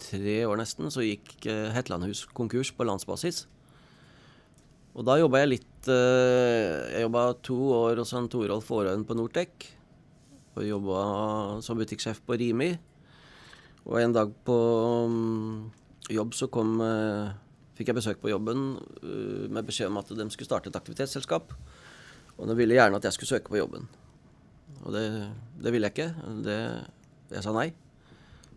tre 0.00 0.38
år 0.48 0.58
nesten. 0.60 0.88
Så 0.92 1.04
gikk 1.04 1.46
eh, 1.50 1.68
Hetlandhus 1.76 2.24
konkurs 2.36 2.72
på 2.72 2.86
landsbasis. 2.88 3.44
Og 4.96 5.04
da 5.04 5.18
jobba 5.20 5.42
jeg 5.42 5.52
litt 5.58 5.88
eh, 5.92 6.96
Jeg 6.96 7.04
jobba 7.04 7.28
to 7.44 7.56
år 7.76 8.00
hos 8.00 8.14
Torolf 8.32 8.70
Aarøen 8.72 9.04
på 9.04 9.16
Nortec. 9.18 9.75
Og 10.56 10.64
jobba 10.64 11.00
som 11.64 11.78
butikksjef 11.78 12.22
på 12.24 12.36
Rimi. 12.40 12.70
Og 13.86 13.98
en 14.00 14.14
dag 14.16 14.32
på 14.46 14.56
mm, 15.12 15.66
jobb 16.16 16.34
så 16.34 16.48
kom 16.52 16.78
eh, 16.82 17.34
Fikk 17.76 17.90
jeg 17.90 17.98
besøk 17.98 18.20
på 18.22 18.30
jobben 18.30 18.70
eh, 19.04 19.46
med 19.52 19.66
beskjed 19.68 19.90
om 19.90 19.98
at 20.00 20.08
de 20.08 20.24
skulle 20.32 20.48
starte 20.48 20.70
et 20.72 20.78
aktivitetsselskap. 20.78 21.52
Og 22.36 22.48
de 22.48 22.56
ville 22.56 22.76
gjerne 22.76 22.96
at 22.96 23.04
jeg 23.04 23.16
skulle 23.16 23.34
søke 23.34 23.52
på 23.52 23.60
jobben. 23.60 23.84
Og 24.82 24.94
det, 24.96 25.04
det 25.60 25.72
ville 25.74 25.90
jeg 25.90 25.96
ikke. 25.96 26.30
Det, 26.46 26.56
jeg 27.34 27.44
sa 27.44 27.52
nei. 27.52 27.68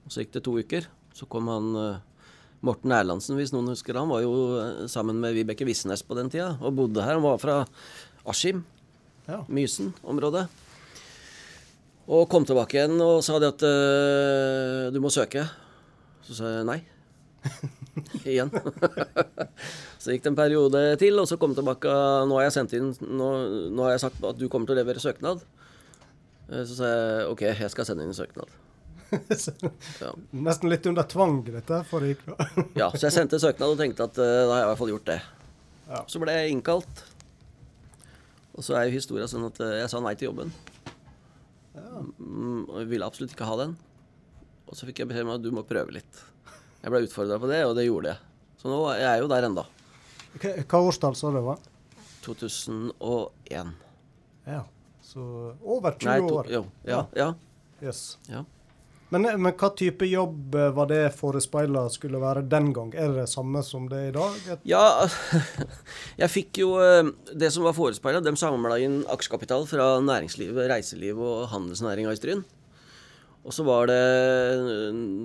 Og 0.05 0.13
så 0.13 0.23
gikk 0.23 0.37
det 0.37 0.43
to 0.47 0.55
uker. 0.55 0.87
Så 1.15 1.27
kom 1.27 1.51
han 1.51 1.67
eh, 1.83 1.99
Morten 2.63 2.95
Erlandsen, 2.95 3.35
hvis 3.39 3.51
noen 3.55 3.71
husker 3.71 3.95
han, 3.99 4.09
var 4.11 4.23
jo 4.23 4.87
sammen 4.91 5.19
med 5.19 5.35
Vibeke 5.35 5.67
Visnes 5.67 6.03
på 6.03 6.15
den 6.17 6.31
tida 6.31 6.53
og 6.59 6.75
bodde 6.79 7.03
her. 7.03 7.19
Han 7.19 7.27
var 7.27 7.39
fra 7.43 7.61
Askim, 8.27 8.63
Ja. 9.29 9.43
Mysen-området. 9.45 10.47
Og 12.09 12.25
kom 12.31 12.45
tilbake 12.47 12.79
igjen 12.79 12.95
og 13.05 13.19
sa 13.25 13.37
det 13.41 13.51
at 13.53 13.65
uh, 13.65 14.87
du 14.93 14.97
må 15.03 15.11
søke. 15.13 15.43
Så 16.25 16.39
sa 16.39 16.53
jeg 16.57 16.65
nei. 16.69 16.79
Igjen. 18.27 18.49
så 20.01 20.11
gikk 20.13 20.23
det 20.25 20.31
en 20.31 20.37
periode 20.37 20.81
til, 20.99 21.15
og 21.21 21.27
så 21.29 21.37
kom 21.39 21.53
jeg 21.53 21.61
tilbake 21.61 21.91
Nå 22.27 22.35
har 22.35 22.45
jeg 22.45 22.55
sendt 22.57 22.73
inn 22.75 22.89
Nå, 22.99 23.27
nå 23.71 23.85
har 23.85 23.93
jeg 23.93 24.01
sagt 24.03 24.25
at 24.27 24.35
du 24.39 24.49
kommer 24.51 24.67
til 24.67 24.75
å 24.75 24.79
levere 24.81 25.03
søknad. 25.03 25.43
Eh, 26.49 26.63
Så 26.67 26.79
sa 26.79 26.89
jeg 26.89 27.29
OK, 27.31 27.45
jeg 27.47 27.71
skal 27.73 27.87
sende 27.87 28.05
inn 28.05 28.13
en 28.13 28.17
søknad. 28.17 28.49
Ja. 30.03 30.11
Nesten 30.37 30.69
litt 30.69 30.85
under 30.85 31.05
tvang, 31.09 31.39
dette, 31.47 31.79
for 31.89 32.05
det 32.05 32.19
bra. 32.21 32.35
ja, 32.77 32.91
så 32.93 33.07
jeg 33.07 33.15
sendte 33.15 33.39
søknad 33.41 33.73
og 33.73 33.79
tenkte 33.81 34.05
at 34.05 34.19
uh, 34.21 34.25
da 34.45 34.51
har 34.51 34.59
jeg 34.59 34.67
i 34.67 34.69
hvert 34.69 34.81
fall 34.83 34.91
gjort 34.93 35.07
det. 35.09 35.15
Ja. 35.89 36.01
Så 36.13 36.21
ble 36.21 36.35
jeg 36.35 36.51
innkalt. 36.53 37.01
Og 38.53 38.65
så 38.67 38.75
er 38.77 38.85
jo 38.85 38.97
historia 38.99 39.25
sånn 39.31 39.47
at 39.49 39.57
uh, 39.63 39.71
jeg 39.79 39.89
sa 39.89 40.01
nei 40.05 40.13
til 40.19 40.29
jobben. 40.29 40.53
Mm, 42.19 42.65
og 42.69 42.75
jeg 42.81 42.89
ville 42.91 43.05
absolutt 43.07 43.33
ikke 43.35 43.47
ha 43.49 43.55
den. 43.63 43.75
Og 44.69 44.77
så 44.77 44.85
fikk 44.89 45.01
jeg 45.01 45.09
beskjed 45.09 45.25
om 45.27 45.33
at 45.35 45.43
du 45.43 45.49
må 45.55 45.63
prøve 45.67 45.93
litt. 45.95 46.19
Jeg 46.83 46.91
ble 46.93 47.01
utfordra 47.07 47.39
på 47.41 47.49
det, 47.49 47.63
og 47.67 47.75
det 47.77 47.87
gjorde 47.87 48.13
jeg. 48.13 48.19
Så 48.61 48.69
nå 48.71 48.77
er 48.93 49.01
jeg 49.03 49.23
jo 49.23 49.29
der 49.31 49.47
enda. 49.49 49.63
Hva 50.39 50.51
hva 50.69 50.81
årstall 50.91 51.15
sa 51.17 51.31
det 51.33 51.41
var? 51.43 51.59
2001. 52.25 53.73
Ja, 54.49 54.61
så 55.03 55.23
over 55.63 55.95
20 55.97 56.05
Nei, 56.09 56.17
to, 56.27 56.35
år. 56.41 56.49
jo, 56.53 56.61
ja, 56.87 57.01
ja, 57.17 57.29
Yes. 57.81 58.17
ja. 58.27 58.43
Men, 59.09 59.25
men 59.41 59.55
hva 59.57 59.71
type 59.73 60.05
jobb 60.05 60.53
eh, 60.53 60.69
var 60.75 60.89
det 60.91 61.01
forespeila 61.17 61.87
skulle 61.89 62.21
være 62.21 62.43
den 62.49 62.69
gang? 62.75 62.91
Er 62.93 63.09
det 63.09 63.23
det 63.23 63.31
samme 63.31 63.63
som 63.65 63.87
det 63.89 64.03
er 64.03 64.11
i 64.11 64.15
dag? 64.17 64.61
Ja, 64.69 64.83
jeg 66.21 66.29
fikk 66.29 66.61
jo 66.61 66.75
eh, 66.83 67.09
Det 67.33 67.49
som 67.53 67.65
var 67.65 67.77
forespeila, 67.77 68.21
de 68.21 68.35
samla 68.37 68.77
inn 68.85 69.01
aksjekapital 69.09 69.65
fra 69.69 69.95
næringslivet, 70.05 70.69
reiseliv 70.69 71.21
og 71.25 71.49
handelsnæringa 71.55 72.13
i 72.13 72.21
Stryn. 72.21 72.45
Og 73.47 73.55
så 73.55 73.65
var 73.65 73.89
det 73.89 73.99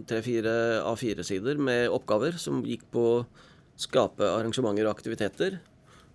tre-fire 0.08 0.80
A4-sider 0.86 1.60
med 1.60 1.92
oppgaver 1.92 2.38
som 2.40 2.62
gikk 2.64 2.86
på 2.94 3.06
å 3.18 3.22
skape 3.76 4.24
arrangementer 4.24 4.86
og 4.86 4.94
aktiviteter. 4.94 5.58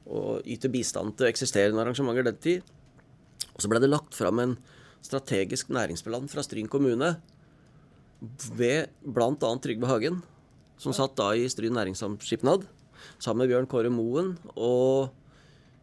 Og 0.10 0.46
yte 0.50 0.72
bistand 0.74 1.20
til 1.20 1.30
eksisterende 1.30 1.84
arrangementer 1.84 2.26
den 2.26 2.40
tid. 2.42 2.64
Og 3.52 3.62
så 3.62 3.70
ble 3.70 3.84
det 3.84 3.92
lagt 3.92 4.16
fram 4.18 4.42
en 4.42 4.56
strategisk 5.06 5.70
næringsplan 5.76 6.32
fra 6.32 6.42
Stryn 6.42 6.72
kommune 6.72 7.20
ved 8.20 8.90
bl.a. 9.04 9.52
Trygve 9.64 9.90
Hagen, 9.90 10.22
som 10.80 10.96
satt 10.96 11.16
da 11.20 11.32
i 11.36 11.48
Stryn 11.52 11.76
næringssamskipnad, 11.76 12.66
sammen 13.20 13.44
med 13.44 13.52
Bjørn 13.54 13.70
Kåre 13.72 13.92
Moen 13.94 14.34
og 14.56 15.14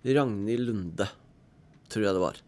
Ragnhild 0.05 0.69
Lunde, 0.69 1.09
tror 1.93 2.07
jeg 2.07 2.17
det 2.17 2.23
var. 2.23 2.43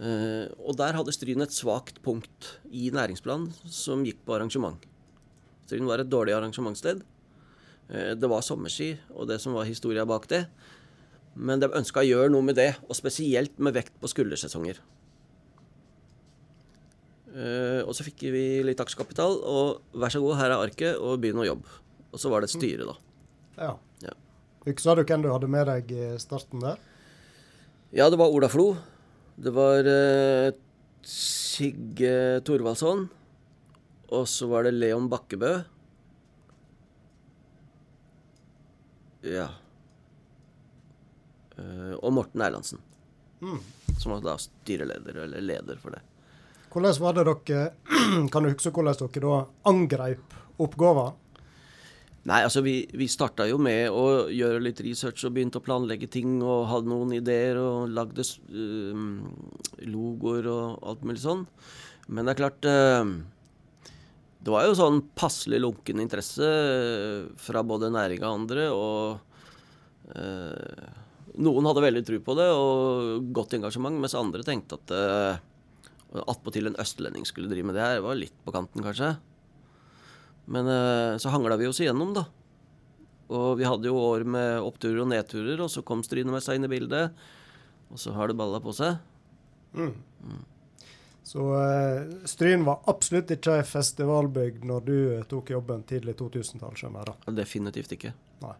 Uh, 0.00 0.48
og 0.64 0.78
der 0.80 0.96
hadde 0.96 1.12
Stryn 1.12 1.44
et 1.44 1.52
svakt 1.52 1.98
punkt 2.00 2.54
i 2.72 2.88
næringsplanen 2.94 3.50
som 3.68 4.04
gikk 4.06 4.22
på 4.24 4.32
arrangement. 4.38 4.80
Stryn 5.66 5.88
var 5.88 6.00
et 6.00 6.08
dårlig 6.08 6.32
arrangementssted. 6.38 7.02
Uh, 7.90 8.14
det 8.16 8.30
var 8.32 8.44
sommerski 8.46 8.94
og 9.12 9.28
det 9.28 9.40
som 9.44 9.58
var 9.58 9.68
historia 9.68 10.06
bak 10.08 10.24
det. 10.32 10.46
Men 11.36 11.60
de 11.60 11.68
ønska 11.68 12.00
å 12.00 12.08
gjøre 12.08 12.32
noe 12.32 12.46
med 12.46 12.56
det, 12.58 12.72
og 12.88 12.96
spesielt 12.96 13.60
med 13.62 13.76
vekt 13.76 13.94
på 14.00 14.08
skuldersesonger. 14.10 14.80
Eh, 17.30 17.82
og 17.86 17.94
så 17.94 18.02
fikk 18.02 18.24
vi 18.34 18.44
litt 18.66 18.80
aksjekapital, 18.82 19.36
og 19.46 19.98
vær 20.02 20.10
så 20.10 20.22
god, 20.22 20.38
her 20.40 20.50
er 20.50 20.64
arket, 20.64 20.98
og 20.98 21.20
begynn 21.22 21.42
å 21.42 21.46
jobbe. 21.46 21.78
Og 22.10 22.18
så 22.18 22.32
var 22.32 22.42
det 22.42 22.50
et 22.50 22.56
styre, 22.56 22.88
da. 22.88 22.96
Ja. 23.60 23.74
Ja. 24.02 24.16
Husker 24.66 24.98
du 24.98 25.04
hvem 25.06 25.22
du 25.22 25.30
hadde 25.30 25.50
med 25.50 25.68
deg 25.70 25.92
i 25.94 26.08
starten 26.22 26.62
der? 26.64 26.80
Ja, 27.94 28.10
det 28.10 28.18
var 28.18 28.34
Ola 28.34 28.50
Flo. 28.50 28.72
Det 29.40 29.52
var 29.54 29.86
uh, 29.86 30.50
Sigge 31.06 32.42
Thorvaldsson. 32.46 33.06
Og 34.10 34.26
så 34.26 34.50
var 34.50 34.66
det 34.66 34.74
Leon 34.74 35.06
Bakkebø. 35.10 35.54
Ja. 39.30 39.48
Uh, 41.54 41.94
og 42.00 42.14
Morten 42.18 42.42
Erlandsen. 42.42 42.82
Som 44.00 44.16
var 44.16 44.24
da 44.24 44.36
styreleder, 44.40 45.24
eller 45.24 45.44
leder 45.44 45.78
for 45.80 45.94
det. 45.94 46.02
Hvordan 46.70 47.00
var 47.02 47.16
det 47.16 47.24
dere 47.26 47.62
Kan 48.32 48.44
du 48.44 48.52
huske 48.52 48.70
hvordan 48.70 48.98
dere 49.00 49.24
da 49.24 49.40
angrep 49.70 50.38
oppgaven? 50.60 51.16
Nei, 52.28 52.42
altså 52.44 52.60
vi, 52.60 52.84
vi 52.92 53.06
starta 53.08 53.46
jo 53.48 53.56
med 53.62 53.88
å 53.96 54.28
gjøre 54.28 54.60
litt 54.60 54.82
research 54.84 55.24
og 55.24 55.32
begynte 55.34 55.56
å 55.56 55.64
planlegge 55.64 56.10
ting 56.12 56.36
og 56.44 56.68
hadde 56.68 56.90
noen 56.92 57.14
ideer 57.16 57.56
og 57.56 57.94
lagde 57.96 58.26
um, 58.52 59.22
logoer 59.88 60.50
og 60.52 60.84
alt 60.84 61.06
mulig 61.08 61.22
sånn. 61.24 61.46
Men 62.12 62.28
det 62.28 62.34
er 62.34 62.40
klart 62.42 62.68
uh, 62.68 63.08
Det 64.44 64.52
var 64.52 64.68
jo 64.68 64.76
sånn 64.76 65.00
passelig 65.16 65.62
lunken 65.64 66.04
interesse 66.04 66.44
eh, 66.44 67.24
fra 67.40 67.64
både 67.64 67.90
næring 67.92 68.20
og 68.20 68.36
andre, 68.36 68.68
og 68.68 70.12
uh, 70.12 70.88
noen 71.40 71.70
hadde 71.70 71.86
veldig 71.88 72.04
tro 72.04 72.20
på 72.26 72.36
det 72.36 72.50
og 72.52 73.32
godt 73.32 73.56
engasjement, 73.56 73.96
mens 73.96 74.18
andre 74.18 74.44
tenkte 74.44 74.76
at 74.76 74.92
uh, 74.92 75.49
attpåtil 76.10 76.70
en 76.70 76.78
østlending 76.82 77.26
skulle 77.28 77.50
drive 77.50 77.68
med 77.68 77.78
det 77.78 77.84
her, 77.84 78.02
var 78.04 78.18
litt 78.18 78.34
på 78.44 78.54
kanten, 78.54 78.82
kanskje. 78.84 79.14
Men 80.50 80.66
eh, 80.66 81.16
så 81.22 81.30
hangla 81.30 81.58
vi 81.60 81.68
oss 81.70 81.80
igjennom, 81.82 82.14
da. 82.16 82.26
Og 83.30 83.60
vi 83.60 83.66
hadde 83.68 83.86
jo 83.86 83.98
år 84.00 84.24
med 84.26 84.64
oppturer 84.66 85.04
og 85.04 85.10
nedturer, 85.12 85.60
og 85.62 85.70
så 85.70 85.84
kom 85.86 86.02
Strynemessa 86.02 86.56
inn 86.56 86.66
i 86.66 86.72
bildet. 86.72 87.14
Og 87.90 88.00
så 88.02 88.14
har 88.16 88.30
det 88.30 88.38
balla 88.38 88.58
på 88.62 88.74
seg. 88.74 88.98
Så 91.30 91.44
eh, 91.54 92.26
Stryn 92.26 92.64
var 92.66 92.82
absolutt 92.90 93.30
ikke 93.30 93.60
ei 93.60 93.66
festivalbygd 93.66 94.66
når 94.66 94.86
du 94.86 94.96
eh, 95.14 95.22
tok 95.30 95.52
jobben 95.54 95.84
tidlig 95.86 96.16
2000-tall, 96.18 96.74
skjønner 96.78 97.04
jeg 97.04 97.12
da. 97.12 97.34
Definitivt 97.38 97.94
ikke. 97.94 98.14
Nei. 98.42 98.56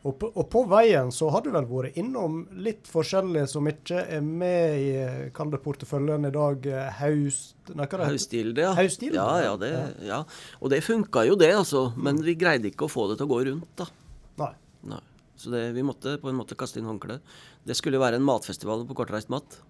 Og 0.00 0.14
på, 0.16 0.30
og 0.32 0.46
på 0.48 0.62
veien 0.70 1.10
så 1.12 1.28
har 1.34 1.42
du 1.44 1.50
vel 1.52 1.66
vært 1.68 1.98
innom 2.00 2.38
litt 2.64 2.88
forskjellig 2.88 3.42
som 3.52 3.66
ikke 3.68 4.06
er 4.16 4.22
med 4.24 4.78
i 4.80 4.92
kall 5.36 5.50
det 5.52 5.60
porteføljen 5.60 6.24
i 6.24 6.32
dag. 6.32 6.68
eh, 6.72 6.88
Haust... 7.02 7.58
Nei, 7.76 7.88
Haustgilde, 8.08 8.64
ja. 8.64 8.72
Haustilde. 8.78 9.20
Ja, 9.20 9.42
ja. 9.44 9.52
det, 9.60 9.72
ja. 10.08 10.22
Og 10.60 10.72
det 10.72 10.80
funka 10.86 11.26
jo, 11.28 11.36
det, 11.38 11.52
altså. 11.52 11.90
Men 12.00 12.22
vi 12.24 12.34
greide 12.40 12.72
ikke 12.72 12.88
å 12.88 12.92
få 12.92 13.10
det 13.10 13.18
til 13.20 13.28
å 13.28 13.32
gå 13.34 13.42
rundt, 13.50 13.68
da. 13.76 13.90
Nei. 14.40 14.54
Nei. 14.94 15.02
Så 15.40 15.52
det, 15.52 15.66
vi 15.76 15.84
måtte 15.84 16.16
på 16.20 16.32
en 16.32 16.40
måte 16.40 16.56
kaste 16.58 16.80
inn 16.80 16.88
håndkleet. 16.88 17.36
Det 17.68 17.76
skulle 17.76 18.00
være 18.00 18.16
en 18.16 18.24
matfestival 18.24 18.86
på 18.88 18.96
kortreist 18.96 19.30
mat. 19.32 19.60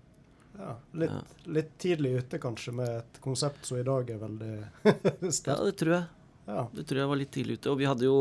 Ja, 0.60 0.76
litt, 0.98 1.36
litt 1.50 1.74
tidlig 1.80 2.14
ute 2.20 2.38
kanskje 2.42 2.74
med 2.76 2.90
et 3.00 3.20
konsept 3.24 3.66
som 3.66 3.78
i 3.80 3.84
dag 3.86 4.10
er 4.12 4.18
veldig 4.20 4.54
Ja, 5.50 5.58
det 5.64 5.76
tror 5.80 5.94
jeg. 5.94 6.02
Ja. 6.50 6.64
Det 6.74 6.84
tror 6.86 7.02
jeg 7.02 7.10
var 7.12 7.20
litt 7.20 7.32
tidlig 7.34 7.58
ute. 7.60 7.70
Og 7.72 7.78
vi 7.80 7.88
hadde 7.88 8.06
jo 8.06 8.16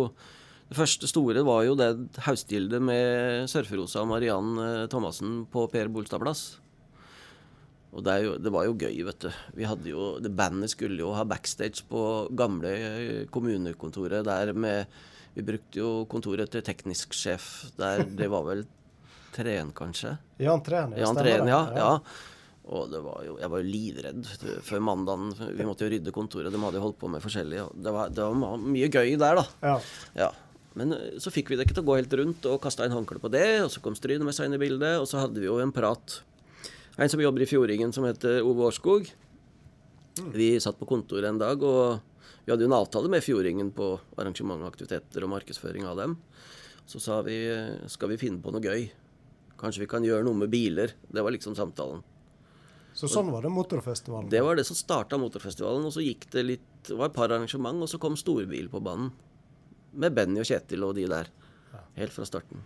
Det 0.69 0.77
første 0.77 1.09
store 1.09 1.41
var 1.45 1.63
jo 1.65 1.75
det 1.77 1.89
haustgildet 2.27 2.81
med 2.83 3.49
Surferosa 3.49 4.03
og 4.03 4.11
Mariann 4.11 4.57
eh, 4.61 4.87
Thomassen 4.91 5.43
på 5.49 5.65
Per 5.71 5.89
Bolstad 5.89 6.21
plass. 6.21 6.43
Og 7.89 8.03
det, 8.05 8.17
jo, 8.21 8.35
det 8.37 8.51
var 8.53 8.67
jo 8.67 8.75
gøy, 8.77 8.99
vet 9.07 9.23
du. 9.23 9.29
Vi 9.57 9.65
hadde 9.65 9.89
jo, 9.89 10.09
det 10.21 10.29
Bandet 10.37 10.69
skulle 10.75 11.01
jo 11.01 11.13
ha 11.17 11.23
backstage 11.25 11.87
på 11.89 12.01
gamle 12.37 12.73
eh, 12.77 13.23
kommunekontoret 13.33 14.27
der 14.27 14.53
med 14.53 14.99
Vi 15.33 15.45
brukte 15.45 15.79
jo 15.79 15.89
kontoret 16.09 16.51
til 16.53 16.61
teknisk 16.65 17.15
sjef 17.17 17.47
der. 17.79 18.03
Det 18.05 18.27
var 18.29 18.45
vel 18.45 18.61
Treen, 19.33 19.71
kanskje? 19.73 20.15
Jan 20.41 20.61
Treen, 20.65 20.93
ja. 20.93 21.05
Jan 21.05 21.17
Treen, 21.17 21.49
ja. 21.49 21.61
ja. 21.77 21.89
Og 22.69 22.91
det 22.91 23.01
var 23.01 23.23
jo, 23.25 23.37
jeg 23.41 23.49
var 23.49 23.61
jo 23.63 23.69
livredd 23.73 24.29
før 24.65 24.83
mandagen. 24.85 25.33
Vi 25.57 25.65
måtte 25.65 25.87
jo 25.87 25.93
rydde 25.95 26.13
kontoret. 26.13 26.53
De 26.53 26.61
hadde 26.61 26.77
jo 26.77 26.83
holdt 26.83 26.99
på 27.01 27.09
med 27.09 27.23
forskjellig. 27.23 27.63
Det 27.73 27.93
var, 27.95 28.13
det 28.13 28.25
var 28.25 28.61
mye 28.61 28.89
gøy 28.93 29.15
der, 29.17 29.41
da. 29.41 29.45
Ja. 29.65 29.75
Ja. 30.25 30.29
Men 30.77 30.93
eh, 30.93 31.17
så 31.21 31.33
fikk 31.33 31.51
vi 31.51 31.57
det 31.57 31.65
ikke 31.67 31.77
til 31.79 31.85
å 31.85 31.89
gå 31.89 31.97
helt 31.99 32.17
rundt, 32.21 32.45
og 32.49 32.61
kasta 32.63 32.85
inn 32.85 32.95
håndkle 32.95 33.21
på 33.23 33.31
det. 33.33 33.47
Og 33.65 33.71
så 33.73 33.81
kom 33.83 33.97
Stryne 33.97 34.25
med 34.27 34.37
seg 34.37 34.49
inn 34.49 34.57
i 34.57 34.61
bildet, 34.61 34.99
og 35.01 35.07
så 35.09 35.23
hadde 35.23 35.41
vi 35.41 35.49
jo 35.49 35.57
en 35.63 35.73
prat. 35.75 36.19
En 36.99 37.11
som 37.11 37.21
jobber 37.21 37.45
i 37.45 37.49
Fjordingen 37.49 37.93
som 37.95 38.05
heter 38.07 38.43
Ove 38.43 38.67
Årskog. 38.67 39.09
Vi 40.35 40.49
satt 40.59 40.79
på 40.79 40.87
kontoret 40.89 41.29
en 41.29 41.39
dag, 41.39 41.63
og 41.63 42.01
vi 42.43 42.51
hadde 42.51 42.65
jo 42.65 42.71
en 42.71 42.79
avtale 42.79 43.11
med 43.11 43.23
Fjordingen 43.23 43.71
på 43.75 43.93
arrangement, 44.19 44.65
aktiviteter 44.67 45.23
og 45.25 45.31
markedsføring 45.31 45.87
av 45.87 45.99
dem. 46.01 46.17
Så 46.89 47.01
sa 47.03 47.21
vi 47.25 47.37
eh, 47.47 47.85
skal 47.87 48.13
vi 48.13 48.19
finne 48.21 48.41
på 48.43 48.51
noe 48.53 48.63
gøy. 48.63 48.89
Kanskje 49.59 49.83
vi 49.83 49.91
kan 49.91 50.05
gjøre 50.05 50.25
noe 50.27 50.37
med 50.39 50.51
biler. 50.51 50.95
Det 51.07 51.23
var 51.23 51.35
liksom 51.35 51.55
samtalen. 51.57 52.01
Så 52.97 53.07
sånn 53.11 53.29
var 53.31 53.45
det 53.45 53.51
motorfestivalen. 53.53 54.31
Det 54.31 54.41
var 54.43 54.57
det 54.57 54.65
som 54.67 54.75
starta 54.75 55.19
motorfestivalen, 55.21 55.85
og 55.87 55.93
så 55.95 56.03
gikk 56.03 56.25
det 56.33 56.45
litt 56.47 56.65
Det 56.89 56.95
var 56.97 57.11
et 57.11 57.15
par 57.15 57.29
arrangement, 57.29 57.83
og 57.83 57.89
så 57.91 57.99
kom 58.01 58.15
storbil 58.17 58.69
på 58.71 58.79
banen. 58.83 59.11
Med 59.93 60.13
Benny 60.13 60.41
og 60.43 60.49
Kjetil 60.49 60.83
og 60.85 60.95
de 60.97 61.07
der. 61.09 61.31
Helt 61.97 62.13
fra 62.13 62.27
starten. 62.27 62.61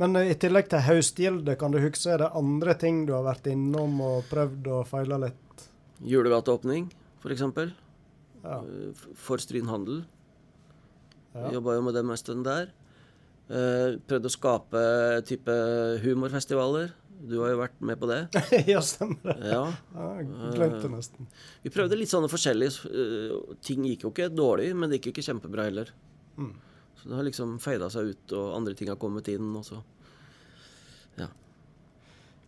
Men 0.00 0.16
eh, 0.16 0.30
i 0.32 0.36
tillegg 0.40 0.70
til 0.72 0.80
Haustgilde, 0.86 1.56
kan 1.60 1.74
du 1.74 1.80
huske 1.82 2.08
er 2.14 2.22
det 2.22 2.30
andre 2.38 2.74
ting 2.80 3.02
du 3.08 3.12
har 3.12 3.26
vært 3.26 3.50
innom 3.52 3.98
og 4.04 4.24
prøvd 4.30 4.70
og 4.72 4.86
feila 4.88 5.18
litt? 5.20 5.66
Julegateåpning, 6.00 6.86
f.eks. 7.20 7.44
Ja. 8.40 8.56
For 9.20 9.42
Stryn 9.42 9.68
Handel. 9.68 10.04
Ja. 11.34 11.50
Jobba 11.52 11.76
jo 11.76 11.84
med 11.84 11.98
dem 11.98 12.10
en 12.10 12.20
stund 12.20 12.46
der. 12.48 12.72
Eh, 13.50 13.96
prøvde 14.06 14.30
å 14.30 14.32
skape 14.32 14.80
type 15.26 15.54
humorfestivaler. 16.04 16.92
Du 17.20 17.36
har 17.42 17.50
jo 17.52 17.58
vært 17.60 17.80
med 17.84 17.98
på 18.00 18.08
det. 18.08 18.20
ja, 18.70 18.80
stemmer 18.84 19.18
det. 19.26 19.50
Ja. 19.50 19.64
Glemte 20.54 20.84
det 20.86 20.92
nesten. 20.94 21.28
Vi 21.64 21.72
prøvde 21.74 21.98
litt 21.98 22.12
sånne 22.12 22.30
forskjellige 22.32 22.88
eh, 22.88 23.34
Ting 23.66 23.84
gikk 23.88 24.06
jo 24.06 24.12
ikke 24.14 24.30
dårlig, 24.32 24.70
men 24.76 24.88
det 24.88 25.00
gikk 25.00 25.10
ikke 25.12 25.26
kjempebra 25.26 25.66
heller. 25.66 25.90
Mm. 26.38 26.54
Så 27.00 27.10
det 27.10 27.18
har 27.18 27.26
liksom 27.26 27.56
feida 27.64 27.90
seg 27.90 28.12
ut, 28.12 28.36
og 28.38 28.54
andre 28.60 28.76
ting 28.78 28.92
har 28.92 29.00
kommet 29.00 29.28
inn. 29.32 29.50
og 29.56 29.66
så 29.66 29.82
Ja. 31.18 31.26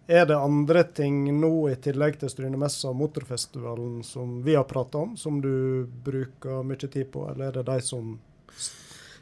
Er 0.06 0.26
det 0.30 0.38
andre 0.38 0.84
ting 0.84 1.24
nå, 1.40 1.52
i 1.72 1.76
tillegg 1.82 2.20
til 2.20 2.30
Strynemessa 2.30 2.92
og 2.92 3.00
Motorfestivalen, 3.02 4.04
som 4.06 4.38
vi 4.46 4.54
har 4.54 4.70
prata 4.70 5.02
om, 5.02 5.16
som 5.16 5.42
du 5.42 5.88
bruker 6.04 6.62
mye 6.62 6.86
tid 6.86 7.10
på, 7.10 7.26
eller 7.32 7.50
er 7.50 7.58
det 7.58 7.66
de 7.72 7.80
som 7.82 8.14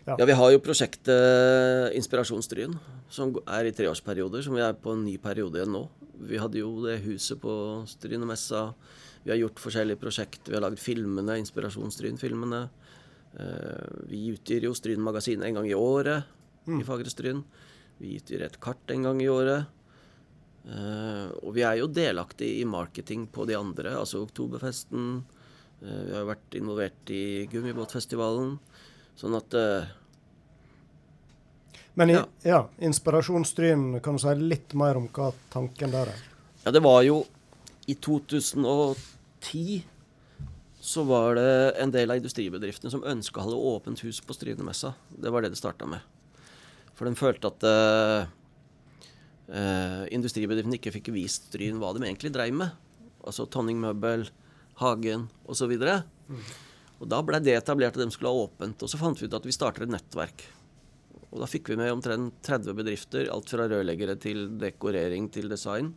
Ja. 0.07 0.17
Ja, 0.19 0.25
vi 0.27 0.33
har 0.33 0.51
jo 0.55 0.61
prosjektet 0.65 1.95
Inspirasjonsdryen, 1.99 2.79
som 3.13 3.35
er 3.47 3.69
i 3.69 3.73
treårsperioder, 3.77 4.43
som 4.43 4.57
vi 4.57 4.63
er 4.65 4.73
på 4.81 4.95
en 4.97 5.05
ny 5.05 5.17
periode 5.23 5.61
igjen 5.61 5.75
nå. 5.75 5.85
Vi 6.31 6.39
hadde 6.41 6.61
jo 6.61 6.71
det 6.85 6.99
huset 7.05 7.41
på 7.41 7.53
Strynemessa. 7.89 8.71
Vi 9.25 9.31
har 9.33 9.39
gjort 9.41 9.61
forskjellige 9.61 10.01
prosjekter. 10.01 10.51
Vi 10.53 10.57
har 10.57 10.65
lagd 10.65 10.81
filmene, 10.81 11.37
Inspirasjonsstryn-filmene. 11.43 12.63
Eh, 13.39 14.07
Vi 14.09 14.23
utgir 14.33 14.65
jo 14.67 14.73
Stryn-magasinet 14.75 15.47
en 15.47 15.61
gang 15.61 15.69
i 15.69 15.77
året 15.77 16.25
i 16.69 16.83
Fagre 16.87 17.13
Stryn. 17.13 17.45
Vi 18.01 18.17
utgir 18.17 18.43
et 18.43 18.57
kart 18.61 18.91
en 18.91 19.05
gang 19.05 19.21
i 19.23 19.29
året. 19.29 19.67
Eh, 20.65 21.29
og 21.45 21.55
vi 21.57 21.63
er 21.65 21.79
jo 21.81 21.89
delaktige 21.89 22.61
i 22.61 22.65
marketing 22.69 23.29
på 23.33 23.47
de 23.49 23.57
andre, 23.57 23.95
altså 23.97 24.25
Oktoberfesten. 24.25 25.23
Eh, 25.83 26.01
vi 26.09 26.13
har 26.13 26.25
jo 26.25 26.33
vært 26.33 26.57
involvert 26.59 27.13
i 27.17 27.47
Gummibåtfestivalen. 27.53 28.59
Sånn 29.21 29.37
at 29.37 29.55
eh, 29.59 29.89
Men 31.99 32.11
i, 32.11 32.15
Ja. 32.17 32.25
ja, 32.47 32.61
Inspirasjonsstryn, 32.81 34.01
kan 34.01 34.17
du 34.17 34.23
si 34.23 34.35
litt 34.41 34.73
mer 34.79 34.97
om 34.97 35.09
hva 35.13 35.33
tanken 35.53 35.93
der 35.93 36.13
er? 36.15 36.21
Ja, 36.65 36.73
det 36.73 36.83
var 36.85 37.03
jo 37.05 37.23
I 37.91 37.95
2010 38.01 39.83
så 40.81 41.03
var 41.05 41.35
det 41.37 41.77
en 41.83 41.91
del 41.93 42.11
av 42.13 42.17
industribedriftene 42.17 42.91
som 42.93 43.03
ønska 43.05 43.41
å 43.41 43.45
holde 43.45 43.59
åpent 43.75 44.01
hus 44.01 44.21
på 44.25 44.33
Strynemessa. 44.33 44.95
Det 45.13 45.29
var 45.33 45.45
det 45.45 45.51
det 45.53 45.59
starta 45.61 45.85
med. 45.91 46.01
For 46.97 47.05
de 47.05 47.19
følte 47.21 47.51
at 47.51 47.67
eh, 47.69 48.31
eh, 49.53 50.05
industribedriftene 50.17 50.79
ikke 50.79 50.95
fikk 50.97 51.11
vist 51.13 51.51
Stryn 51.51 51.77
hva 51.83 51.93
de 51.97 52.07
egentlig 52.07 52.33
dreiv 52.33 52.57
med. 52.63 52.73
Altså 53.21 53.45
Tonning 53.53 53.77
Møbel, 53.83 54.25
Hagen 54.81 55.29
osv. 55.45 55.75
Og 57.01 57.09
da 57.09 57.23
ble 57.25 57.41
det 57.41 57.57
etablert 57.57 57.97
at 57.97 58.05
de 58.05 58.13
skulle 58.13 58.33
ha 58.33 58.45
åpent. 58.45 58.83
Og 58.85 58.93
så 58.93 59.01
fant 59.01 59.17
vi 59.17 59.29
ut 59.29 59.37
at 59.37 59.47
vi 59.49 59.57
starter 59.57 59.87
et 59.87 59.93
nettverk. 59.93 60.45
Og 61.31 61.41
da 61.41 61.49
fikk 61.49 61.71
vi 61.71 61.79
med 61.79 61.93
omtrent 61.95 62.41
30 62.47 62.77
bedrifter, 62.77 63.29
alt 63.33 63.51
fra 63.53 63.69
rørleggere 63.71 64.19
til 64.21 64.49
dekorering 64.61 65.31
til 65.33 65.49
design. 65.51 65.95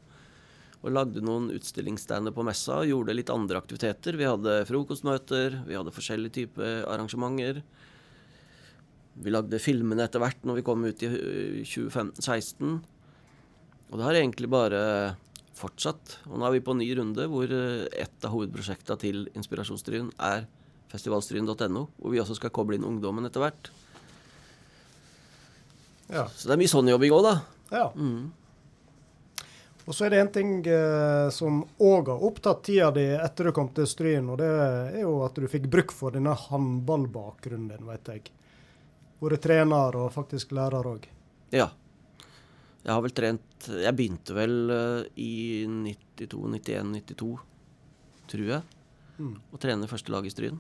Og 0.84 0.94
lagde 0.94 1.24
noen 1.24 1.50
utstillingsstander 1.56 2.36
på 2.36 2.46
messa 2.46 2.82
og 2.82 2.90
gjorde 2.90 3.16
litt 3.18 3.32
andre 3.34 3.60
aktiviteter. 3.60 4.18
Vi 4.20 4.30
hadde 4.30 4.62
frokostmøter, 4.70 5.62
vi 5.68 5.78
hadde 5.80 5.96
forskjellige 5.96 6.38
typer 6.40 6.86
arrangementer. 6.92 7.64
Vi 9.14 9.34
lagde 9.34 9.62
filmene 9.62 10.08
etter 10.08 10.24
hvert 10.24 10.46
når 10.48 10.60
vi 10.60 10.66
kom 10.66 10.84
ut 10.86 11.04
i 11.06 11.10
øh, 11.10 11.60
2015-16. 11.68 12.80
Og 13.92 14.00
det 14.00 14.08
har 14.08 14.18
egentlig 14.18 14.50
bare 14.52 14.82
fortsatt. 15.58 16.20
Og 16.30 16.40
nå 16.40 16.48
er 16.48 16.58
vi 16.58 16.66
på 16.66 16.76
ny 16.78 16.88
runde 16.98 17.28
hvor 17.30 17.50
øh, 17.50 17.86
et 17.92 18.26
av 18.26 18.34
hovedprosjektene 18.34 19.02
til 19.02 19.26
Inspirasjonsstryn 19.38 20.14
er 20.18 20.48
festivalstryn.no, 20.94 21.88
hvor 21.98 22.14
vi 22.14 22.22
også 22.22 22.38
skal 22.38 22.54
koble 22.54 22.78
inn 22.78 22.86
ungdommen 22.88 23.26
etter 23.28 23.42
hvert. 23.44 23.72
Ja. 26.14 26.28
Så 26.30 26.48
det 26.50 26.56
er 26.56 26.62
mye 26.62 26.72
sånn 26.72 26.90
jobbing 26.92 27.14
òg, 27.16 27.26
da. 27.26 27.36
ja. 27.74 27.90
Mm. 27.98 28.32
Og 29.84 29.92
så 29.92 30.06
er 30.06 30.14
det 30.14 30.20
en 30.24 30.30
ting 30.32 30.52
eh, 30.72 31.26
som 31.36 31.58
òg 31.84 32.08
har 32.14 32.22
opptatt 32.24 32.62
tida 32.64 32.88
di 32.96 33.04
etter 33.18 33.50
du 33.50 33.52
kom 33.58 33.68
til 33.76 33.88
Stryn, 33.90 34.30
og 34.32 34.38
det 34.40 34.48
er 34.48 35.02
jo 35.02 35.18
at 35.26 35.36
du 35.36 35.44
fikk 35.52 35.66
bruk 35.74 35.92
for 35.92 36.16
denne 36.16 36.32
håndballbakgrunnen 36.40 37.68
din, 37.74 37.90
vet 37.90 38.12
jeg. 38.14 38.30
Vært 39.20 39.44
trener 39.44 39.98
og 40.00 40.14
faktisk 40.16 40.54
lærer 40.56 40.88
òg. 40.88 41.10
Ja. 41.52 41.68
Jeg 42.84 42.92
har 42.92 43.04
vel 43.06 43.14
trent 43.16 43.68
Jeg 43.80 43.96
begynte 43.96 44.34
vel 44.36 44.56
uh, 44.72 45.04
i 45.16 45.64
92, 45.72 46.40
91, 46.60 46.96
92, 47.16 47.34
tror 48.32 48.48
jeg, 48.56 48.80
Mm. 49.14 49.36
å 49.54 49.60
trene 49.62 49.86
første 49.86 50.10
lag 50.10 50.26
i 50.26 50.32
Stryn. 50.34 50.56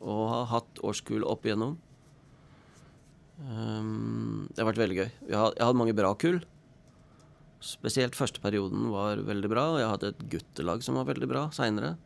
Og 0.00 0.28
har 0.30 0.44
hatt 0.52 0.78
årskull 0.86 1.24
opp 1.26 1.46
igjennom. 1.48 1.76
Um, 3.38 4.46
det 4.50 4.62
har 4.62 4.68
vært 4.72 4.80
veldig 4.82 4.96
gøy. 4.98 5.10
Jeg 5.30 5.38
har, 5.38 5.52
jeg 5.54 5.62
har 5.62 5.70
hatt 5.72 5.78
mange 5.78 5.94
bra 5.96 6.12
kull. 6.18 6.40
Spesielt 7.62 8.14
første 8.18 8.42
perioden 8.42 8.88
var 8.92 9.20
veldig 9.26 9.50
bra. 9.50 9.64
og 9.74 9.80
Jeg 9.82 9.90
hadde 9.92 10.12
et 10.14 10.24
guttelag 10.34 10.82
som 10.86 10.98
var 10.98 11.08
veldig 11.10 11.28
bra 11.30 11.44
seinere. 11.54 11.96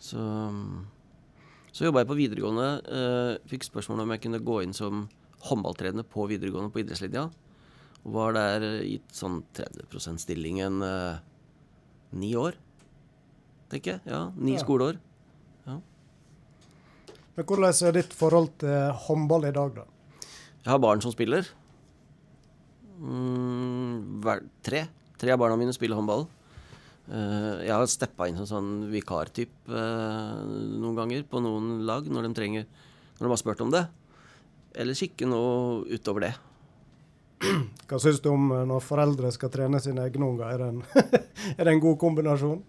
Så, 0.00 0.20
så 1.72 1.84
jobba 1.86 2.02
jeg 2.04 2.10
på 2.10 2.18
videregående. 2.18 2.68
Eh, 2.88 3.32
fikk 3.50 3.66
spørsmål 3.68 4.04
om 4.04 4.14
jeg 4.14 4.22
kunne 4.24 4.42
gå 4.44 4.58
inn 4.64 4.76
som 4.76 5.06
håndballtrener 5.48 6.04
på 6.08 6.26
videregående 6.28 6.72
på 6.72 6.82
idrettslinja. 6.84 7.26
Og 8.04 8.14
var 8.16 8.36
der 8.36 8.64
gitt 8.84 9.12
sånn 9.16 9.42
30 9.56 9.88
%-stilling 9.92 10.60
en 10.64 10.80
eh, 10.84 11.20
ni 12.16 12.32
år, 12.36 12.56
tenker 13.72 13.98
jeg. 13.98 14.04
Ja, 14.08 14.22
ni 14.36 14.56
Ja. 14.56 14.64
skoleår. 14.64 14.96
Men 17.40 17.46
hvordan 17.48 17.86
er 17.88 17.94
ditt 17.96 18.12
forhold 18.12 18.50
til 18.60 18.90
håndball 19.06 19.46
i 19.48 19.54
dag, 19.56 19.70
da? 19.72 19.86
Jeg 20.60 20.68
har 20.68 20.80
barn 20.82 21.00
som 21.00 21.12
spiller. 21.14 21.46
Mm, 23.00 24.20
hver, 24.20 24.42
tre. 24.60 24.82
Tre 25.16 25.32
av 25.32 25.38
barna 25.40 25.56
mine 25.56 25.72
spiller 25.72 25.96
håndball. 25.96 26.26
Uh, 27.08 27.64
jeg 27.64 27.72
har 27.72 27.86
steppa 27.88 28.26
inn 28.28 28.36
som 28.36 28.48
sånn 28.50 28.68
vikartyp 28.92 29.72
uh, 29.72 30.44
noen 30.44 30.98
ganger 30.98 31.24
på 31.26 31.40
noen 31.40 31.80
lag 31.88 32.04
når 32.06 32.28
de 32.28 32.30
trenger 32.36 32.66
Når 33.16 33.24
de 33.24 33.30
har 33.32 33.40
spurt 33.40 33.64
om 33.64 33.72
det. 33.72 33.82
Ellers 34.76 35.00
ikke 35.06 35.28
noe 35.30 35.86
utover 35.88 36.26
det. 36.26 36.32
Hva 37.88 38.02
syns 38.04 38.20
du 38.20 38.28
om 38.34 38.50
eh, 38.52 38.66
når 38.68 38.84
foreldre 38.84 39.32
skal 39.32 39.50
trene 39.52 39.80
sine 39.80 40.04
egne 40.04 40.28
unger? 40.28 40.44
Er 40.52 40.60
det 40.60 40.68
en, 40.74 40.84
er 41.56 41.64
det 41.64 41.72
en 41.72 41.82
god 41.82 41.96
kombinasjon? 42.04 42.60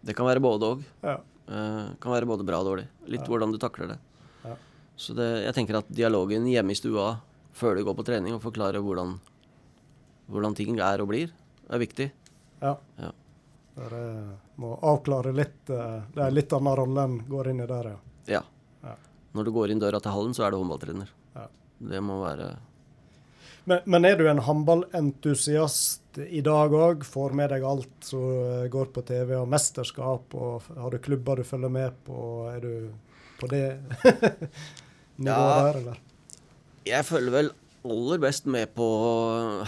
Det 0.00 0.16
kan 0.16 0.26
være 0.26 0.42
både 0.42 0.72
òg. 0.72 0.88
Ja. 1.04 1.18
Eh, 1.48 1.86
kan 2.00 2.12
være 2.12 2.26
både 2.28 2.44
bra 2.46 2.60
og 2.62 2.66
dårlig. 2.70 2.86
Litt 3.06 3.20
Ja. 3.22 3.26
hvordan 3.26 3.52
du 3.52 3.58
takler 3.58 3.88
det. 3.88 3.98
Ja. 4.44 4.54
Så 4.96 5.14
det, 5.14 5.44
jeg 5.44 5.54
tenker 5.54 5.78
at 5.78 5.88
dialogen 5.90 6.46
hjemme 6.46 6.70
i 6.70 6.74
stua 6.78 7.20
før 7.52 7.76
du 7.76 7.84
går 7.84 7.94
på 7.98 8.04
trening, 8.06 8.34
og 8.34 8.42
forklare 8.42 8.80
hvordan, 8.80 9.18
hvordan 10.30 10.54
ting 10.56 10.78
er 10.78 11.00
og 11.02 11.08
blir, 11.08 11.30
er 11.70 11.78
viktig. 11.78 12.10
ja. 12.62 12.76
Ja. 12.98 13.10
Dere 13.74 14.36
må 14.60 14.74
avklare 14.84 15.32
litt 15.32 15.70
eh, 15.72 16.02
Det 16.14 16.20
er 16.20 16.30
litt 16.30 16.52
annen 16.52 16.76
rolle 16.76 17.04
enn 17.06 17.14
går 17.26 17.48
inn 17.48 17.60
i 17.64 17.66
der, 17.66 17.86
ja. 17.88 17.96
Ja. 18.28 18.42
Ja. 18.84 18.96
Når 19.32 19.44
du 19.44 19.50
går 19.52 19.70
inn 19.72 19.78
døra 19.80 19.98
til 19.98 20.12
hallen, 20.12 20.34
så 20.36 20.44
er 20.44 20.50
du 20.52 20.58
håndballtrener. 20.58 21.08
Ja. 21.34 21.46
Det 21.80 22.02
må 22.04 22.18
være 22.22 22.50
Men, 23.64 23.80
men 23.86 24.04
er 24.04 24.16
du 24.20 24.26
en 24.28 24.38
håndballentusiast 24.44 26.01
i 26.18 26.42
dag 26.44 26.74
òg? 26.76 27.04
Får 27.08 27.32
med 27.38 27.50
deg 27.54 27.64
alt 27.64 28.04
som 28.04 28.68
går 28.72 28.90
på 28.94 29.04
TV 29.08 29.34
og 29.38 29.48
mesterskap? 29.52 30.34
og 30.34 30.66
Har 30.76 30.90
du 30.92 30.98
klubber 31.02 31.40
du 31.40 31.44
følger 31.48 31.72
med 31.72 31.96
på? 32.06 32.18
Er 32.52 32.60
du 32.60 32.72
på 33.40 33.48
det 33.50 33.64
nivået 35.16 35.26
Ja. 35.26 35.62
der, 35.66 35.78
eller? 35.80 36.00
Jeg 36.86 37.06
følger 37.06 37.32
vel 37.34 37.50
aller 37.82 38.18
best 38.22 38.46
med 38.50 38.70
på 38.76 38.86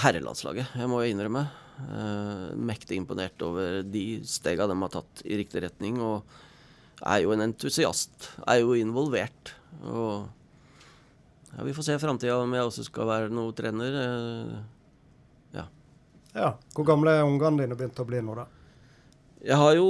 herrelandslaget, 0.02 0.74
jeg 0.78 0.90
må 0.90 1.00
innrømme. 1.08 1.46
Uh, 1.74 2.52
mektig 2.54 3.00
imponert 3.00 3.40
over 3.42 3.80
de 3.82 4.20
stega 4.30 4.68
de 4.70 4.76
har 4.78 4.92
tatt 4.94 5.24
i 5.26 5.38
riktig 5.40 5.64
retning. 5.64 5.96
Og 6.02 6.22
er 7.02 7.24
jo 7.24 7.32
en 7.34 7.42
entusiast. 7.48 8.28
Er 8.46 8.60
jo 8.62 8.76
involvert. 8.78 9.54
Og 9.82 10.28
ja, 11.54 11.64
vi 11.66 11.74
får 11.74 11.88
se 11.88 11.98
framtida 12.02 12.36
om 12.42 12.54
jeg 12.54 12.68
også 12.68 12.86
skal 12.86 13.10
være 13.10 13.32
noe 13.34 13.54
trener. 13.58 13.98
Eh, 14.04 14.54
Ja. 16.34 16.54
Hvor 16.74 16.86
gamle 16.88 17.12
er 17.18 17.26
ungene 17.26 17.62
dine 17.62 17.76
begynt 17.78 18.00
å 18.02 18.06
bli 18.08 18.20
nå, 18.24 18.34
da? 18.38 18.46
Jeg 19.44 19.58
har 19.60 19.76
jo 19.78 19.86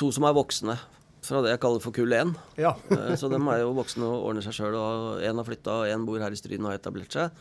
to 0.00 0.08
som 0.14 0.24
er 0.28 0.36
voksne, 0.36 0.76
fra 1.20 1.42
det 1.44 1.50
jeg 1.52 1.60
kaller 1.60 1.82
for 1.84 1.92
kull 1.92 2.14
1. 2.16 2.32
Ja. 2.60 2.72
Eh, 2.96 3.12
Så 3.20 3.28
de 3.28 3.36
er 3.36 3.60
jo 3.64 3.74
voksne 3.76 4.06
og 4.08 4.28
ordner 4.30 4.44
seg 4.46 4.56
sjøl. 4.56 4.76
Én 5.26 5.36
har 5.36 5.46
flytta, 5.48 5.82
én 5.92 6.06
bor 6.08 6.20
her 6.22 6.32
i 6.32 6.38
Stryn 6.40 6.64
og 6.64 6.72
har 6.72 6.80
etablert 6.80 7.12
seg. 7.12 7.34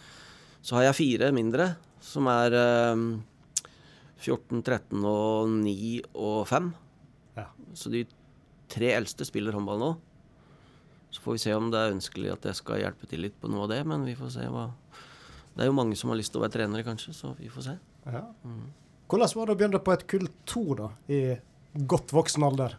Så 0.59 0.75
har 0.75 0.89
jeg 0.89 0.97
fire 0.99 1.31
mindre, 1.31 1.69
som 2.03 2.27
er 2.27 2.51
um, 2.91 3.05
14, 4.19 4.59
13 4.67 5.05
og 5.07 5.47
9 5.63 5.93
og 6.19 6.41
5. 6.49 6.67
Ja. 7.39 7.45
Så 7.79 7.91
de 7.93 8.03
tre 8.69 8.91
eldste 8.97 9.23
spiller 9.27 9.55
håndball 9.55 9.79
nå. 9.79 9.93
Så 11.15 11.23
får 11.23 11.37
vi 11.37 11.41
se 11.45 11.53
om 11.55 11.71
det 11.71 11.79
er 11.79 11.95
ønskelig 11.95 12.33
at 12.35 12.43
jeg 12.51 12.59
skal 12.59 12.83
hjelpe 12.83 13.07
til 13.09 13.23
litt 13.23 13.39
på 13.41 13.49
noe 13.49 13.63
av 13.63 13.71
det, 13.71 13.79
men 13.87 14.03
vi 14.05 14.17
får 14.19 14.35
se 14.35 14.43
hva 14.51 14.67
Det 15.55 15.63
er 15.63 15.71
jo 15.71 15.77
mange 15.79 15.95
som 15.97 16.11
har 16.11 16.19
lyst 16.19 16.35
til 16.35 16.41
å 16.41 16.43
være 16.43 16.57
trenere, 16.59 16.83
kanskje, 16.85 17.15
så 17.15 17.31
vi 17.39 17.47
får 17.49 17.65
se. 17.65 17.77
Ja. 18.13 18.25
Hvordan 19.09 19.33
var 19.35 19.49
det 19.49 19.55
å 19.55 19.59
begynne 19.59 19.81
på 19.81 19.93
et 19.95 20.05
kull 20.09 20.27
to, 20.49 20.63
da? 20.77 20.91
I 21.09 21.39
godt 21.89 22.13
voksen 22.13 22.45
alder? 22.45 22.75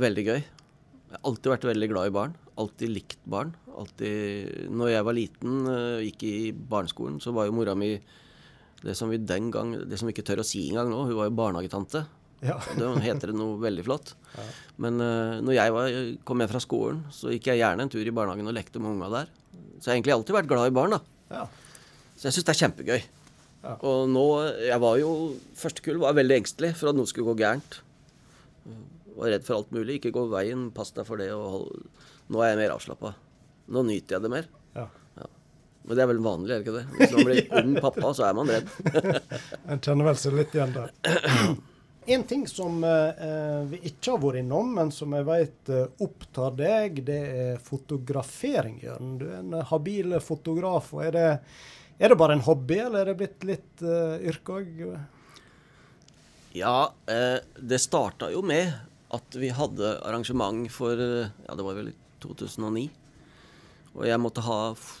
Veldig 0.00 0.24
gøy. 0.24 0.40
Jeg 0.40 1.18
har 1.18 1.28
alltid 1.28 1.52
vært 1.52 1.68
veldig 1.68 1.88
glad 1.90 2.08
i 2.08 2.14
barn. 2.16 2.34
Alltid 2.60 2.92
likt 2.92 3.20
barn. 3.28 3.52
Alltid 3.76 4.70
Når 4.72 4.92
jeg 4.94 5.06
var 5.08 5.16
liten, 5.16 5.60
og 5.68 6.06
gikk 6.06 6.24
i 6.28 6.34
barneskolen, 6.52 7.20
så 7.20 7.34
var 7.36 7.48
jo 7.48 7.56
mora 7.56 7.76
mi 7.76 7.94
det 8.82 8.96
som 8.98 9.12
vi 9.12 9.20
den 9.22 9.52
gang 9.54 9.76
Det 9.86 9.94
som 9.94 10.08
vi 10.08 10.14
ikke 10.16 10.24
tør 10.26 10.42
å 10.42 10.46
si 10.46 10.64
engang 10.72 10.88
nå, 10.90 11.04
hun 11.06 11.18
var 11.18 11.28
jo 11.28 11.36
barnehagetante. 11.38 12.04
Ja. 12.42 12.58
Da 12.80 12.90
heter 13.04 13.30
det 13.30 13.38
noe 13.38 13.60
veldig 13.62 13.84
flott. 13.86 14.14
Ja. 14.34 14.46
Men 14.82 14.98
uh, 14.98 15.38
når 15.44 15.58
jeg 15.58 15.74
var, 15.76 15.96
kom 16.26 16.42
hjem 16.42 16.50
fra 16.50 16.62
skolen, 16.64 17.04
så 17.14 17.30
gikk 17.30 17.52
jeg 17.52 17.62
gjerne 17.62 17.86
en 17.86 17.92
tur 17.92 18.02
i 18.02 18.14
barnehagen 18.14 18.50
og 18.50 18.56
lekte 18.56 18.82
med 18.82 18.96
unga 18.96 19.10
der. 19.12 19.34
Så 19.78 19.88
jeg 19.88 19.92
har 19.92 19.98
egentlig 20.00 20.16
alltid 20.16 20.38
vært 20.40 20.50
glad 20.50 20.72
i 20.72 20.74
barn, 20.74 20.96
da. 20.96 21.02
Ja. 21.32 21.44
Så 22.16 22.28
jeg 22.28 22.38
syns 22.38 22.48
det 22.48 22.54
er 22.54 22.62
kjempegøy. 22.64 23.04
Ja. 23.62 23.76
Og 23.86 24.08
nå 24.10 24.24
Jeg 24.58 24.78
var 24.82 24.96
jo 24.98 25.10
Første 25.54 25.84
kull 25.84 26.00
var 26.02 26.16
veldig 26.18 26.40
engstelig 26.40 26.72
for 26.80 26.90
at 26.90 26.98
noe 26.98 27.06
skulle 27.06 27.30
gå 27.30 27.42
gærent. 27.44 27.78
Var 29.12 29.34
redd 29.34 29.44
for 29.46 29.60
alt 29.60 29.74
mulig. 29.74 30.00
Ikke 30.00 30.14
gå 30.14 30.24
veien, 30.32 30.70
pass 30.74 30.90
deg 30.96 31.06
for 31.08 31.20
det. 31.20 31.30
Hold... 31.36 31.84
Nå 32.32 32.42
er 32.42 32.54
jeg 32.54 32.62
mer 32.62 32.74
avslappa. 32.74 33.12
Nå 33.72 33.84
nyter 33.86 34.16
jeg 34.16 34.24
det 34.24 34.30
mer. 34.32 34.48
Ja. 34.76 34.86
ja. 35.20 35.28
Men 35.82 35.98
det 35.98 36.04
er 36.04 36.08
vel 36.12 36.22
vanlig, 36.24 36.54
er 36.54 36.62
det 36.62 36.64
ikke 36.64 36.78
det? 36.78 36.86
Hvis 36.96 37.12
man 37.16 37.28
blir 37.28 37.52
ung 37.60 37.74
pappa, 37.84 38.14
så 38.16 38.24
er 38.28 38.38
man 38.38 38.50
redd. 38.52 38.72
en 39.70 39.84
kjenner 39.84 40.08
vel 40.08 40.18
seg 40.22 40.38
litt 40.38 40.56
igjen 40.56 40.74
der. 40.78 40.96
En 42.04 42.24
ting 42.26 42.48
som 42.50 42.82
eh, 42.82 43.60
vi 43.70 43.78
ikke 43.92 44.14
har 44.14 44.22
vært 44.24 44.40
innom, 44.40 44.72
men 44.74 44.88
som 44.90 45.12
jeg 45.14 45.26
vet 45.28 45.70
eh, 45.70 45.84
opptar 46.02 46.56
deg, 46.58 47.02
det 47.06 47.20
er 47.44 47.60
fotografering. 47.62 48.80
Jørn. 48.82 49.12
Du 49.20 49.28
er 49.28 49.36
en 49.38 49.60
habil 49.68 50.16
fotograf. 50.18 50.90
og 50.96 51.04
er 51.06 51.14
det 51.14 51.28
er 52.02 52.12
det 52.12 52.18
bare 52.18 52.34
en 52.34 52.44
hobby, 52.44 52.80
eller 52.82 53.04
er 53.04 53.12
det 53.12 53.18
blitt 53.20 53.44
litt 53.46 53.84
uh, 53.86 54.18
yrke 54.18 54.58
òg? 54.58 54.80
Ja, 56.52 56.92
eh, 57.06 57.38
det 57.56 57.80
starta 57.80 58.28
jo 58.32 58.42
med 58.44 58.74
at 59.12 59.36
vi 59.40 59.48
hadde 59.52 59.94
arrangement 60.04 60.66
for 60.72 61.00
eh, 61.00 61.30
Ja, 61.46 61.54
det 61.56 61.64
var 61.64 61.78
vel 61.78 61.92
i 61.92 61.94
2009. 62.20 62.90
Og 63.92 64.04
jeg 64.08 64.20
måtte 64.20 64.44
ha 64.44 64.58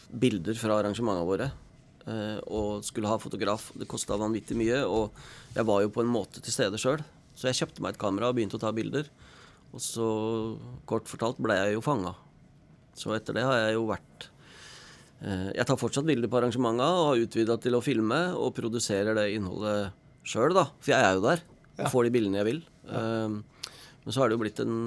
bilder 0.08 0.56
fra 0.56 0.78
arrangementene 0.80 1.28
våre. 1.28 1.50
Eh, 2.08 2.38
og 2.48 2.84
skulle 2.88 3.08
ha 3.08 3.20
fotograf. 3.20 3.70
Det 3.76 3.88
kosta 3.88 4.16
vanvittig 4.20 4.56
mye. 4.56 4.80
Og 4.88 5.12
jeg 5.52 5.68
var 5.68 5.84
jo 5.84 5.92
på 5.92 6.04
en 6.04 6.12
måte 6.12 6.40
til 6.40 6.56
stede 6.56 6.80
sjøl. 6.80 7.04
Så 7.36 7.48
jeg 7.50 7.60
kjøpte 7.60 7.84
meg 7.84 7.94
et 7.94 8.02
kamera 8.02 8.32
og 8.32 8.36
begynte 8.36 8.56
å 8.56 8.62
ta 8.62 8.72
bilder. 8.72 9.08
Og 9.72 9.80
så, 9.80 10.08
kort 10.88 11.08
fortalt, 11.08 11.40
ble 11.40 11.56
jeg 11.56 11.76
jo 11.76 11.84
fanga. 11.84 12.14
Så 12.96 13.12
etter 13.16 13.36
det 13.36 13.44
har 13.48 13.60
jeg 13.60 13.76
jo 13.76 13.86
vært 13.88 14.28
jeg 15.22 15.66
tar 15.68 15.78
fortsatt 15.78 16.06
bilder 16.08 16.30
på 16.30 16.38
arrangementa 16.40 16.88
og 16.98 17.08
har 17.12 17.20
utvida 17.22 17.54
til 17.62 17.76
å 17.78 17.82
filme 17.84 18.20
og 18.34 18.54
produserer 18.56 19.14
det 19.14 19.28
innholdet 19.36 19.92
sjøl, 20.26 20.54
da. 20.56 20.66
For 20.82 20.94
jeg 20.94 21.06
er 21.06 21.18
jo 21.18 21.26
der 21.28 21.44
og 21.78 21.90
får 21.92 22.06
de 22.06 22.14
bildene 22.14 22.40
jeg 22.40 22.48
vil. 22.48 22.62
Ja. 22.86 23.02
Eh, 23.02 23.72
men 24.02 24.14
så 24.14 24.22
har 24.22 24.30
det 24.30 24.36
jo 24.36 24.42
blitt 24.42 24.62
en, 24.62 24.78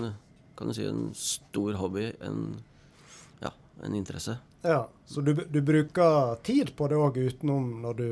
kan 0.59 0.69
du 0.69 0.75
si, 0.75 0.87
en 0.87 1.07
stor 1.17 1.77
hobby, 1.79 2.09
en, 2.25 2.41
ja, 3.43 3.53
en 3.83 3.95
interesse. 3.95 4.37
Ja, 4.65 4.87
Så 5.05 5.21
du, 5.21 5.33
du 5.33 5.61
bruker 5.61 6.35
tid 6.43 6.73
på 6.75 6.87
det 6.89 6.97
òg 6.97 7.19
utenom 7.21 7.67
når 7.83 7.99
du 7.99 8.09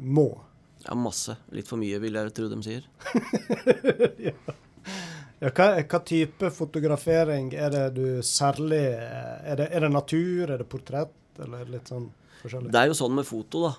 må? 0.00 0.30
Ja, 0.86 0.96
masse. 0.98 1.36
Litt 1.54 1.68
for 1.68 1.78
mye, 1.78 2.00
vil 2.02 2.16
jeg 2.16 2.32
tro 2.34 2.48
de 2.50 2.58
sier. 2.64 2.88
ja. 4.30 4.34
Ja, 5.42 5.50
hva, 5.50 5.66
hva, 5.82 5.98
type 6.06 6.48
fotografering 6.54 7.48
er 7.58 7.72
det 7.74 7.86
du 7.96 8.06
særlig 8.22 8.78
Er 8.94 9.56
det, 9.58 9.66
er 9.74 9.82
det 9.82 9.88
natur, 9.90 10.52
er 10.54 10.60
det 10.60 10.68
portrett? 10.70 11.10
Eller 11.40 11.72
litt 11.72 11.88
sånn 11.88 12.10
forskjellig? 12.42 12.72
Det 12.74 12.82
er 12.82 12.90
jo 12.90 12.98
sånn 12.98 13.16
med 13.16 13.28
foto, 13.28 13.64
da. 13.68 13.72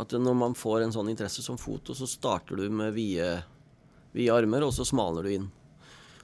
At 0.00 0.12
når 0.14 0.36
man 0.38 0.54
får 0.54 0.84
en 0.84 0.94
sånn 0.94 1.10
interesse 1.12 1.42
som 1.44 1.58
foto, 1.60 1.94
så 1.98 2.06
starter 2.08 2.60
du 2.60 2.68
med 2.72 2.94
vide, 2.94 3.40
vide 4.14 4.36
armer, 4.36 4.66
og 4.66 4.74
så 4.74 4.86
smaler 4.86 5.26
du 5.26 5.34
inn. 5.34 5.48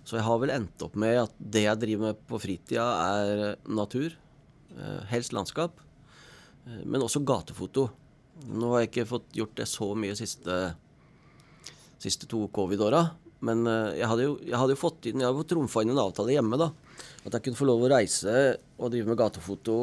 Så 0.07 0.21
jeg 0.21 0.27
har 0.29 0.39
vel 0.39 0.55
endt 0.55 0.83
opp 0.87 0.95
med 0.95 1.19
at 1.19 1.35
det 1.39 1.65
jeg 1.65 1.83
driver 1.83 2.13
med 2.13 2.21
på 2.31 2.39
fritida, 2.39 2.87
er 3.19 3.57
natur. 3.67 4.15
Eh, 4.77 5.03
helst 5.11 5.35
landskap. 5.35 5.81
Eh, 6.67 6.83
men 6.85 7.03
også 7.03 7.25
gatefoto. 7.27 7.89
Nå 8.47 8.71
har 8.75 8.85
jeg 8.85 8.93
ikke 8.93 9.11
fått 9.17 9.35
gjort 9.35 9.57
det 9.59 9.67
så 9.67 9.91
mye 9.99 10.15
siste, 10.19 10.61
siste 11.99 12.29
to 12.31 12.45
covid-åra. 12.55 13.03
Men 13.47 13.67
eh, 13.67 13.99
jeg 13.99 14.11
hadde, 14.13 14.29
jo, 14.29 14.39
jeg 14.47 14.61
hadde 14.61 14.77
jo 14.77 14.83
fått 14.85 15.11
inn, 15.11 15.23
jeg 15.25 15.27
hadde 15.27 15.49
trumfa 15.51 15.83
inn 15.83 15.95
en 15.97 16.05
avtale 16.07 16.37
hjemme. 16.37 16.61
da, 16.61 16.71
At 17.25 17.35
jeg 17.35 17.49
kunne 17.49 17.59
få 17.59 17.69
lov 17.73 17.83
å 17.83 17.93
reise 17.97 18.37
og 18.79 18.93
drive 18.95 19.11
med 19.11 19.19
gatefoto 19.19 19.81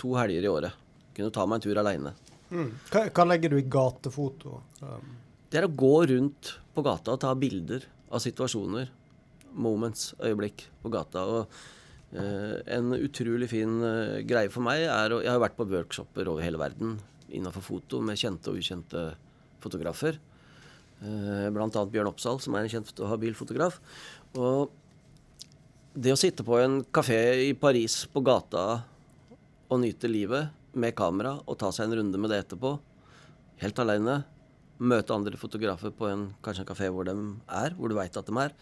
to 0.00 0.14
helger 0.16 0.46
i 0.46 0.50
året. 0.50 0.86
Kunne 1.16 1.34
ta 1.34 1.46
meg 1.46 1.60
en 1.60 1.66
tur 1.66 1.80
aleine. 1.80 2.14
Mm. 2.50 2.70
Hva, 2.90 3.04
hva, 3.14 3.26
legger 3.30 3.52
du 3.52 3.58
i 3.60 3.66
gatefoto? 3.70 4.60
Um. 4.82 5.18
Det 5.50 5.60
er 5.60 5.66
å 5.66 5.74
gå 5.74 5.94
rundt 6.10 6.54
på 6.74 6.84
gata 6.86 7.14
og 7.14 7.20
ta 7.22 7.34
bilder 7.38 7.84
av 8.10 8.22
situasjoner. 8.22 8.90
Moments, 9.60 10.12
øyeblikk 10.22 10.66
på 10.82 10.92
gata. 10.94 11.24
Og 11.26 11.60
uh, 12.14 12.56
en 12.70 12.94
utrolig 12.98 13.50
fin 13.50 13.78
uh, 13.82 14.18
greie 14.26 14.50
for 14.52 14.66
meg 14.66 14.86
er 14.86 15.14
å 15.14 15.22
Jeg 15.24 15.32
har 15.32 15.42
vært 15.42 15.58
på 15.58 15.68
workshoper 15.70 16.30
over 16.30 16.46
hele 16.46 16.60
verden 16.60 16.98
innenfor 17.30 17.62
foto 17.62 18.00
med 18.02 18.18
kjente 18.18 18.50
og 18.50 18.58
ukjente 18.58 19.04
fotografer. 19.62 20.18
Uh, 21.00 21.48
blant 21.54 21.74
annet 21.74 21.92
Bjørn 21.94 22.10
Oppsal, 22.10 22.38
som 22.42 22.54
er 22.54 22.66
en 22.66 22.72
kjent 22.72 22.94
og 22.98 23.10
habil 23.10 23.36
fotograf. 23.38 23.78
Og 24.38 24.70
det 25.94 26.14
å 26.14 26.18
sitte 26.18 26.46
på 26.46 26.58
en 26.62 26.80
kafé 26.94 27.18
i 27.48 27.54
Paris 27.58 28.04
på 28.10 28.22
gata 28.22 28.82
å 29.70 29.78
nyte 29.78 30.10
livet 30.10 30.50
med 30.74 30.94
kamera 30.98 31.36
og 31.46 31.58
ta 31.60 31.70
seg 31.74 31.88
en 31.88 32.00
runde 32.00 32.20
med 32.20 32.32
det 32.32 32.42
etterpå. 32.44 32.74
Helt 33.62 33.82
aleine. 33.82 34.20
Møte 34.80 35.14
andre 35.14 35.38
fotografer 35.38 35.92
på 35.94 36.08
en, 36.08 36.30
kanskje 36.44 36.64
en 36.64 36.70
kafé 36.70 36.88
hvor 36.90 37.06
de 37.06 37.14
er, 37.14 37.74
hvor 37.76 37.92
du 37.92 37.96
veit 37.98 38.16
at 38.16 38.26
de 38.26 38.36
er. 38.40 38.54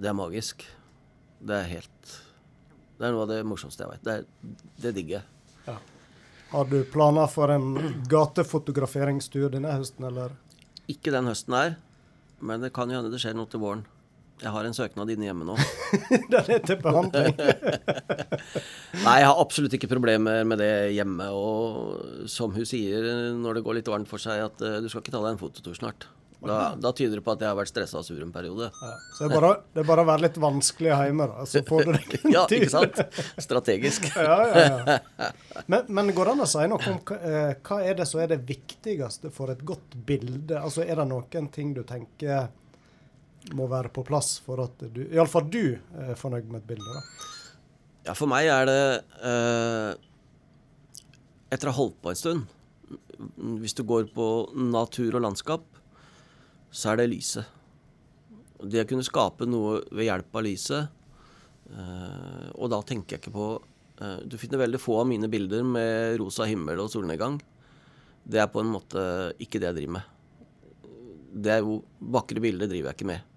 Det 0.00 0.10
er 0.10 0.16
magisk. 0.18 0.64
Det 1.44 1.54
er 1.60 1.68
helt 1.68 2.14
Det 2.94 3.06
er 3.08 3.12
noe 3.12 3.24
av 3.24 3.30
det 3.32 3.40
morsomste 3.46 3.84
jeg 3.84 3.90
veit. 3.90 4.04
Det, 4.06 4.54
det 4.82 4.94
digger 4.96 5.16
jeg. 5.18 5.26
Ja. 5.66 5.78
Har 6.52 6.68
du 6.70 6.76
planer 6.86 7.30
for 7.30 7.50
en 7.50 7.74
gatefotograferingstur 8.10 9.48
denne 9.50 9.72
høsten, 9.74 10.06
eller? 10.06 10.36
Ikke 10.90 11.14
den 11.14 11.26
høsten 11.30 11.56
her, 11.56 11.74
men 12.44 12.62
det 12.62 12.74
kan 12.76 12.90
jo 12.90 13.00
hende 13.00 13.10
det 13.10 13.22
skjer 13.22 13.34
noe 13.38 13.50
til 13.50 13.62
våren. 13.64 13.82
Jeg 14.42 14.50
har 14.50 14.66
en 14.66 14.74
søknad 14.74 15.10
inne 15.14 15.28
hjemme 15.28 15.46
nå. 15.46 15.54
Den 16.32 16.50
er 16.56 16.64
til 16.66 16.80
behandling? 16.82 17.36
Nei, 19.04 19.14
jeg 19.22 19.28
har 19.30 19.38
absolutt 19.38 19.76
ikke 19.78 19.92
problemer 19.92 20.42
med 20.48 20.58
det 20.60 20.72
hjemme. 20.96 21.30
Og 21.30 22.26
som 22.30 22.52
hun 22.56 22.66
sier 22.68 23.32
når 23.38 23.60
det 23.60 23.64
går 23.66 23.78
litt 23.78 23.92
varmt 23.92 24.10
for 24.10 24.22
seg, 24.22 24.42
at 24.48 24.64
uh, 24.64 24.80
du 24.82 24.90
skal 24.90 25.04
ikke 25.04 25.14
ta 25.14 25.22
deg 25.22 25.36
en 25.36 25.40
fototur 25.40 25.78
snart. 25.78 26.08
Da, 26.44 26.74
da, 26.76 26.90
tyder 26.92 27.16
det 27.16 27.24
på 27.24 27.32
at 27.32 27.40
jeg 27.40 27.48
har 27.48 27.56
vært 27.56 27.70
stressa 27.70 28.00
og 28.02 28.04
sur 28.04 28.18
en 28.20 28.32
periode. 28.32 28.66
Ja, 28.68 28.90
så 29.16 29.24
det 29.24 29.30
er, 29.30 29.34
bare, 29.38 29.52
det 29.72 29.80
er, 29.80 29.86
bare, 29.88 30.02
å 30.04 30.08
være 30.10 30.24
litt 30.26 30.34
vanskelig 30.42 30.90
hjemme, 30.90 31.28
da. 31.30 31.46
Så 31.48 31.62
får 31.64 31.86
du 31.86 31.92
deg 31.94 32.16
en 32.18 32.32
Ja, 32.36 32.42
ikke 32.58 32.72
sant? 32.72 33.00
Strategisk. 33.40 34.10
ja, 34.12 34.36
ja, 34.50 34.98
ja. 34.98 35.30
Men, 35.72 35.86
men, 35.88 36.10
går 36.16 36.28
det 36.28 36.34
an 36.34 36.44
å 36.44 36.50
si 36.50 36.66
noe 36.68 36.90
om 36.90 37.00
hva, 37.00 37.16
eh, 37.30 37.54
hva 37.64 37.80
er 37.86 37.96
det 37.96 38.08
som 38.10 38.20
er 38.20 38.34
det 38.34 38.42
viktigste 38.44 39.32
for 39.32 39.54
et 39.54 39.64
godt 39.64 39.96
bilde? 40.04 40.58
Altså, 40.60 40.84
Er 40.84 41.00
det 41.00 41.08
noen 41.14 41.48
ting 41.54 41.72
du 41.76 41.80
tenker 41.88 42.50
må 43.52 43.66
være 43.68 43.92
på 43.92 44.04
plass 44.06 44.38
for 44.44 44.62
at 44.64 44.84
du 44.94 45.02
Iallfall 45.04 45.48
du 45.52 45.76
er 46.00 46.16
fornøyd 46.16 46.48
med 46.48 46.62
et 46.62 46.68
bilde? 46.68 46.94
da? 46.94 47.02
Ja, 48.08 48.14
for 48.16 48.28
meg 48.30 48.48
er 48.52 48.68
det 48.68 48.82
eh, 49.24 49.92
Etter 51.54 51.70
å 51.70 51.74
ha 51.74 51.78
holdt 51.78 52.00
på 52.04 52.12
en 52.12 52.18
stund 52.18 52.46
Hvis 53.60 53.76
du 53.76 53.84
går 53.88 54.08
på 54.14 54.28
natur 54.56 55.16
og 55.16 55.24
landskap, 55.24 55.64
så 56.74 56.90
er 56.90 56.98
det 56.98 57.12
lyset. 57.12 57.46
Det 58.60 58.82
å 58.82 58.88
kunne 58.90 59.06
skape 59.06 59.46
noe 59.48 59.78
ved 59.94 60.08
hjelp 60.08 60.36
av 60.36 60.44
lyset 60.44 60.82
eh, 61.70 62.48
Og 62.56 62.72
da 62.72 62.80
tenker 62.86 63.16
jeg 63.16 63.24
ikke 63.24 63.36
på 63.36 63.50
eh, 64.00 64.24
Du 64.28 64.36
finner 64.40 64.64
veldig 64.64 64.82
få 64.82 64.98
av 65.02 65.08
mine 65.10 65.30
bilder 65.32 65.64
med 65.68 66.18
rosa 66.20 66.48
himmel 66.48 66.84
og 66.84 66.92
solnedgang. 66.92 67.38
Det 68.24 68.40
er 68.40 68.50
på 68.52 68.62
en 68.64 68.72
måte 68.72 69.04
ikke 69.42 69.60
det 69.60 69.68
jeg 69.70 69.78
driver 69.80 69.96
med. 69.98 70.10
Det 71.44 71.56
er 71.56 71.64
jo 71.64 71.82
Vakre 72.14 72.40
bilder 72.40 72.70
driver 72.70 72.92
jeg 72.92 72.98
ikke 72.98 73.12
med. 73.12 73.33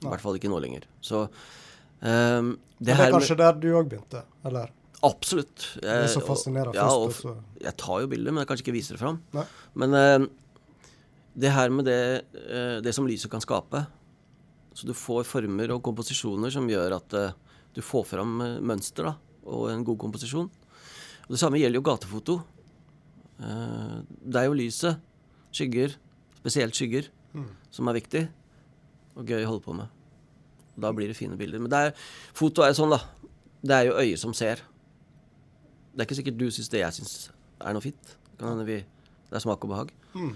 I 0.00 0.08
hvert 0.08 0.22
fall 0.22 0.36
ikke 0.38 0.50
nå 0.50 0.58
lenger. 0.62 0.86
Så 1.04 1.26
um, 1.26 2.54
det, 2.80 2.92
det 2.92 2.96
er 2.96 3.12
kanskje 3.12 3.36
der 3.40 3.56
du 3.60 3.68
òg 3.76 3.90
begynte, 3.90 4.22
eller? 4.48 4.70
Absolutt. 5.04 5.64
Jeg, 5.78 5.84
det 5.84 5.96
er 6.04 6.10
så 6.12 6.22
fascinerende 6.24 6.76
ja, 6.76 6.88
først. 6.88 7.26
Og, 7.28 7.60
jeg 7.60 7.76
tar 7.80 8.02
jo 8.02 8.08
bilder, 8.12 8.34
men 8.34 8.42
jeg 8.42 8.50
kanskje 8.50 8.66
ikke 8.66 8.76
viser 8.76 8.96
det 8.96 9.02
fram. 9.02 9.20
Nei. 9.36 9.44
Men 9.80 9.96
uh, 9.96 10.26
det 11.40 11.52
her 11.56 11.72
med 11.72 11.88
det, 11.88 12.00
uh, 12.36 12.78
det, 12.84 12.94
som 12.96 13.08
lyset 13.08 13.32
kan 13.32 13.40
skape 13.40 13.84
Så 14.76 14.88
du 14.88 14.92
får 14.96 15.28
former 15.28 15.72
og 15.76 15.82
komposisjoner 15.84 16.52
som 16.52 16.68
gjør 16.68 16.98
at 16.98 17.16
uh, 17.16 17.36
du 17.76 17.80
får 17.84 18.08
fram 18.12 18.40
mønster 18.66 19.08
da, 19.08 19.14
og 19.46 19.68
en 19.70 19.84
god 19.86 20.00
komposisjon. 20.00 20.50
Og 21.28 21.30
Det 21.36 21.40
samme 21.40 21.60
gjelder 21.60 21.78
jo 21.78 21.86
gatefoto. 21.86 22.40
det 23.38 24.40
er 24.40 24.48
jo 24.48 24.56
lyset, 24.58 24.98
skygger, 25.54 25.94
spesielt 26.40 26.74
skygger, 26.74 27.06
mm. 27.32 27.46
som 27.70 27.88
er 27.88 27.96
viktig 28.00 28.24
og 29.20 29.28
gøy 29.28 29.44
å 29.44 29.50
holde 29.52 29.64
på 29.64 29.76
med. 29.76 29.96
Og 30.76 30.84
da 30.86 30.92
blir 30.96 31.10
det 31.10 31.18
fine 31.18 31.38
bilder. 31.38 31.62
Men 31.62 31.72
det 31.72 31.82
er, 31.86 31.94
foto 32.36 32.64
er 32.64 32.76
sånn, 32.76 32.94
da. 32.94 33.00
Det 33.60 33.76
er 33.76 33.88
jo 33.90 33.98
øyet 34.00 34.22
som 34.22 34.34
ser. 34.36 34.62
Det 35.92 36.02
er 36.02 36.08
ikke 36.08 36.20
sikkert 36.22 36.40
du 36.40 36.48
syns 36.54 36.70
det 36.72 36.84
jeg 36.84 36.96
syns 37.00 37.14
er 37.60 37.76
noe 37.76 37.84
fint. 37.84 38.14
Det, 38.40 38.78
det 39.28 39.36
er 39.36 39.42
smak 39.44 39.66
og 39.66 39.74
behag. 39.74 39.90
Mm. 40.14 40.32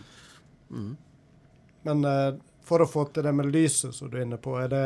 Mm. 0.75 0.91
Men 1.89 2.05
uh, 2.09 2.37
for 2.65 2.85
å 2.85 2.89
få 2.89 3.07
til 3.13 3.27
det 3.27 3.33
med 3.37 3.51
lyset 3.53 3.97
som 3.97 4.11
du 4.11 4.19
er 4.19 4.27
inne 4.27 4.39
på, 4.41 4.55
er 4.61 4.71
det, 4.73 4.85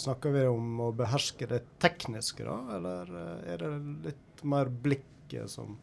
snakker 0.00 0.32
vi 0.34 0.46
om 0.48 0.80
å 0.84 0.92
beherske 0.96 1.48
det 1.48 1.62
tekniske, 1.80 2.44
da? 2.44 2.56
Eller 2.76 3.10
eh, 3.20 3.50
er 3.52 3.60
det 3.60 3.72
litt 4.06 4.44
mer 4.48 4.70
blikket 4.72 5.52
som 5.52 5.76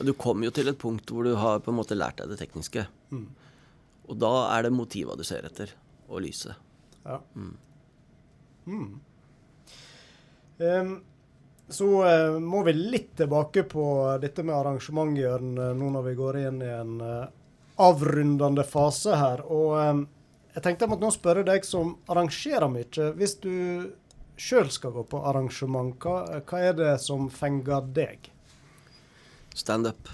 Du 0.00 0.12
kommer 0.18 0.48
jo 0.48 0.54
til 0.56 0.70
et 0.70 0.80
punkt 0.80 1.12
hvor 1.12 1.26
du 1.26 1.36
har 1.38 1.62
på 1.62 1.70
en 1.70 1.78
måte 1.78 1.98
lært 1.98 2.18
deg 2.22 2.32
det 2.32 2.40
tekniske. 2.42 2.86
mm. 3.14 3.28
Og 4.10 4.18
da 4.18 4.32
er 4.56 4.66
det 4.66 4.72
motiva 4.74 5.14
du 5.14 5.22
ser 5.22 5.46
etter, 5.46 5.70
og 6.08 6.24
lyset. 6.24 6.58
Ja. 7.04 7.20
Mm. 7.34 7.56
Mm. 8.66 9.00
Um, 10.58 11.00
så 11.68 11.86
uh, 12.04 12.38
må 12.40 12.62
vi 12.66 12.72
litt 12.72 13.16
tilbake 13.16 13.62
på 13.62 13.84
dette 14.22 14.42
med 14.42 14.56
arrangementjørn 14.56 15.52
eh, 15.54 15.76
nå 15.78 15.90
når 15.94 16.08
vi 16.08 16.14
går 16.18 16.38
inn 16.40 16.58
i 16.66 16.70
en 16.74 16.96
uh, 16.98 17.28
avrundende 17.80 18.64
fase 18.66 19.14
her. 19.16 19.44
Og 19.46 19.76
um, 19.78 20.02
jeg 20.50 20.64
tenkte 20.64 20.84
jeg 20.84 20.92
måtte 20.92 21.06
nå 21.06 21.12
spørre 21.14 21.46
deg 21.46 21.66
som 21.66 21.94
arrangerer 22.10 22.66
mye. 22.72 23.10
Hvis 23.16 23.36
du 23.44 23.54
sjøl 24.40 24.72
skal 24.74 24.96
gå 24.96 25.06
på 25.12 25.22
arrangement, 25.30 25.94
hva, 26.02 26.42
hva 26.42 26.62
er 26.66 26.74
det 26.74 26.94
som 27.04 27.30
fenger 27.30 27.86
deg? 27.94 28.32
Standup. 29.54 30.10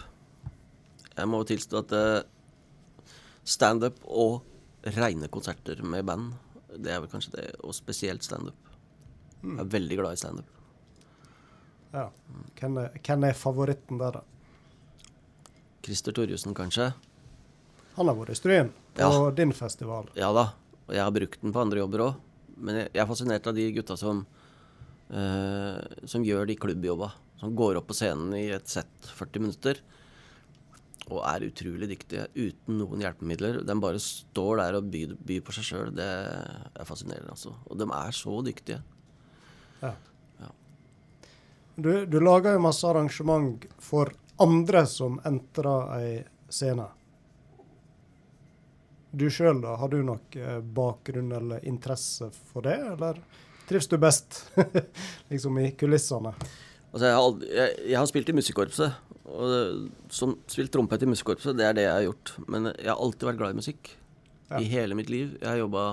Jeg 1.16 1.32
må 1.32 1.40
tilstå 1.48 1.80
at 1.80 1.94
standup 3.48 4.02
og 4.04 4.42
reine 4.98 5.30
konserter 5.32 5.80
med 5.82 6.04
band, 6.04 6.34
det 6.82 6.92
er 6.94 7.00
vel 7.04 7.10
kanskje 7.12 7.32
det, 7.36 7.46
og 7.64 7.74
spesielt 7.76 8.22
standup. 8.26 8.70
Jeg 9.42 9.58
er 9.62 9.70
veldig 9.76 9.98
glad 10.00 10.16
i 10.16 10.20
standup. 10.20 10.52
Ja. 11.94 12.08
Hvem 12.60 12.78
er, 12.82 12.96
hvem 13.06 13.24
er 13.28 13.36
favoritten 13.38 14.00
der, 14.00 14.18
da? 14.18 14.22
Christer 15.86 16.12
Torjussen, 16.16 16.54
kanskje. 16.56 16.90
Han 17.96 18.10
har 18.10 18.16
vært 18.18 18.34
i 18.34 18.38
Stryn 18.38 18.72
på 18.96 19.00
Ja. 19.06 19.30
din 19.30 19.52
festival. 19.52 20.08
Ja 20.18 20.32
da. 20.32 20.48
Og 20.88 20.94
jeg 20.94 21.02
har 21.02 21.10
brukt 21.14 21.40
den 21.42 21.52
på 21.54 21.60
andre 21.62 21.78
jobber 21.78 21.98
òg. 22.08 22.14
Men 22.56 22.74
jeg, 22.82 22.90
jeg 22.94 23.02
er 23.02 23.06
fascinert 23.10 23.46
av 23.46 23.54
de 23.54 23.72
gutta 23.72 23.96
som 23.96 24.26
uh, 25.12 25.78
som 26.04 26.24
gjør 26.24 26.46
de 26.48 26.56
klubbjobba. 26.56 27.12
Som 27.40 27.54
går 27.56 27.76
opp 27.80 27.86
på 27.90 27.94
scenen 27.96 28.34
i 28.34 28.48
et 28.50 28.66
sett 28.68 29.10
40 29.16 29.40
minutter 29.44 29.80
og 31.06 31.22
er 31.22 31.46
utrolig 31.46 31.88
dyktige 31.92 32.26
uten 32.34 32.80
noen 32.80 33.02
hjelpemidler. 33.04 33.60
De 33.66 33.78
bare 33.82 34.02
står 34.02 34.60
der 34.62 34.78
og 34.80 34.90
byr, 34.90 35.14
byr 35.28 35.44
på 35.46 35.54
seg 35.54 35.68
sjøl. 35.68 35.92
Det 35.94 36.06
er 36.06 36.88
fascinerende, 36.88 37.34
altså. 37.36 37.54
Og 37.70 37.78
de 37.78 37.86
er 37.94 38.16
så 38.16 38.34
dyktige. 38.46 38.80
Ja. 39.84 39.92
Ja. 40.42 40.50
Du, 41.76 41.90
du 42.10 42.18
lager 42.22 42.56
jo 42.56 42.64
masse 42.66 42.90
arrangement 42.90 43.68
for 43.78 44.10
andre 44.42 44.82
som 44.90 45.20
entrer 45.28 45.94
ei 46.00 46.12
scene. 46.50 46.90
Du 49.16 49.28
sjøl, 49.32 49.62
da? 49.62 49.78
Har 49.80 49.94
du 49.94 50.00
nok 50.04 50.36
eh, 50.36 50.58
bakgrunn 50.60 51.30
eller 51.38 51.64
interesse 51.64 52.28
for 52.50 52.66
det, 52.66 52.76
eller 52.96 53.22
trives 53.68 53.88
du 53.88 53.96
best 54.02 54.42
liksom 55.30 55.62
i 55.62 55.70
kulissene? 55.78 56.34
Altså, 56.90 57.06
jeg, 57.06 57.14
har 57.14 57.22
aldri, 57.22 57.48
jeg, 57.54 57.78
jeg 57.92 57.98
har 58.00 58.10
spilt 58.10 58.30
i 58.32 58.34
musikkorpset. 58.36 59.05
Og 59.26 59.88
som 60.14 60.36
spilt 60.50 60.70
trompet 60.74 61.02
i 61.02 61.08
musikkorpset, 61.10 61.56
det 61.58 61.66
er 61.66 61.76
det 61.76 61.86
jeg 61.86 61.94
har 61.94 62.04
gjort. 62.06 62.34
Men 62.46 62.70
jeg 62.72 62.90
har 62.90 63.00
alltid 63.02 63.30
vært 63.30 63.40
glad 63.40 63.54
i 63.54 63.60
musikk. 63.60 63.90
Ja. 64.46 64.60
I 64.60 64.68
hele 64.70 64.98
mitt 64.98 65.10
liv. 65.10 65.34
Jeg 65.40 65.48
har 65.48 65.58
jobba 65.58 65.86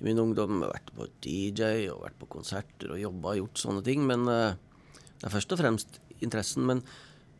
i 0.00 0.04
min 0.04 0.20
ungdom, 0.20 0.60
vært 0.66 0.92
på 0.96 1.08
DJ 1.24 1.88
og 1.94 2.04
vært 2.04 2.18
på 2.20 2.28
konserter 2.36 2.92
og 2.92 3.00
jobba 3.00 3.32
og 3.32 3.40
gjort 3.40 3.62
sånne 3.62 3.84
ting. 3.86 4.04
Men 4.08 4.28
uh, 4.28 4.52
det 5.20 5.28
er 5.30 5.34
først 5.34 5.56
og 5.56 5.62
fremst 5.62 6.00
interessen. 6.20 6.66
Men 6.68 6.82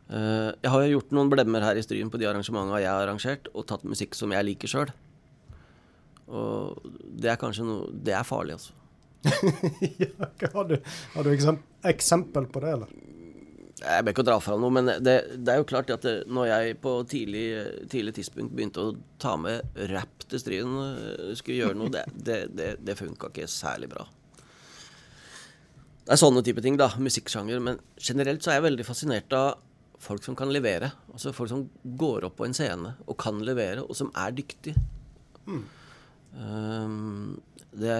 uh, 0.09 0.49
jeg 0.63 0.73
har 0.73 0.85
jo 0.85 0.95
gjort 0.95 1.13
noen 1.17 1.33
blemmer 1.33 1.67
her 1.67 1.77
i 1.77 1.85
Stryn 1.85 2.09
på 2.13 2.21
de 2.21 2.29
arrangementene 2.31 2.81
jeg 2.81 2.89
har 2.89 3.05
arrangert, 3.05 3.51
og 3.53 3.67
tatt 3.69 3.85
musikk 3.85 4.17
som 4.17 4.33
jeg 4.33 4.49
liker 4.49 4.71
sjøl. 4.71 4.95
Og 6.25 6.81
det 7.21 7.29
er 7.29 7.37
kanskje 7.37 7.67
noe 7.67 7.91
Det 8.01 8.15
er 8.17 8.25
farlig, 8.25 8.57
altså. 8.57 8.73
ja, 10.01 10.29
har 10.53 10.65
du, 10.69 10.75
har 11.13 11.25
du 11.25 11.29
eksempel 11.85 12.47
på 12.49 12.61
det, 12.61 12.73
eller? 12.73 12.89
Jeg 13.75 14.05
ber 14.05 14.13
ikke 14.13 14.23
å 14.23 14.27
dra 14.29 14.35
fram 14.39 14.61
noe, 14.63 14.71
men 14.71 14.87
det, 15.03 15.15
det 15.35 15.51
er 15.51 15.59
jo 15.59 15.67
klart 15.67 15.89
at 15.91 16.05
det, 16.05 16.13
når 16.31 16.47
jeg 16.47 16.77
på 16.83 16.93
tidlig, 17.11 17.45
tidlig 17.91 18.13
tidspunkt 18.15 18.53
begynte 18.55 18.85
å 18.85 18.93
ta 19.19 19.33
med 19.35 19.65
rapp 19.91 20.23
til 20.31 20.39
Stryn, 20.39 20.77
øh, 20.79 21.33
skulle 21.35 21.59
gjøre 21.59 21.79
noe, 21.81 21.91
det, 21.91 22.05
det, 22.15 22.37
det, 22.55 22.69
det 22.87 22.95
funka 22.95 23.33
ikke 23.33 23.49
særlig 23.51 23.91
bra. 23.91 24.07
Det 26.05 26.13
er 26.13 26.21
sånne 26.21 26.43
type 26.45 26.61
ting, 26.61 26.77
da. 26.79 26.91
Musikksjanger. 27.01 27.59
Men 27.65 27.79
generelt 27.97 28.45
så 28.45 28.53
er 28.53 28.59
jeg 28.59 28.67
veldig 28.67 28.85
fascinert 28.87 29.35
av 29.35 29.57
folk 30.05 30.23
som 30.23 30.37
kan 30.37 30.51
levere. 30.53 30.91
Altså 31.11 31.33
folk 31.33 31.49
som 31.49 31.65
går 31.97 32.27
opp 32.27 32.37
på 32.39 32.45
en 32.47 32.55
scene 32.55 32.93
og 33.07 33.17
kan 33.21 33.41
levere, 33.43 33.83
og 33.83 33.97
som 33.97 34.11
er 34.13 34.35
dyktige. 34.37 34.77
Um, 36.35 37.41
det, 37.75 37.97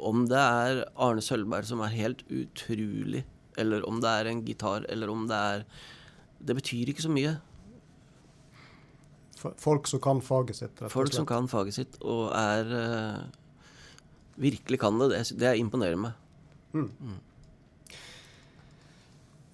om 0.00 0.24
det 0.30 0.40
er 0.40 0.82
Arne 0.96 1.22
Sølvberg 1.24 1.68
som 1.68 1.82
er 1.84 1.94
helt 1.94 2.24
utrolig, 2.32 3.22
eller 3.60 3.84
om 3.88 4.00
det 4.02 4.10
er 4.10 4.30
en 4.30 4.44
gitar, 4.46 4.86
eller 4.88 5.10
om 5.12 5.26
det 5.28 5.36
er 5.36 5.64
Det 6.42 6.56
betyr 6.58 6.88
ikke 6.90 7.04
så 7.04 7.10
mye. 7.12 7.36
Folk 9.58 9.86
som 9.90 10.00
kan 10.02 10.20
faget 10.22 10.56
sitt, 10.58 10.74
rett 10.78 10.88
og 10.88 10.92
Folk 10.94 11.14
som 11.14 11.26
kan 11.26 11.48
faget 11.50 11.74
sitt 11.74 11.98
og 12.02 12.32
er 12.34 12.72
eh, 12.78 13.22
Virkelig 14.42 14.78
kan 14.80 14.98
det. 14.98 15.10
Det, 15.12 15.38
det 15.38 15.56
imponerer 15.60 15.98
meg. 16.00 16.16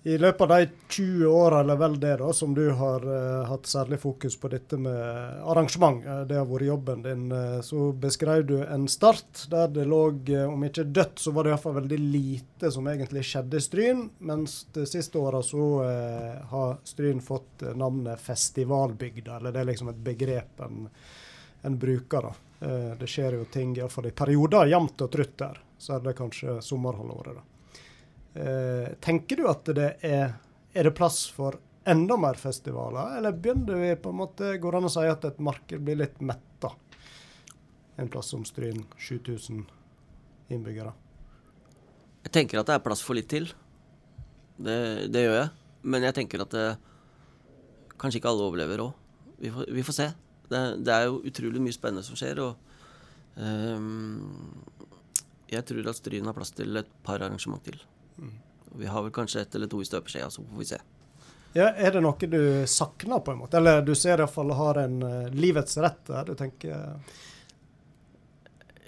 I 0.08 0.18
løpet 0.18 0.40
av 0.40 0.48
de 0.48 0.66
20 0.88 1.26
åra, 1.26 1.60
eller 1.60 1.76
vel 1.76 2.00
det, 2.00 2.14
da, 2.16 2.32
som 2.32 2.54
du 2.54 2.70
har 2.70 3.02
uh, 3.04 3.44
hatt 3.44 3.66
særlig 3.68 3.98
fokus 4.00 4.38
på 4.40 4.48
dette 4.48 4.78
med 4.80 5.42
arrangement, 5.44 5.98
eh, 6.00 6.22
det 6.30 6.38
har 6.38 6.46
vært 6.48 6.64
jobben 6.64 7.02
din, 7.04 7.26
uh, 7.28 7.58
så 7.60 7.90
beskrev 7.92 8.46
du 8.48 8.54
en 8.62 8.86
start 8.88 9.42
der 9.52 9.68
det 9.74 9.84
lå, 9.90 9.98
uh, 10.30 10.46
om 10.46 10.64
ikke 10.64 10.86
dødt, 10.96 11.20
så 11.20 11.34
var 11.36 11.44
det 11.44 11.52
iallfall 11.52 11.76
veldig 11.82 11.98
lite 12.00 12.70
som 12.72 12.88
egentlig 12.88 13.26
skjedde 13.28 13.60
i 13.60 13.66
Stryn. 13.66 14.00
Mens 14.30 14.56
de 14.72 14.86
siste 14.88 15.20
åra 15.20 15.42
så 15.44 15.66
har 16.54 16.80
Stryn 16.88 17.20
fått 17.24 17.66
navnet 17.76 18.20
Festivalbygda, 18.24 19.36
eller 19.36 19.52
det 19.52 19.60
er 19.60 19.70
liksom 19.74 19.92
et 19.92 20.00
begrep 20.08 20.64
en, 20.64 20.88
en 21.68 21.78
bruker. 21.84 22.30
da. 22.30 22.96
Det 22.96 23.12
skjer 23.12 23.36
jo 23.42 23.44
ting 23.52 23.76
iallfall 23.76 24.08
i 24.08 24.16
perioder 24.16 24.72
jevnt 24.72 25.04
og 25.04 25.12
trutt 25.12 25.36
der. 25.44 25.62
Så 25.78 25.98
er 25.98 26.08
det 26.08 26.16
kanskje 26.18 26.58
sommerhalvåret, 26.64 27.36
da. 27.36 27.47
Eh, 28.38 28.92
tenker 29.02 29.40
du 29.40 29.48
at 29.50 29.66
det 29.74 29.96
er 30.06 30.36
Er 30.74 30.84
det 30.86 30.94
plass 30.94 31.24
for 31.34 31.56
enda 31.88 32.14
mer 32.20 32.36
festivaler, 32.38 33.16
eller 33.18 33.32
begynner 33.32 33.80
vi 33.80 33.94
på 33.98 34.12
en 34.12 34.18
måte 34.20 34.50
Går 34.60 34.76
an 34.78 34.86
å 34.86 34.92
si 34.92 35.06
at 35.08 35.24
et 35.24 35.40
marked 35.42 35.80
blir 35.82 35.98
litt 35.98 36.20
metta? 36.20 36.70
En 37.98 38.10
plass 38.12 38.30
som 38.30 38.44
Stryn, 38.46 38.84
7000 38.94 39.64
innbyggere. 40.54 40.92
Jeg 42.28 42.34
tenker 42.36 42.60
at 42.60 42.68
det 42.68 42.76
er 42.76 42.84
plass 42.84 43.02
for 43.02 43.18
litt 43.18 43.26
til. 43.32 43.48
Det, 44.54 45.08
det 45.10 45.24
gjør 45.24 45.34
jeg. 45.40 45.50
Men 45.82 46.06
jeg 46.06 46.14
tenker 46.20 46.44
at 46.44 46.54
det, 46.54 46.68
kanskje 47.98 48.20
ikke 48.20 48.30
alle 48.30 48.46
overlever 48.46 48.84
òg. 48.84 48.94
Vi, 49.42 49.50
vi 49.50 49.82
får 49.82 49.96
se. 49.98 50.08
Det, 50.46 50.62
det 50.86 50.94
er 50.94 51.08
jo 51.08 51.18
utrolig 51.26 51.64
mye 51.64 51.74
spennende 51.74 52.06
som 52.06 52.18
skjer, 52.18 52.38
og 52.38 52.54
um, 53.34 54.62
jeg 55.50 55.66
tror 55.66 55.90
at 55.90 55.98
Stryn 55.98 56.30
har 56.30 56.38
plass 56.38 56.54
til 56.54 56.78
et 56.78 56.94
par 57.02 57.18
arrangement 57.18 57.66
til. 57.66 57.82
Vi 58.78 58.86
har 58.86 59.02
vel 59.02 59.12
kanskje 59.14 59.42
ett 59.42 59.54
eller 59.54 59.70
to 59.70 59.80
i 59.82 59.88
støpeskjea, 59.88 60.30
så 60.30 60.44
får 60.44 60.60
vi 60.60 60.68
se. 60.68 60.78
Ja, 61.56 61.70
er 61.72 61.94
det 61.94 62.02
noe 62.04 62.28
du 62.28 62.40
savner, 62.68 63.22
på 63.24 63.32
en 63.32 63.40
måte? 63.40 63.56
Eller 63.58 63.80
du 63.82 63.94
ser 63.96 64.20
iallfall 64.20 64.52
har 64.54 64.82
en 64.82 64.98
uh, 65.02 65.30
livets 65.32 65.78
rett 65.80 66.02
der? 66.06 66.28
Du 66.28 66.36
tenker 66.38 66.98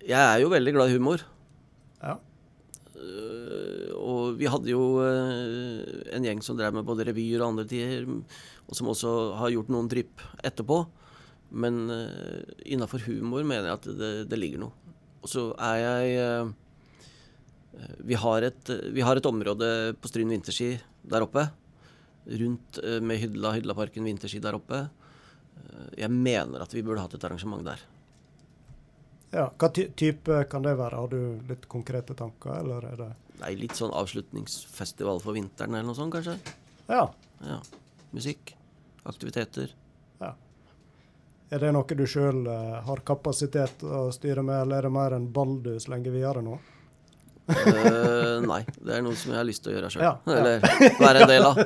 Jeg 0.04 0.20
er 0.20 0.42
jo 0.42 0.52
veldig 0.52 0.74
glad 0.76 0.92
i 0.92 0.98
humor. 0.98 1.24
Ja. 2.02 2.18
Uh, 3.00 3.90
og 3.96 4.36
vi 4.38 4.48
hadde 4.52 4.70
jo 4.70 4.84
uh, 5.00 5.80
en 6.12 6.28
gjeng 6.28 6.44
som 6.44 6.58
drev 6.60 6.76
med 6.76 6.86
både 6.86 7.08
revyer 7.08 7.40
og 7.40 7.54
andre 7.54 7.66
tider, 7.70 8.04
og 8.68 8.76
som 8.76 8.92
også 8.92 9.14
har 9.40 9.54
gjort 9.56 9.72
noen 9.72 9.88
drypp 9.90 10.22
etterpå. 10.44 10.82
Men 11.50 11.86
uh, 11.88 12.44
innafor 12.68 13.08
humor 13.08 13.42
mener 13.42 13.72
jeg 13.72 13.80
at 13.80 13.90
det, 13.98 14.12
det 14.30 14.38
ligger 14.38 14.66
noe. 14.66 14.76
Og 15.20 15.28
så 15.28 15.50
er 15.60 15.76
jeg 15.80 16.12
øh, 16.24 16.52
vi, 17.98 18.14
har 18.18 18.42
et, 18.42 18.70
vi 18.92 19.00
har 19.04 19.16
et 19.16 19.26
område 19.26 19.68
på 20.00 20.10
Stryn 20.10 20.32
vinterski 20.32 20.72
der 21.02 21.24
oppe. 21.26 21.46
Rundt 22.26 22.78
øh, 22.82 22.98
med 23.02 23.18
Hydla, 23.22 23.54
Hydlaparken 23.56 24.04
vinterski 24.04 24.40
der 24.42 24.58
oppe. 24.58 24.84
Jeg 25.96 26.10
mener 26.10 26.62
at 26.64 26.74
vi 26.74 26.82
burde 26.82 27.00
hatt 27.04 27.14
et 27.14 27.24
arrangement 27.24 27.64
der. 27.64 27.80
ja. 29.30 29.46
Hva 29.56 29.68
ty 29.72 29.86
type 29.96 30.44
kan 30.50 30.62
det 30.66 30.74
være? 30.78 30.96
Har 30.98 31.08
du 31.12 31.40
litt 31.48 31.68
konkrete 31.70 32.14
tanker, 32.18 32.56
eller 32.60 32.86
er 32.90 32.96
det 32.98 33.10
Nei, 33.40 33.54
litt 33.56 33.76
sånn 33.78 33.92
avslutningsfestival 33.96 35.20
for 35.22 35.32
vinteren 35.32 35.72
eller 35.74 35.86
noe 35.88 35.96
sånt, 35.96 36.12
kanskje. 36.12 36.34
Ja. 36.90 37.06
Ja. 37.46 37.60
Musikk. 38.12 38.54
Aktiviteter. 39.08 39.70
ja. 40.20 40.34
Er 41.50 41.58
det 41.58 41.70
noe 41.72 41.96
du 41.96 42.04
sjøl 42.06 42.44
har 42.84 43.00
kapasitet 43.06 43.80
å 43.82 44.10
styre 44.14 44.42
med, 44.42 44.60
eller 44.60 44.78
er 44.82 44.86
det 44.86 44.92
mer 44.94 45.16
en 45.16 45.30
ball 45.32 45.56
du 45.64 45.72
slenger 45.80 46.12
videre 46.14 46.42
nå? 46.44 46.58
Eh, 47.50 48.40
nei, 48.46 48.60
det 48.80 48.96
er 48.96 49.04
noe 49.04 49.18
som 49.18 49.34
jeg 49.34 49.40
har 49.40 49.46
lyst 49.48 49.64
til 49.64 49.72
å 49.72 49.76
gjøre 49.76 49.92
sjøl. 49.92 50.04
Ja, 50.06 50.14
ja. 50.24 50.38
Eller 50.38 50.96
være 51.00 51.22
en 51.24 51.30
del 51.30 51.46
av. 51.48 51.60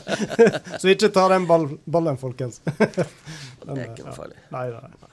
Så 0.80 0.92
ikke 0.92 1.12
ta 1.14 1.26
den 1.32 1.48
ball 1.48 1.68
ballen, 1.84 2.18
folkens. 2.20 2.62
Det 3.66 3.74
er 3.74 3.86
ikke 3.90 4.04
noe 4.08 4.16
farlig. 4.16 4.40
Nei, 4.54 4.68
nei. 4.70 5.12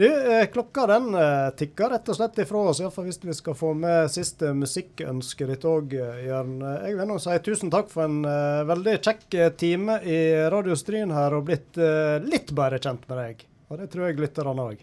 Du, 0.00 0.06
eh, 0.08 0.46
klokka 0.48 0.86
den 0.88 1.10
eh, 1.12 1.50
tikker 1.60 1.90
rett 1.92 2.06
og 2.08 2.16
slett 2.16 2.38
ifra 2.40 2.62
oss, 2.70 2.78
iallfall 2.80 3.04
hvis 3.04 3.20
vi 3.20 3.34
skal 3.36 3.56
få 3.58 3.74
med 3.76 4.08
siste 4.08 4.54
musikkønske 4.56 5.48
ditt 5.50 5.66
òg, 5.68 5.92
Jørn. 6.24 6.54
Jeg 6.86 6.96
vil 6.96 7.10
nå 7.10 7.18
si 7.20 7.36
tusen 7.44 7.72
takk 7.72 7.92
for 7.92 8.06
en 8.06 8.22
uh, 8.24 8.62
veldig 8.70 8.96
kjekk 8.96 9.36
time 9.60 9.98
i 10.08 10.16
Radio 10.54 10.78
Stryn 10.78 11.12
her, 11.12 11.36
og 11.36 11.50
blitt 11.50 11.76
uh, 11.76 12.16
litt 12.24 12.54
bedre 12.56 12.80
kjent 12.80 13.04
med 13.10 13.20
deg. 13.20 13.44
Og 13.68 13.82
det 13.82 13.90
tror 13.92 14.08
jeg 14.08 14.22
lytterne 14.24 14.66
òg. 14.70 14.80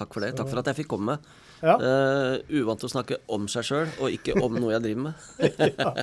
Takk 0.00 0.16
for 0.16 0.24
det. 0.24 0.32
Takk 0.38 0.48
for 0.48 0.62
at 0.62 0.72
jeg 0.72 0.80
fikk 0.80 0.94
komme. 0.94 1.18
Ja. 1.62 1.76
Uh, 1.78 2.42
uvant 2.58 2.82
å 2.82 2.90
snakke 2.90 3.20
om 3.30 3.46
seg 3.50 3.66
sjøl, 3.68 3.94
og 4.02 4.10
ikke 4.10 4.34
om 4.42 4.58
noe 4.58 4.74
jeg 4.74 4.84
driver 4.88 5.08
med. 5.08 5.30
ja. 5.78 5.94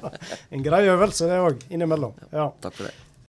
En 0.56 0.64
grei 0.66 0.86
øvelse, 0.88 1.28
det 1.28 1.44
òg, 1.44 1.68
innimellom. 1.70 2.16
Ja. 2.32 2.50
Takk 2.64 2.80
for 2.80 2.88
det. 2.88 2.96